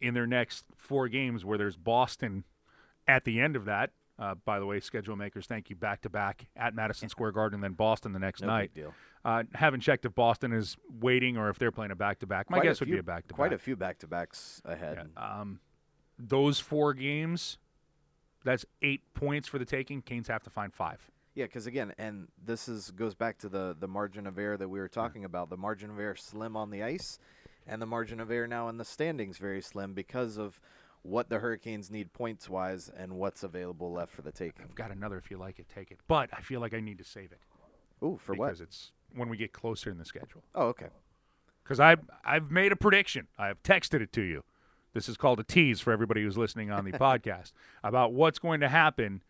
in 0.00 0.14
their 0.14 0.26
next 0.26 0.64
four 0.74 1.08
games 1.08 1.44
where 1.44 1.58
there's 1.58 1.76
Boston 1.76 2.44
at 3.06 3.24
the 3.24 3.38
end 3.40 3.56
of 3.56 3.66
that. 3.66 3.90
Uh, 4.20 4.34
by 4.44 4.58
the 4.58 4.66
way, 4.66 4.78
schedule 4.80 5.16
makers, 5.16 5.46
thank 5.46 5.70
you. 5.70 5.76
Back 5.76 6.02
to 6.02 6.10
back 6.10 6.46
at 6.54 6.74
Madison 6.74 7.08
Square 7.08 7.32
Garden, 7.32 7.54
and 7.56 7.64
then 7.64 7.72
Boston 7.72 8.12
the 8.12 8.18
next 8.18 8.42
No 8.42 8.48
night. 8.48 8.74
big 8.74 8.84
deal. 8.84 8.94
Uh, 9.24 9.44
haven't 9.54 9.80
checked 9.80 10.04
if 10.04 10.14
Boston 10.14 10.52
is 10.52 10.76
waiting 11.00 11.38
or 11.38 11.48
if 11.48 11.58
they're 11.58 11.72
playing 11.72 11.90
a 11.90 11.96
back 11.96 12.18
to 12.20 12.26
back. 12.26 12.50
My 12.50 12.58
Quite 12.58 12.66
guess 12.68 12.80
would 12.80 12.90
be 12.90 12.98
a 12.98 13.02
back 13.02 13.26
to 13.28 13.34
back. 13.34 13.36
Quite 13.36 13.52
a 13.54 13.58
few 13.58 13.76
back 13.76 13.98
to 14.00 14.06
backs 14.06 14.60
ahead. 14.66 15.08
Um, 15.16 15.60
those 16.18 16.60
four 16.60 16.92
games, 16.92 17.56
that's 18.44 18.66
eight 18.82 19.00
points 19.14 19.48
for 19.48 19.58
the 19.58 19.64
taking. 19.64 20.02
Canes 20.02 20.28
have 20.28 20.42
to 20.42 20.50
find 20.50 20.74
five. 20.74 21.10
Yeah, 21.34 21.46
because 21.46 21.66
again, 21.66 21.94
and 21.96 22.28
this 22.44 22.68
is 22.68 22.90
goes 22.90 23.14
back 23.14 23.38
to 23.38 23.48
the 23.48 23.74
the 23.78 23.88
margin 23.88 24.26
of 24.26 24.38
error 24.38 24.56
that 24.58 24.68
we 24.68 24.80
were 24.80 24.88
talking 24.88 25.24
about. 25.24 25.48
The 25.48 25.56
margin 25.56 25.88
of 25.90 25.98
error 25.98 26.16
slim 26.16 26.56
on 26.56 26.70
the 26.70 26.82
ice, 26.82 27.18
and 27.66 27.80
the 27.80 27.86
margin 27.86 28.20
of 28.20 28.30
error 28.30 28.48
now 28.48 28.68
in 28.68 28.76
the 28.76 28.84
standings 28.84 29.38
very 29.38 29.62
slim 29.62 29.94
because 29.94 30.36
of 30.36 30.60
what 31.02 31.28
the 31.30 31.38
Hurricanes 31.38 31.90
need 31.90 32.12
points 32.12 32.48
wise 32.48 32.90
and 32.94 33.14
what's 33.14 33.42
available 33.42 33.92
left 33.92 34.12
for 34.12 34.22
the 34.22 34.32
taking. 34.32 34.64
I've 34.64 34.74
got 34.74 34.90
another 34.90 35.16
if 35.18 35.30
you 35.30 35.38
like 35.38 35.58
it, 35.58 35.66
take 35.74 35.90
it. 35.90 35.98
But 36.06 36.28
I 36.36 36.40
feel 36.42 36.60
like 36.60 36.74
I 36.74 36.80
need 36.80 36.98
to 36.98 37.04
save 37.04 37.32
it 37.32 37.40
Ooh, 38.04 38.18
for 38.22 38.34
what? 38.34 38.46
because 38.48 38.60
it's 38.60 38.92
when 39.14 39.28
we 39.28 39.36
get 39.36 39.52
closer 39.52 39.90
in 39.90 39.98
the 39.98 40.04
schedule. 40.04 40.42
Oh, 40.54 40.66
okay. 40.68 40.88
because 41.64 41.80
I've 41.80 42.00
I've 42.24 42.50
made 42.50 42.72
a 42.72 42.76
prediction. 42.76 43.28
I've 43.38 43.62
texted 43.62 44.00
it 44.02 44.12
to 44.12 44.22
you. 44.22 44.44
This 44.92 45.08
is 45.08 45.16
called 45.16 45.38
a 45.40 45.44
tease 45.44 45.80
for 45.80 45.92
everybody 45.92 46.22
who's 46.22 46.36
listening 46.36 46.70
on 46.70 46.84
the 46.84 46.92
podcast 46.98 47.52
about 47.84 48.12
what's 48.12 48.38
going 48.38 48.60
to 48.60 48.68
happen 48.68 49.22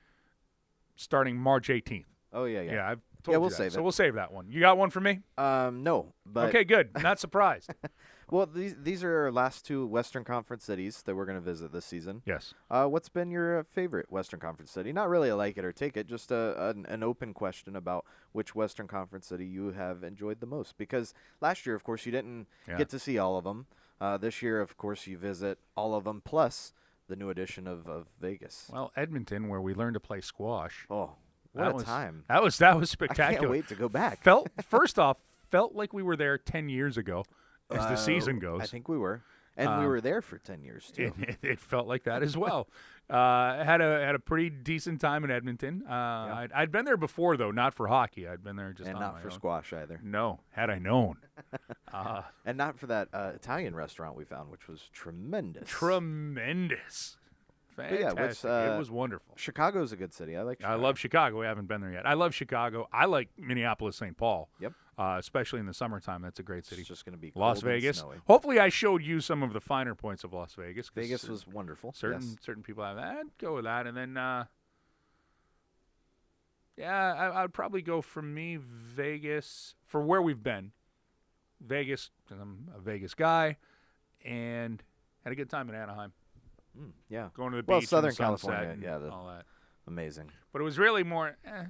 starting 0.96 1.36
March 1.36 1.68
18th. 1.68 2.04
Oh 2.32 2.44
yeah, 2.44 2.60
yeah. 2.62 2.72
Yeah, 2.72 2.88
I've 2.90 3.00
told 3.22 3.32
Yeah, 3.32 3.34
you 3.36 3.40
we'll 3.40 3.50
that. 3.50 3.56
save 3.56 3.72
So 3.72 3.80
it. 3.80 3.82
we'll 3.82 3.92
save 3.92 4.14
that 4.14 4.32
one. 4.32 4.46
You 4.50 4.60
got 4.60 4.78
one 4.78 4.90
for 4.90 5.00
me? 5.00 5.20
Um, 5.36 5.82
no, 5.82 6.12
but 6.26 6.48
okay, 6.48 6.64
good. 6.64 6.90
Not 7.02 7.18
surprised. 7.20 7.70
well, 8.30 8.46
these 8.46 8.76
these 8.82 9.02
are 9.04 9.24
our 9.24 9.32
last 9.32 9.66
two 9.66 9.86
Western 9.86 10.24
Conference 10.24 10.64
cities 10.64 11.02
that 11.02 11.14
we're 11.14 11.24
going 11.26 11.38
to 11.38 11.44
visit 11.44 11.72
this 11.72 11.84
season. 11.84 12.22
yes. 12.26 12.54
Uh, 12.70 12.86
what's 12.86 13.08
been 13.08 13.30
your 13.30 13.60
uh, 13.60 13.62
favorite 13.62 14.10
Western 14.10 14.40
Conference 14.40 14.70
city? 14.70 14.92
Not 14.92 15.08
really 15.08 15.28
a 15.28 15.36
like 15.36 15.56
it 15.58 15.64
or 15.64 15.72
take 15.72 15.96
it, 15.96 16.06
just 16.06 16.30
a, 16.30 16.68
an, 16.70 16.86
an 16.86 17.02
open 17.02 17.34
question 17.34 17.76
about 17.76 18.04
which 18.32 18.54
Western 18.54 18.86
Conference 18.86 19.26
city 19.26 19.44
you 19.46 19.72
have 19.72 20.02
enjoyed 20.02 20.40
the 20.40 20.46
most. 20.46 20.76
Because 20.78 21.14
last 21.40 21.66
year, 21.66 21.74
of 21.74 21.84
course, 21.84 22.06
you 22.06 22.12
didn't 22.12 22.46
Yeah. 22.68 22.78
get 22.78 22.88
to 22.90 22.98
see 22.98 23.18
all 23.18 23.36
of 23.36 23.44
them. 23.44 23.66
Uh, 24.00 24.16
this 24.16 24.40
year, 24.42 24.60
of 24.60 24.76
course, 24.76 25.06
you 25.06 25.18
visit 25.18 25.58
all 25.76 25.94
of 25.94 26.04
them, 26.04 26.22
plus 26.24 26.72
the 27.08 27.16
new 27.16 27.28
edition 27.28 27.66
of, 27.66 27.86
of 27.88 28.06
Vegas. 28.20 28.70
Well, 28.72 28.92
Edmonton, 28.96 29.48
where 29.48 29.60
we 29.60 29.74
learned 29.74 29.94
to 29.94 30.00
play 30.00 30.20
squash. 30.20 30.86
Oh, 30.88 31.16
what 31.52 31.64
that 31.64 31.70
a 31.72 31.74
was, 31.74 31.84
time! 31.84 32.24
That 32.28 32.42
was 32.42 32.58
that 32.58 32.78
was 32.78 32.88
spectacular. 32.90 33.30
I 33.30 33.34
can't 33.40 33.50
wait 33.50 33.68
to 33.68 33.74
go 33.74 33.88
back. 33.88 34.22
Felt 34.22 34.48
first 34.62 34.98
off, 34.98 35.16
felt 35.50 35.74
like 35.74 35.92
we 35.92 36.02
were 36.02 36.16
there 36.16 36.38
ten 36.38 36.68
years 36.68 36.96
ago, 36.96 37.24
as 37.70 37.86
the 37.86 37.92
Uh, 37.92 37.96
season 37.96 38.38
goes. 38.38 38.60
I 38.62 38.66
think 38.66 38.88
we 38.88 38.98
were, 38.98 39.22
and 39.56 39.68
we 39.68 39.76
Um, 39.84 39.86
were 39.86 40.00
there 40.00 40.22
for 40.22 40.38
ten 40.38 40.62
years 40.62 40.90
too. 40.90 41.12
It, 41.18 41.38
it, 41.42 41.60
felt 41.60 41.86
like 41.86 42.04
that 42.04 42.22
as 42.22 42.36
well. 42.36 42.68
uh, 43.10 43.64
had 43.64 43.80
a 43.80 44.04
had 44.04 44.14
a 44.14 44.18
pretty 44.18 44.50
decent 44.50 45.00
time 45.00 45.24
in 45.24 45.30
Edmonton. 45.30 45.82
Uh, 45.88 45.92
I'd, 45.92 46.52
I'd 46.52 46.70
been 46.72 46.84
there 46.84 46.96
before 46.96 47.36
though, 47.36 47.50
not 47.50 47.74
for 47.74 47.88
hockey. 47.88 48.28
I'd 48.28 48.42
been 48.44 48.56
there 48.56 48.72
just 48.72 48.88
and 48.88 48.98
not 48.98 49.20
for 49.20 49.28
own. 49.28 49.32
squash 49.32 49.72
either, 49.72 50.00
No, 50.02 50.40
had 50.50 50.70
I 50.70 50.78
known. 50.78 51.16
uh, 51.92 52.22
and 52.44 52.56
not 52.58 52.78
for 52.78 52.86
that 52.86 53.08
uh, 53.12 53.32
Italian 53.34 53.74
restaurant 53.74 54.16
we 54.16 54.24
found, 54.24 54.50
which 54.50 54.68
was 54.68 54.88
tremendous. 54.92 55.68
tremendous, 55.68 57.16
But 57.76 57.92
yeah, 57.92 58.08
fantastic. 58.10 58.44
which, 58.44 58.44
uh, 58.44 58.74
it 58.74 58.78
was 58.78 58.90
wonderful. 58.90 59.34
Chicago's 59.36 59.92
a 59.92 59.96
good 59.96 60.12
city. 60.12 60.36
I 60.36 60.42
like. 60.42 60.62
I 60.62 60.74
love 60.74 60.98
Chicago. 60.98 61.40
We 61.40 61.46
haven't 61.46 61.66
been 61.66 61.80
there 61.80 61.92
yet. 61.92 62.06
I 62.06 62.14
love 62.14 62.34
Chicago. 62.34 62.88
I 62.92 63.06
like 63.06 63.28
Minneapolis, 63.38 63.96
St. 63.96 64.16
Paul. 64.16 64.48
Yep. 64.60 64.72
Uh, 65.00 65.16
especially 65.18 65.58
in 65.60 65.64
the 65.64 65.72
summertime. 65.72 66.20
That's 66.20 66.40
a 66.40 66.42
great 66.42 66.66
city. 66.66 66.82
It's 66.82 66.88
just 66.88 67.06
going 67.06 67.14
to 67.14 67.18
be 67.18 67.32
Las 67.34 67.62
Vegas. 67.62 68.04
Hopefully, 68.26 68.58
I 68.60 68.68
showed 68.68 69.02
you 69.02 69.22
some 69.22 69.42
of 69.42 69.54
the 69.54 69.60
finer 69.60 69.94
points 69.94 70.24
of 70.24 70.34
Las 70.34 70.52
Vegas. 70.52 70.90
Vegas 70.94 71.26
was 71.26 71.46
wonderful. 71.46 71.94
certain 71.94 72.20
yes. 72.20 72.36
certain 72.42 72.62
people 72.62 72.84
have. 72.84 72.98
I'd 72.98 73.38
go 73.38 73.54
with 73.54 73.64
that, 73.64 73.86
and 73.86 73.96
then 73.96 74.18
uh, 74.18 74.44
yeah, 76.76 77.32
I, 77.34 77.40
would 77.40 77.54
probably 77.54 77.80
go 77.80 78.02
for 78.02 78.20
me 78.20 78.58
Vegas 78.60 79.74
for 79.86 80.02
where 80.02 80.20
we've 80.20 80.42
been. 80.42 80.72
Vegas, 81.62 82.10
'cause 82.28 82.38
I'm 82.38 82.70
a 82.76 82.80
Vegas 82.80 83.14
guy, 83.14 83.56
and 84.22 84.82
had 85.24 85.32
a 85.32 85.36
good 85.36 85.48
time 85.48 85.70
in 85.70 85.74
Anaheim, 85.74 86.12
Mm, 86.78 86.92
yeah, 87.08 87.30
going 87.34 87.52
to 87.52 87.56
the 87.56 87.64
Well, 87.66 87.80
beach, 87.80 87.88
Southern 87.88 88.14
California, 88.14 88.76
yeah, 88.80 88.98
the- 88.98 89.10
all 89.10 89.26
that. 89.28 89.46
amazing. 89.86 90.30
But 90.52 90.60
it 90.60 90.64
was 90.64 90.78
really 90.78 91.04
more, 91.04 91.36
eh, 91.44 91.66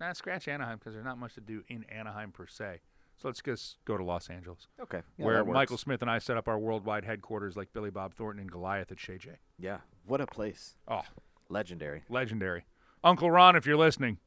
nah, 0.00 0.12
scratch 0.12 0.48
Anaheim 0.48 0.78
because 0.78 0.94
there's 0.94 1.04
not 1.04 1.18
much 1.18 1.34
to 1.34 1.40
do 1.40 1.62
in 1.68 1.84
Anaheim 1.84 2.32
per 2.32 2.46
se. 2.46 2.80
So 3.16 3.26
let's 3.26 3.42
just 3.42 3.78
go 3.84 3.96
to 3.96 4.04
Los 4.04 4.30
Angeles, 4.30 4.68
Okay. 4.80 5.02
Yeah, 5.16 5.24
where. 5.24 5.44
Michael 5.44 5.76
Smith 5.76 6.02
and 6.02 6.10
I 6.10 6.18
set 6.18 6.36
up 6.36 6.46
our 6.46 6.56
worldwide 6.58 7.04
headquarters, 7.04 7.56
like 7.56 7.72
Billy 7.72 7.90
Bob 7.90 8.14
Thornton 8.14 8.40
and 8.40 8.50
Goliath 8.50 8.92
at 8.92 9.00
Chez 9.00 9.18
Jay. 9.18 9.38
Yeah. 9.58 9.78
What 10.06 10.20
a 10.20 10.26
place. 10.26 10.76
Oh, 10.86 11.02
Legendary. 11.48 12.02
legendary. 12.08 12.64
Uncle 13.02 13.30
Ron, 13.30 13.56
if 13.56 13.66
you're 13.66 13.76
listening, 13.76 14.18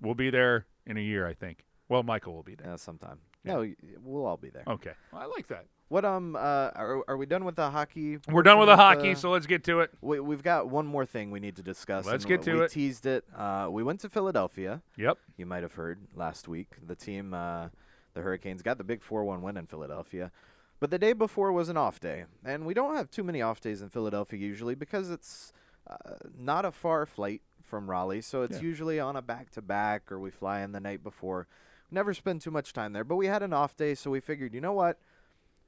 we'll 0.00 0.14
be 0.14 0.30
there 0.30 0.66
in 0.86 0.96
a 0.96 1.00
year, 1.00 1.26
I 1.28 1.34
think. 1.34 1.64
Well, 1.88 2.02
Michael 2.02 2.34
will 2.34 2.42
be 2.42 2.54
there. 2.56 2.68
Yeah, 2.70 2.76
sometime. 2.76 3.18
Yeah. 3.44 3.52
No, 3.54 3.72
we'll 4.02 4.26
all 4.26 4.36
be 4.36 4.50
there. 4.50 4.64
Okay, 4.66 4.92
well, 5.12 5.22
I 5.22 5.26
like 5.26 5.46
that. 5.48 5.66
What 5.90 6.04
um 6.04 6.36
uh 6.36 6.38
are, 6.76 7.02
are 7.08 7.16
we 7.16 7.26
done 7.26 7.44
with 7.44 7.56
the 7.56 7.68
hockey? 7.68 8.18
We're 8.28 8.44
done 8.44 8.60
with 8.60 8.68
the 8.68 8.76
hockey, 8.76 9.16
so 9.16 9.30
let's 9.30 9.46
get 9.46 9.64
to 9.64 9.80
it. 9.80 9.90
we 10.00 10.20
we've 10.20 10.42
got 10.42 10.68
one 10.68 10.86
more 10.86 11.04
thing 11.04 11.32
we 11.32 11.40
need 11.40 11.56
to 11.56 11.64
discuss. 11.64 12.06
Let's 12.06 12.24
get 12.24 12.42
to 12.42 12.58
we 12.58 12.64
it. 12.66 12.70
teased 12.70 13.06
it. 13.06 13.24
Uh, 13.36 13.66
we 13.68 13.82
went 13.82 13.98
to 14.02 14.08
Philadelphia. 14.08 14.82
Yep. 14.96 15.18
You 15.36 15.46
might 15.46 15.64
have 15.64 15.74
heard 15.74 15.98
last 16.14 16.46
week. 16.46 16.68
The 16.86 16.94
team, 16.94 17.34
uh, 17.34 17.70
the 18.14 18.20
Hurricanes, 18.20 18.62
got 18.62 18.78
the 18.78 18.84
big 18.84 19.02
4 19.02 19.24
1 19.24 19.42
win 19.42 19.56
in 19.56 19.66
Philadelphia. 19.66 20.30
But 20.78 20.90
the 20.90 20.98
day 20.98 21.12
before 21.12 21.50
was 21.50 21.68
an 21.68 21.76
off 21.76 21.98
day. 21.98 22.24
And 22.44 22.64
we 22.66 22.72
don't 22.72 22.94
have 22.94 23.10
too 23.10 23.24
many 23.24 23.42
off 23.42 23.60
days 23.60 23.82
in 23.82 23.88
Philadelphia 23.88 24.38
usually 24.38 24.76
because 24.76 25.10
it's 25.10 25.52
uh, 25.88 25.96
not 26.38 26.64
a 26.64 26.70
far 26.70 27.04
flight 27.04 27.42
from 27.64 27.90
Raleigh. 27.90 28.20
So 28.20 28.42
it's 28.42 28.58
Yeah. 28.58 28.62
usually 28.62 29.00
on 29.00 29.16
a 29.16 29.22
back 29.22 29.50
to 29.50 29.60
back 29.60 30.12
or 30.12 30.20
we 30.20 30.30
fly 30.30 30.60
in 30.60 30.70
the 30.70 30.80
night 30.80 31.02
before. 31.02 31.48
Never 31.90 32.14
spend 32.14 32.42
too 32.42 32.52
much 32.52 32.72
time 32.72 32.92
there. 32.92 33.02
But 33.02 33.16
we 33.16 33.26
had 33.26 33.42
an 33.42 33.52
off 33.52 33.76
day, 33.76 33.96
so 33.96 34.12
we 34.12 34.20
figured, 34.20 34.54
you 34.54 34.60
know 34.60 34.72
what? 34.72 35.00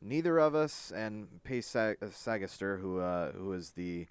Neither 0.03 0.39
of 0.39 0.55
us 0.55 0.91
and 0.95 1.43
Pace 1.45 1.67
Sag- 1.67 1.99
uh, 2.03 2.07
Sagaster, 2.07 2.81
who 2.81 2.99
uh, 3.01 3.33
who 3.33 3.53
is 3.53 3.71
the 3.71 4.07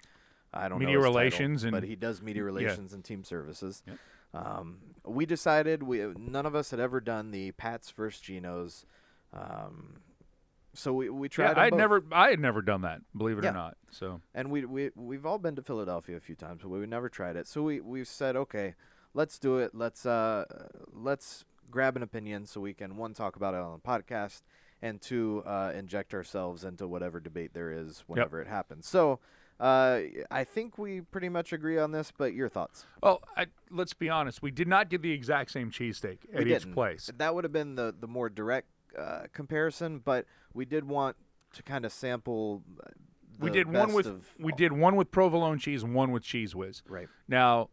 I 0.54 0.68
don't 0.68 0.78
Media 0.78 0.94
know 0.96 1.00
his 1.00 1.06
title, 1.06 1.14
relations 1.20 1.64
and- 1.64 1.72
but 1.72 1.82
he 1.84 1.96
does 1.96 2.20
media 2.22 2.44
relations 2.44 2.92
and 2.92 3.04
team 3.04 3.24
services. 3.24 3.82
Yep. 3.86 3.98
Um, 4.34 4.78
we 5.04 5.26
decided 5.26 5.82
we 5.82 5.98
none 6.16 6.46
of 6.46 6.54
us 6.54 6.70
had 6.70 6.80
ever 6.80 7.00
done 7.00 7.30
the 7.30 7.52
Pats 7.52 7.90
versus 7.90 8.20
Geno's, 8.20 8.86
um, 9.34 9.96
so 10.74 10.92
we 10.94 11.10
we 11.10 11.28
tried. 11.28 11.56
Yeah, 11.56 11.64
I'd 11.64 11.70
both. 11.70 11.78
never, 11.78 12.04
I 12.12 12.30
had 12.30 12.40
never 12.40 12.62
done 12.62 12.80
that. 12.82 13.02
Believe 13.14 13.36
it 13.38 13.44
Yeah. 13.44 13.50
or 13.50 13.54
not. 13.54 13.76
So 13.90 14.20
and 14.34 14.50
we 14.50 14.64
we 14.64 14.90
we've 14.94 15.26
all 15.26 15.38
been 15.38 15.54
to 15.56 15.62
Philadelphia 15.62 16.16
a 16.16 16.20
few 16.20 16.34
times, 16.34 16.62
but 16.62 16.70
we 16.70 16.86
never 16.86 17.10
tried 17.10 17.36
it. 17.36 17.46
So 17.46 17.62
we 17.62 17.80
we 17.80 18.04
said, 18.04 18.36
okay, 18.36 18.74
let's 19.12 19.38
do 19.38 19.58
it. 19.58 19.74
Let's 19.74 20.06
uh 20.06 20.46
let's 20.94 21.44
grab 21.70 21.96
an 21.96 22.02
opinion 22.02 22.46
so 22.46 22.60
we 22.60 22.72
can 22.72 22.96
one 22.96 23.12
talk 23.14 23.36
about 23.36 23.52
it 23.54 23.60
on 23.60 23.72
the 23.72 23.78
podcast 23.86 24.42
and 24.82 25.00
two 25.00 25.42
uh, 25.46 25.72
inject 25.74 26.12
ourselves 26.12 26.64
into 26.64 26.86
whatever 26.86 27.20
debate 27.20 27.54
there 27.54 27.72
is 27.72 28.04
whenever 28.06 28.40
it 28.40 28.48
happens. 28.48 28.86
So. 28.86 29.20
Uh, 29.60 30.00
I 30.28 30.42
think 30.42 30.76
we 30.76 31.02
pretty 31.02 31.28
much 31.28 31.52
agree 31.52 31.78
on 31.78 31.92
this, 31.92 32.12
but 32.16 32.34
your 32.34 32.48
thoughts? 32.48 32.84
Well, 33.00 33.22
I, 33.36 33.46
let's 33.70 33.94
be 33.94 34.08
honest. 34.08 34.42
We 34.42 34.50
did 34.50 34.66
not 34.66 34.88
get 34.88 35.02
the 35.02 35.12
exact 35.12 35.52
same 35.52 35.70
cheesesteak 35.70 36.18
at 36.34 36.48
each 36.48 36.72
place. 36.72 37.10
That 37.16 37.32
would 37.32 37.44
have 37.44 37.52
been 37.52 37.76
the 37.76 37.94
the 37.96 38.08
more 38.08 38.28
direct 38.28 38.66
uh, 38.98 39.24
comparison, 39.32 40.00
but 40.00 40.26
we 40.52 40.64
did 40.64 40.82
want 40.82 41.16
to 41.52 41.62
kind 41.62 41.84
of 41.84 41.92
sample. 41.92 42.64
uh, 42.84 42.88
We 43.38 43.50
did 43.50 43.68
one 43.68 43.92
with 43.92 44.06
of 44.06 44.26
we 44.36 44.50
did 44.52 44.72
one 44.72 44.96
with 44.96 45.12
provolone 45.12 45.60
cheese 45.60 45.84
and 45.84 45.94
one 45.94 46.10
with 46.10 46.24
Cheez 46.24 46.56
Whiz. 46.56 46.82
right. 46.88 47.06
Now, 47.28 47.68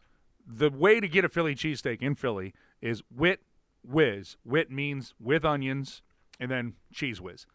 the 0.45 0.69
way 0.69 0.99
to 0.99 1.07
get 1.07 1.25
a 1.25 1.29
Philly 1.29 1.55
cheesesteak 1.55 2.03
in 2.03 2.13
Philly 2.13 2.53
is 2.81 3.01
wit 3.09 3.41
whiz. 3.83 4.37
Wit 4.45 4.69
means 4.69 5.15
with 5.19 5.43
onions 5.43 6.03
and 6.39 6.49
then 6.49 6.73
Cheez 6.93 7.19
Whiz. 7.19 7.45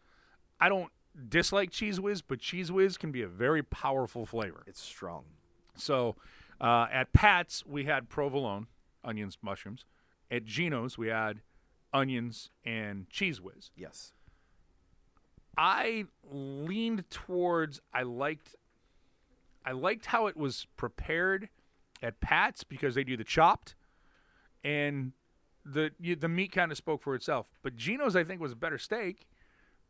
I 0.59 0.69
don't 0.69 0.91
dislike 1.29 1.71
Cheez 1.71 1.99
Whiz, 1.99 2.21
but 2.21 2.39
Cheez 2.39 2.69
Whiz 2.69 2.97
can 2.97 3.11
be 3.11 3.21
a 3.21 3.27
very 3.27 3.63
powerful 3.63 4.25
flavor. 4.25 4.63
It's 4.67 4.81
strong. 4.81 5.23
So 5.75 6.15
uh, 6.61 6.87
at 6.91 7.13
Pat's, 7.13 7.65
we 7.65 7.85
had 7.85 8.09
provolone, 8.09 8.67
onions, 9.03 9.37
mushrooms. 9.41 9.85
At 10.31 10.45
Geno's, 10.45 10.97
we 10.97 11.07
had 11.07 11.41
onions 11.93 12.49
and 12.63 13.09
Cheez 13.09 13.39
Whiz. 13.39 13.71
Yes. 13.75 14.13
I 15.57 16.05
leaned 16.29 17.09
towards 17.09 17.79
I 17.93 18.03
liked 18.03 18.55
I 19.65 19.71
liked 19.71 20.07
how 20.07 20.27
it 20.27 20.35
was 20.35 20.67
prepared 20.75 21.49
at 22.03 22.19
Pat's 22.19 22.63
because 22.63 22.95
they 22.95 23.03
do 23.03 23.15
the 23.15 23.23
chopped 23.23 23.75
and 24.63 25.13
the 25.65 25.91
you, 25.99 26.15
the 26.15 26.29
meat 26.29 26.51
kind 26.51 26.71
of 26.71 26.77
spoke 26.77 27.01
for 27.01 27.15
itself. 27.15 27.47
But 27.63 27.75
Geno's 27.75 28.15
I 28.15 28.23
think 28.23 28.39
was 28.39 28.51
a 28.51 28.57
better 28.57 28.77
steak, 28.77 29.27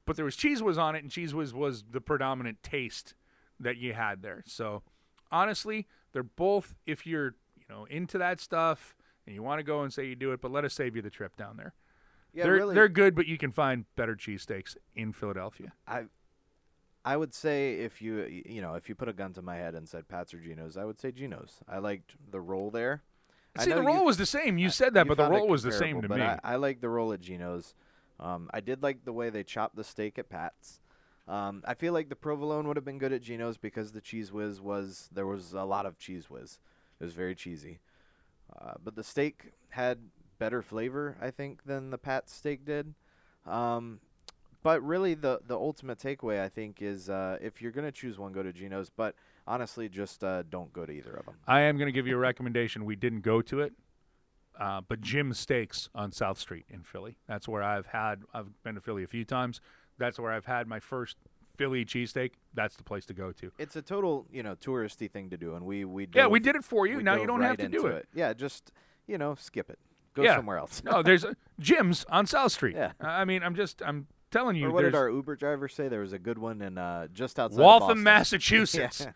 but 0.06 0.16
there 0.16 0.26
was 0.26 0.36
cheese 0.36 0.64
was 0.64 0.78
on 0.78 0.96
it 0.96 1.04
and 1.04 1.12
cheese 1.12 1.34
was 1.34 1.54
was 1.54 1.84
the 1.92 2.02
predominant 2.02 2.64
taste 2.64 3.14
that 3.60 3.78
you 3.78 3.94
had 3.94 4.22
there. 4.22 4.44
So 4.48 4.84
honestly, 5.32 5.88
they're 6.14 6.24
both 6.24 6.76
if 6.86 7.06
you're, 7.06 7.36
you 7.58 7.66
know, 7.70 7.86
into 7.90 8.18
that 8.18 8.40
stuff 8.40 8.96
and 9.26 9.36
you 9.36 9.44
want 9.44 9.60
to 9.60 9.64
go 9.64 9.82
and 9.82 9.92
say 9.92 10.06
you 10.06 10.16
do 10.16 10.32
it, 10.32 10.42
but 10.42 10.52
let 10.52 10.64
us 10.64 10.74
save 10.74 10.96
you 10.96 11.02
the 11.02 11.10
trip 11.10 11.36
down 11.36 11.58
there. 11.58 11.74
Yeah, 12.34 12.44
they're 12.44 12.54
really. 12.54 12.76
they're 12.76 12.90
good, 12.90 13.16
but 13.16 13.28
you 13.28 13.38
can 13.38 13.52
find 13.52 13.86
better 13.96 14.16
cheesesteaks 14.16 14.76
in 14.94 15.14
Philadelphia. 15.14 15.74
I 15.88 16.06
I 17.04 17.18
would 17.18 17.34
say 17.34 17.76
if 17.76 18.02
you 18.02 18.44
you 18.46 18.62
know 18.62 18.74
if 18.74 18.90
you 18.90 18.96
put 18.96 19.08
a 19.08 19.14
gun 19.14 19.34
to 19.34 19.42
my 19.42 19.56
head 19.56 19.74
and 19.76 19.88
said 19.88 20.08
Pats 20.08 20.34
or 20.34 20.40
Geno's, 20.40 20.76
I 20.76 20.86
would 20.86 21.00
say 21.00 21.12
Geno's. 21.12 21.60
I 21.68 21.78
liked 21.78 22.16
the 22.30 22.42
roll 22.42 22.72
there. 22.72 23.04
I 23.58 23.66
See, 23.66 23.72
the 23.72 23.82
roll 23.82 24.06
was 24.06 24.18
the 24.18 24.26
same. 24.26 24.58
You 24.58 24.70
said 24.70 24.94
that, 24.96 25.06
you 25.06 25.16
but 25.16 25.18
the 25.18 25.30
role 25.30 25.48
was 25.48 25.64
the 25.64 25.72
same 25.72 26.02
to 26.02 26.08
but 26.08 26.18
me. 26.18 26.24
I, 26.24 26.40
I 26.44 26.56
like 26.56 26.82
the 26.82 26.90
role 26.90 27.14
at 27.14 27.22
Geno's. 27.22 27.74
Um, 28.20 28.50
I 28.54 28.60
did 28.60 28.82
like 28.84 29.06
the 29.06 29.14
way 29.14 29.30
they 29.30 29.44
chopped 29.44 29.76
the 29.76 29.84
steak 29.84 30.18
at 30.18 30.30
Pat's. 30.30 30.80
Um, 31.28 31.64
I 31.66 31.74
feel 31.74 31.94
like 31.94 32.10
the 32.10 32.16
provolone 32.16 32.68
would 32.68 32.78
have 32.78 32.86
been 32.86 33.00
good 33.00 33.12
at 33.12 33.22
Geno's 33.22 33.58
because 33.58 33.92
the 33.92 34.02
Cheez 34.02 34.32
Whiz 34.32 34.62
was 34.62 35.10
there 35.12 35.26
was 35.26 35.54
a 35.54 35.64
lot 35.64 35.86
of 35.86 35.98
Cheez 35.98 36.30
Whiz. 36.30 36.60
It 37.00 37.04
was 37.04 37.14
very 37.14 37.36
cheesy, 37.36 37.80
uh, 38.62 38.74
but 38.84 38.96
the 38.96 39.04
steak 39.04 39.52
had 39.70 40.00
better 40.38 40.62
flavor, 40.62 41.18
I 41.22 41.32
think, 41.32 41.66
than 41.66 41.90
the 41.90 41.98
Pat's 41.98 42.34
steak 42.34 42.64
did. 42.64 42.94
Um, 43.46 44.00
but 44.62 44.84
really, 44.84 45.16
the 45.16 45.40
the 45.46 45.56
ultimate 45.56 45.98
takeaway 45.98 46.42
I 46.42 46.50
think 46.50 46.82
is 46.82 47.10
uh, 47.10 47.38
if 47.42 47.62
you're 47.62 47.72
gonna 47.72 47.92
choose 47.92 48.20
one, 48.20 48.32
go 48.32 48.44
to 48.44 48.54
Geno's. 48.54 48.90
But 48.90 49.16
honestly, 49.48 49.90
just 49.90 50.24
uh, 50.24 50.44
don't 50.50 50.72
go 50.74 50.86
to 50.86 50.92
either 50.92 51.14
of 51.16 51.26
them. 51.26 51.36
I 51.48 51.62
am 51.62 51.78
going 51.78 51.88
to 51.88 51.92
give 51.92 52.08
you 52.08 52.16
a 52.16 52.20
recommendation. 52.20 52.86
We 52.86 52.96
didn't 52.96 53.22
go 53.22 53.42
to 53.44 53.62
it, 53.62 53.74
uh, 54.60 54.82
but 54.88 55.02
Jim's 55.02 55.40
Steaks 55.40 55.90
on 55.96 56.12
South 56.12 56.38
Street 56.40 56.66
in 56.70 56.84
Philly. 56.84 57.18
That's 57.28 57.48
where 57.48 57.64
I've 57.64 57.88
had. 57.88 58.24
I've 58.34 58.48
been 58.64 58.76
to 58.76 58.82
Philly 58.82 59.04
a 59.04 59.08
few 59.08 59.26
times. 59.26 59.62
That's 59.98 60.20
where 60.20 60.32
I've 60.32 60.46
had 60.46 60.68
my 60.68 60.80
first 60.80 61.18
Philly 61.58 61.86
cheesesteak. 61.86 62.32
That's 62.54 62.76
the 62.76 62.84
place 62.84 63.06
to 63.06 63.14
go 63.14 63.32
to. 63.34 63.52
It's 63.58 63.76
a 63.76 63.82
total 63.82 64.26
you 64.32 64.44
know 64.44 64.56
touristy 64.56 65.10
thing 65.10 65.30
to 65.30 65.38
do, 65.38 65.56
and 65.56 65.66
we 65.66 65.86
we 65.86 66.08
Yeah, 66.14 66.28
we 66.28 66.40
did 66.40 66.56
it 66.56 66.64
for 66.64 66.86
you. 66.86 67.02
Now 67.02 67.16
you 67.16 67.28
don't 67.28 67.40
right 67.40 67.48
have 67.48 67.58
to 67.58 67.68
do 67.70 67.86
into 67.86 67.98
it. 67.98 68.08
Yeah, 68.14 68.34
just 68.34 68.72
you 69.08 69.18
know, 69.18 69.36
skip 69.36 69.70
it. 69.70 69.80
Go 70.16 70.24
Yeah. 70.24 70.38
somewhere 70.38 70.58
else. 70.58 70.82
no, 70.84 71.04
there's 71.04 71.24
a, 71.26 71.36
Jim's 71.60 72.06
on 72.10 72.26
South 72.26 72.52
Street. 72.54 72.76
Yeah. 72.76 72.94
I 73.02 73.26
mean, 73.26 73.44
I'm 73.44 73.56
just 73.56 73.82
I'm 73.86 74.08
telling 74.32 74.56
you. 74.56 74.68
or 74.68 74.72
what 74.72 74.84
did 74.84 74.96
our 74.96 75.10
Uber 75.10 75.36
driver 75.36 75.68
say? 75.68 75.88
There 75.88 76.02
was 76.02 76.14
a 76.14 76.20
good 76.20 76.38
one 76.38 76.62
in 76.62 76.78
uh, 76.78 77.08
just 77.14 77.40
outside 77.40 77.60
Waltham. 77.62 78.02
Massachusetts. 78.04 79.02
Yeah. 79.02 79.12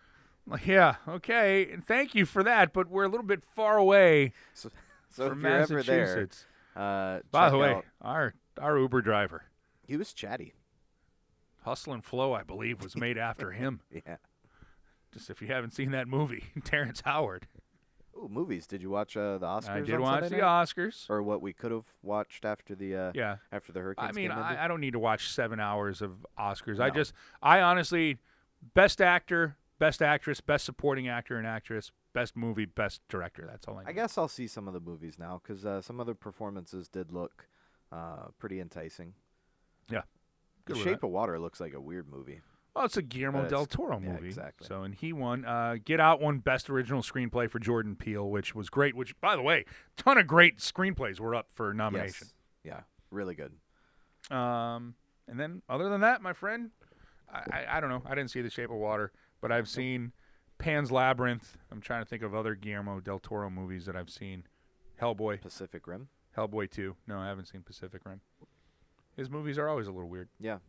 Yeah, 0.66 0.96
okay. 1.08 1.72
and 1.72 1.84
Thank 1.86 2.16
you 2.16 2.26
for 2.26 2.44
that, 2.44 2.74
but 2.74 2.90
we're 2.90 3.04
a 3.06 3.08
little 3.10 3.26
bit 3.26 3.44
far 3.56 3.78
away 3.78 4.34
So, 4.54 4.70
so 5.10 5.30
from 5.30 5.46
ever 5.46 5.82
there, 5.84 6.06
Massachusetts. 6.06 6.46
uh, 6.76 7.20
By 7.32 7.50
the 7.50 7.58
way, 7.58 7.74
out- 7.74 7.86
our 8.02 8.34
our 8.60 8.78
Uber 8.78 9.02
driver, 9.02 9.44
he 9.86 9.96
was 9.98 10.14
chatty. 10.14 10.54
Hustle 11.64 11.94
and 11.94 12.04
Flow, 12.04 12.34
I 12.34 12.44
believe, 12.44 12.82
was 12.82 12.96
made 12.96 13.18
after 13.18 13.52
him. 13.62 13.82
Yeah. 13.92 14.18
Just 15.14 15.30
if 15.30 15.42
you 15.42 15.48
haven't 15.48 15.72
seen 15.74 15.92
that 15.92 16.08
movie, 16.08 16.46
Terrence 16.64 17.02
Howard. 17.06 17.48
Ooh, 18.16 18.28
movies. 18.30 18.68
Did 18.68 18.82
you 18.82 18.90
watch 18.90 19.16
uh, 19.16 19.38
the 19.38 19.46
Oscars? 19.46 19.70
I 19.70 19.80
did 19.82 20.00
watch 20.00 20.22
Sunday 20.24 20.38
the 20.38 20.42
night? 20.42 20.66
Oscars. 20.66 21.10
or 21.10 21.24
what 21.24 21.42
we 21.42 21.54
could 21.54 21.72
have 21.72 21.86
watched 22.04 22.44
after 22.44 22.76
the 22.76 22.96
uh, 22.96 23.12
Yeah. 23.16 23.38
after 23.52 23.72
the 23.72 23.80
Hurricanes. 23.80 24.10
I 24.10 24.12
mean. 24.14 24.32
I, 24.32 24.66
I 24.66 24.68
don't 24.68 24.82
need 24.82 24.92
to 24.94 25.00
watch 25.00 25.30
seven 25.32 25.60
hours 25.60 26.02
of 26.02 26.26
Oscars. 26.38 26.80
I 26.80 26.90
just, 26.90 27.14
I 27.42 27.62
honestly, 27.62 28.18
best 28.74 29.00
actor, 29.02 29.56
best 29.80 30.02
actress, 30.02 30.42
best 30.42 30.66
supporting 30.66 31.08
actor 31.08 31.38
and 31.38 31.48
actress, 31.48 31.92
best 32.14 32.36
movie, 32.36 32.66
best 32.66 33.02
director. 33.10 33.46
That's 33.50 33.68
all 33.68 33.78
I 33.78 33.84
need. 33.84 33.90
I 33.90 33.94
guess 33.94 34.18
I'll 34.18 34.28
see 34.28 34.48
some 34.48 34.68
of 34.68 34.74
the 34.74 34.80
movies 34.80 35.16
now 35.18 35.42
because 35.44 35.66
uh, 35.66 35.82
some 35.82 36.00
of 36.00 36.06
the 36.06 36.16
performances 36.16 36.88
did 36.88 37.12
look 37.12 37.48
uh, 37.92 38.28
pretty 38.38 38.60
enticing. 38.60 39.14
Yeah. 39.90 40.02
The 40.66 40.74
Good 40.74 40.78
with 40.78 40.84
Shape 40.86 41.02
that. 41.02 41.08
of 41.08 41.12
Water 41.12 41.40
looks 41.40 41.60
like 41.60 41.74
a 41.74 41.82
weird 41.82 42.08
movie. 42.10 42.42
Well, 42.76 42.86
it's 42.86 42.98
a 42.98 43.02
Guillermo 43.02 43.50
del 43.50 43.66
Toro 43.66 44.00
yeah, 44.00 44.14
movie. 44.14 44.28
exactly. 44.28 44.68
So, 44.68 44.84
and 44.84 44.94
he 44.94 45.12
won. 45.12 45.44
Uh, 45.44 45.78
Get 45.84 46.00
Out 46.00 46.22
won 46.22 46.38
Best 46.38 46.70
Original 46.70 47.02
Screenplay 47.02 47.50
for 47.50 47.58
Jordan 47.58 47.96
Peele, 47.96 48.30
which 48.30 48.54
was 48.54 48.70
great. 48.70 48.96
Which, 48.96 49.20
by 49.20 49.36
the 49.36 49.42
way, 49.42 49.66
ton 49.98 50.18
of 50.20 50.28
great 50.28 50.60
screenplays 50.60 51.20
were 51.20 51.34
up 51.34 51.48
for 51.52 51.74
nomination. 51.74 52.28
Yes. 52.28 52.34
Yeah, 52.64 52.82
really 53.10 53.36
good. 53.36 53.54
Um, 54.36 54.94
and 55.28 55.40
then 55.40 55.62
other 55.68 55.90
than 55.90 56.02
that, 56.02 56.22
my 56.22 56.34
friend, 56.34 56.70
I, 57.34 57.40
I, 57.52 57.78
I 57.78 57.80
don't 57.80 57.90
know. 57.90 58.04
I 58.06 58.14
didn't 58.14 58.30
see 58.30 58.42
The 58.42 58.50
Shape 58.50 58.70
of 58.70 58.78
Water, 58.78 59.12
but 59.42 59.52
I've 59.52 59.68
seen 59.70 60.12
Pan's 60.58 60.92
Labyrinth. 60.92 61.58
I'm 61.72 61.82
trying 61.82 62.04
to 62.04 62.10
think 62.10 62.24
of 62.24 62.34
other 62.36 62.56
Guillermo 62.56 63.00
del 63.00 63.20
Toro 63.20 63.50
movies 63.50 63.86
that 63.86 63.96
I've 63.96 64.10
seen. 64.10 64.44
Hellboy, 65.02 65.42
Pacific 65.42 65.88
Rim. 65.88 66.10
Hellboy 66.38 66.70
2. 66.70 66.96
No, 67.08 67.20
I 67.20 67.28
haven't 67.28 67.46
seen 67.48 67.62
Pacific 67.62 68.02
Rim. 68.06 68.22
His 69.16 69.30
movies 69.30 69.58
are 69.58 69.68
always 69.70 69.88
a 69.88 69.92
little 69.92 70.10
weird. 70.10 70.30
Yeah, 70.40 70.60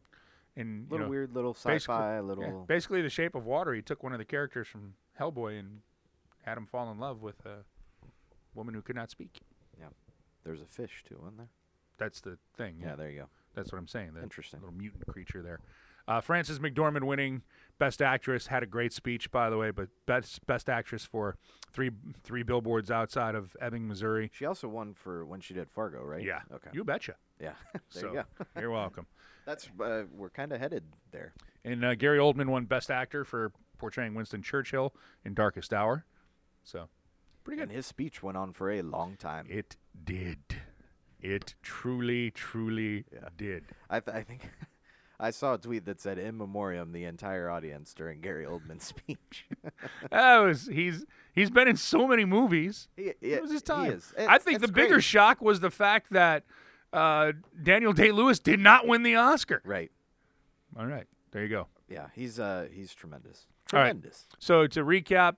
And 0.57 0.83
you 0.85 0.87
little 0.91 1.07
know, 1.07 1.11
weird, 1.11 1.35
little 1.35 1.53
basically- 1.53 1.75
sci-fi, 1.77 2.15
yeah, 2.15 2.21
little. 2.21 2.65
basically, 2.67 3.03
The 3.03 3.11
Shape 3.11 3.35
of 3.35 3.45
Water. 3.45 3.75
He 3.75 3.83
took 3.83 4.03
one 4.03 4.13
of 4.13 4.19
the 4.19 4.25
characters 4.25 4.67
from 4.69 4.95
Hellboy 5.19 5.59
and 5.59 5.83
had 6.45 6.57
him 6.57 6.67
fall 6.67 6.91
in 6.91 6.99
love 6.99 7.23
with 7.23 7.45
a 7.45 7.65
woman 8.55 8.75
who 8.75 8.83
could 8.83 8.97
not 8.97 9.11
speak. 9.11 9.41
Yeah, 9.79 9.87
there's 10.45 10.61
a 10.61 10.67
fish 10.67 11.05
too, 11.07 11.19
isn't 11.23 11.37
there? 11.37 11.49
That's 11.99 12.21
the 12.21 12.39
thing. 12.57 12.79
Yeah, 12.81 12.97
there 12.97 13.11
you 13.11 13.21
go. 13.21 13.29
That's 13.55 13.71
what 13.73 13.79
I'm 13.79 13.87
saying. 13.89 14.15
The 14.15 14.23
Interesting. 14.23 14.61
little 14.61 14.75
mutant 14.75 15.07
creature 15.07 15.43
there. 15.43 15.61
Uh, 16.11 16.21
Frances 16.21 16.59
McDormand 16.59 17.05
winning 17.05 17.43
Best 17.79 18.03
Actress 18.03 18.49
had 18.49 18.65
a 18.65 18.67
great 18.67 18.93
speech, 18.93 19.31
by 19.31 19.49
the 19.49 19.57
way, 19.57 19.71
but 19.71 19.89
best 20.07 20.45
Best 20.45 20.69
Actress 20.69 21.05
for 21.05 21.37
three 21.73 21.93
three 22.25 22.43
billboards 22.43 22.91
outside 22.91 23.37
of 23.37 23.57
Ebbing, 23.61 23.87
Missouri. 23.87 24.29
She 24.35 24.45
also 24.45 24.67
won 24.67 24.93
for 24.93 25.25
when 25.25 25.41
she 25.41 25.55
did 25.55 25.71
Fargo, 25.71 26.03
right? 26.03 26.23
Yeah. 26.25 26.41
Okay. 26.53 26.71
You 26.73 26.83
betcha. 26.83 27.15
yeah. 27.41 27.53
there 27.73 27.81
so 27.91 28.07
you 28.09 28.13
go. 28.15 28.25
you're 28.61 28.73
welcome. 28.73 29.07
That's 29.47 29.71
uh, 29.81 30.03
we're 30.13 30.31
kind 30.31 30.53
of 30.53 30.59
headed 30.61 30.83
there. 31.13 31.33
And 31.65 31.85
uh, 31.85 31.95
Gary 31.95 32.19
Oldman 32.19 32.49
won 32.49 32.65
Best 32.65 32.91
Actor 32.91 33.25
for 33.25 33.53
portraying 33.79 34.15
Winston 34.15 34.43
Churchill 34.43 34.93
in 35.25 35.35
Darkest 35.35 35.73
Hour. 35.73 36.05
So 36.65 36.89
pretty 37.45 37.59
good. 37.61 37.69
And 37.69 37.73
his 37.77 37.87
speech 37.87 38.21
went 38.21 38.37
on 38.37 38.53
for 38.53 38.69
a 38.73 38.83
long 38.83 39.17
time. 39.17 39.47
It 39.49 39.77
did. 40.05 40.39
It 41.21 41.55
truly, 41.63 42.33
truly 42.33 43.05
Yeah. 43.13 43.29
did. 43.37 43.65
I, 43.89 44.01
th- 44.01 44.17
I 44.17 44.23
think 44.23 44.51
I 45.21 45.31
saw 45.31 45.55
a 45.55 45.59
tweet 45.59 45.85
that 45.85 46.01
said 46.01 46.19
"in 46.19 46.39
memoriam" 46.39 46.93
the 46.93 47.05
entire 47.05 47.51
audience 47.51 47.93
during 47.93 48.21
Gary 48.21 48.45
Oldman's 48.47 48.85
speech. 49.09 49.47
That 50.11 50.39
was 50.39 50.67
he's 50.67 51.05
he's 51.33 51.51
been 51.51 51.69
in 51.69 51.77
so 51.77 52.09
many 52.09 52.25
movies. 52.25 52.89
he, 52.97 53.13
It 53.21 53.43
was 53.43 53.53
his 53.53 53.61
he 53.61 53.67
time. 53.67 54.01
I 54.19 54.39
think 54.39 54.61
the 54.61 54.69
bigger 54.69 55.01
shock 55.01 55.41
was 55.43 55.61
the 55.61 55.71
fact 55.71 56.11
that 56.11 56.45
uh, 56.93 57.33
Daniel 57.63 57.93
Day 57.93 58.11
Lewis 58.11 58.39
did 58.39 58.61
not 58.61 58.87
win 58.87 59.03
the 59.03 59.17
Oscar. 59.17 59.61
Right. 59.65 59.91
All 60.79 60.87
right, 60.87 61.07
there 61.33 61.43
you 61.43 61.49
go. 61.49 61.67
Yeah. 61.89 62.07
He's 62.15 62.41
uh 62.41 62.69
he's 62.73 62.95
tremendous. 62.95 63.47
All 63.73 63.81
right. 63.81 63.89
Tremendous. 63.91 64.27
So 64.39 64.67
to 64.69 64.85
recap, 64.85 65.37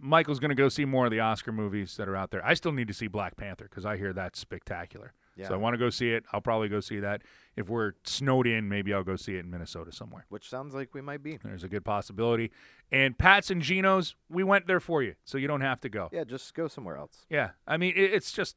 Michael's 0.00 0.38
going 0.38 0.50
to 0.50 0.54
go 0.54 0.68
see 0.68 0.84
more 0.84 1.04
of 1.06 1.10
the 1.10 1.20
Oscar 1.20 1.52
movies 1.52 1.96
that 1.96 2.08
are 2.08 2.16
out 2.16 2.30
there. 2.30 2.44
I 2.44 2.54
still 2.54 2.72
need 2.72 2.88
to 2.88 2.94
see 2.94 3.08
Black 3.08 3.36
Panther 3.36 3.64
because 3.68 3.84
I 3.84 3.96
hear 3.96 4.12
that's 4.12 4.38
spectacular. 4.38 5.12
So 5.46 5.54
I 5.54 5.56
want 5.56 5.74
to 5.74 5.78
go 5.78 5.90
see 5.90 6.10
it. 6.10 6.24
I'll 6.32 6.40
probably 6.40 6.68
go 6.68 6.80
see 6.80 6.98
that. 7.00 7.22
If 7.56 7.68
we're 7.68 7.92
snowed 8.04 8.46
in, 8.46 8.68
maybe 8.68 8.92
I'll 8.92 9.04
go 9.04 9.16
see 9.16 9.36
it 9.36 9.40
in 9.40 9.50
Minnesota 9.50 9.92
somewhere. 9.92 10.24
Which 10.28 10.48
sounds 10.48 10.74
like 10.74 10.94
we 10.94 11.00
might 11.00 11.22
be. 11.22 11.38
There's 11.42 11.64
a 11.64 11.68
good 11.68 11.84
possibility. 11.84 12.50
And 12.90 13.16
Pat's 13.18 13.50
and 13.50 13.62
Geno's, 13.62 14.14
we 14.28 14.42
went 14.42 14.66
there 14.66 14.80
for 14.80 15.02
you, 15.02 15.14
so 15.24 15.38
you 15.38 15.46
don't 15.46 15.60
have 15.60 15.80
to 15.82 15.88
go. 15.88 16.08
Yeah. 16.12 16.24
Just 16.24 16.54
go 16.54 16.68
somewhere 16.68 16.96
else. 16.96 17.26
Yeah, 17.28 17.50
I 17.66 17.76
mean 17.76 17.94
it, 17.96 18.14
it's 18.14 18.32
just 18.32 18.56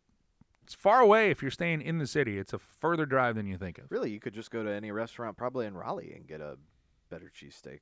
it's 0.63 0.73
far 0.73 0.99
away 1.01 1.31
if 1.31 1.41
you're 1.41 1.51
staying 1.51 1.81
in 1.81 1.97
the 1.97 2.07
city. 2.07 2.37
It's 2.37 2.53
a 2.53 2.59
further 2.59 3.05
drive 3.05 3.35
than 3.35 3.47
you 3.47 3.57
think 3.57 3.77
of. 3.77 3.85
Really, 3.89 4.11
you 4.11 4.19
could 4.19 4.33
just 4.33 4.51
go 4.51 4.63
to 4.63 4.71
any 4.71 4.91
restaurant, 4.91 5.37
probably 5.37 5.65
in 5.65 5.75
Raleigh, 5.75 6.13
and 6.15 6.27
get 6.27 6.41
a 6.41 6.57
better 7.09 7.31
cheesesteak. 7.35 7.79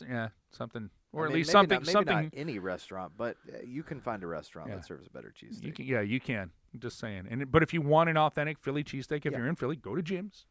Yeah, 0.00 0.28
something 0.50 0.90
I 0.92 1.16
or 1.16 1.26
at 1.26 1.32
least 1.32 1.50
something 1.50 1.76
not, 1.76 1.82
maybe 1.86 1.92
something 1.92 2.14
not 2.24 2.30
any 2.34 2.58
restaurant, 2.58 3.12
but 3.16 3.36
uh, 3.52 3.58
you 3.64 3.82
can 3.82 4.00
find 4.00 4.22
a 4.22 4.26
restaurant 4.26 4.68
Yeah. 4.70 4.76
that 4.76 4.84
serves 4.86 5.06
a 5.06 5.10
better 5.10 5.32
cheesesteak. 5.32 5.76
Yeah, 5.78 6.00
you 6.00 6.20
can. 6.20 6.50
I'm 6.72 6.80
just 6.80 6.98
saying. 6.98 7.26
And 7.30 7.50
but 7.52 7.62
if 7.62 7.72
you 7.72 7.80
want 7.80 8.10
an 8.10 8.16
authentic 8.16 8.58
Philly 8.58 8.82
cheesesteak, 8.82 9.24
if 9.26 9.32
Yeah. 9.32 9.38
you're 9.38 9.46
in 9.48 9.56
Philly, 9.56 9.76
go 9.76 9.94
to 9.94 10.02
Jim's, 10.02 10.46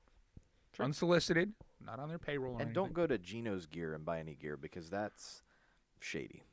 Sure. 0.76 0.86
unsolicited, 0.86 1.54
not 1.86 2.00
on 2.00 2.10
their 2.10 2.18
payroll. 2.20 2.56
or 2.56 2.62
and 2.62 2.74
don't 2.74 2.94
go 2.94 3.06
to 3.06 3.18
Geno's 3.18 3.66
Gear 3.66 3.94
and 3.94 4.04
buy 4.06 4.20
any 4.20 4.34
gear 4.36 4.56
because 4.58 4.90
that's 4.90 5.44
shady. 6.00 6.44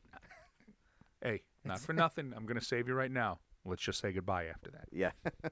Hey, 1.22 1.42
not 1.64 1.80
for 1.80 1.92
nothing. 2.04 2.32
I'm 2.36 2.46
gonna 2.46 2.60
save 2.60 2.88
you 2.88 2.94
right 2.94 3.10
now. 3.10 3.38
Let's 3.64 3.82
just 3.82 4.00
say 4.00 4.12
goodbye 4.12 4.46
after 4.46 4.70
that. 4.72 4.88
Yeah. 4.90 5.12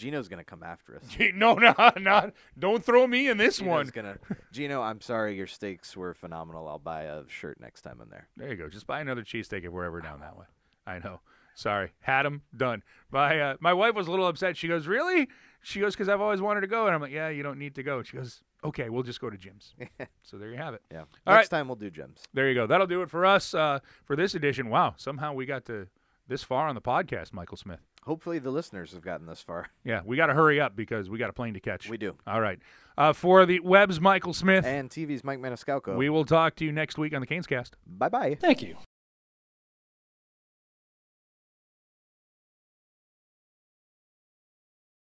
Geno's 0.00 0.28
gonna 0.28 0.44
come 0.44 0.62
after 0.62 0.96
us. 0.96 1.02
no, 1.34 1.54
no, 1.54 1.74
not. 2.00 2.32
Don't 2.58 2.84
throw 2.84 3.06
me 3.06 3.28
in 3.28 3.36
this 3.36 3.58
Geno's 3.58 3.68
one. 3.68 3.86
gonna. 3.94 4.18
Geno, 4.52 4.80
I'm 4.80 5.00
sorry, 5.00 5.36
your 5.36 5.46
steaks 5.46 5.96
were 5.96 6.14
phenomenal. 6.14 6.66
I'll 6.66 6.78
buy 6.78 7.02
a 7.02 7.22
shirt 7.28 7.60
next 7.60 7.82
time 7.82 7.98
I'm 8.00 8.08
there. 8.08 8.28
There 8.36 8.48
you 8.48 8.56
go. 8.56 8.68
Just 8.68 8.86
buy 8.86 9.00
another 9.00 9.22
cheesesteak 9.22 9.64
if 9.64 9.70
we're 9.70 9.84
ever 9.84 10.00
down 10.00 10.20
that 10.20 10.36
way. 10.38 10.46
I 10.86 10.98
know. 10.98 11.20
Sorry. 11.54 11.90
Had 12.00 12.24
him. 12.24 12.42
Done. 12.56 12.82
My, 13.10 13.38
uh, 13.38 13.56
my 13.60 13.74
wife 13.74 13.94
was 13.94 14.06
a 14.06 14.10
little 14.10 14.26
upset. 14.26 14.56
She 14.56 14.66
goes, 14.66 14.86
Really? 14.86 15.28
She 15.62 15.80
goes, 15.80 15.94
Because 15.94 16.08
I've 16.08 16.20
always 16.20 16.40
wanted 16.40 16.62
to 16.62 16.66
go. 16.66 16.86
And 16.86 16.94
I'm 16.94 17.02
like, 17.02 17.12
Yeah, 17.12 17.28
you 17.28 17.42
don't 17.42 17.58
need 17.58 17.74
to 17.74 17.82
go. 17.82 18.02
She 18.02 18.16
goes, 18.16 18.40
Okay, 18.64 18.88
we'll 18.88 19.02
just 19.02 19.20
go 19.20 19.28
to 19.30 19.36
Jim's." 19.36 19.74
so 20.22 20.38
there 20.38 20.50
you 20.50 20.56
have 20.56 20.74
it. 20.74 20.82
Yeah. 20.90 21.00
All 21.26 21.34
next 21.34 21.50
right. 21.52 21.58
time 21.58 21.68
we'll 21.68 21.76
do 21.76 21.90
Jim's. 21.90 22.22
There 22.32 22.48
you 22.48 22.54
go. 22.54 22.66
That'll 22.66 22.86
do 22.86 23.02
it 23.02 23.10
for 23.10 23.26
us 23.26 23.52
uh, 23.54 23.80
for 24.04 24.16
this 24.16 24.34
edition. 24.34 24.70
Wow. 24.70 24.94
Somehow 24.96 25.32
we 25.34 25.46
got 25.46 25.64
to 25.66 25.88
this 26.28 26.42
far 26.44 26.68
on 26.68 26.74
the 26.74 26.80
podcast, 26.80 27.32
Michael 27.32 27.56
Smith. 27.56 27.80
Hopefully 28.04 28.38
the 28.38 28.50
listeners 28.50 28.92
have 28.92 29.02
gotten 29.02 29.26
this 29.26 29.42
far. 29.42 29.68
Yeah, 29.84 30.00
we 30.04 30.16
got 30.16 30.26
to 30.26 30.34
hurry 30.34 30.60
up 30.60 30.74
because 30.74 31.10
we 31.10 31.18
got 31.18 31.28
a 31.30 31.32
plane 31.34 31.54
to 31.54 31.60
catch. 31.60 31.88
We 31.88 31.96
do. 31.98 32.16
All 32.26 32.40
right. 32.40 32.58
Uh, 32.96 33.12
for 33.12 33.46
the 33.46 33.60
web's 33.60 34.00
Michael 34.00 34.32
Smith, 34.32 34.64
And 34.64 34.90
TV's 34.90 35.22
Mike 35.24 35.38
Maniscalco. 35.38 35.96
we 35.96 36.08
will 36.08 36.24
talk 36.24 36.56
to 36.56 36.64
you 36.64 36.72
next 36.72 36.98
week 36.98 37.14
on 37.14 37.20
the 37.20 37.26
Canes 37.26 37.46
Cast. 37.46 37.76
bye 37.86 38.08
bye. 38.08 38.34
Thank 38.40 38.62
you. 38.62 38.76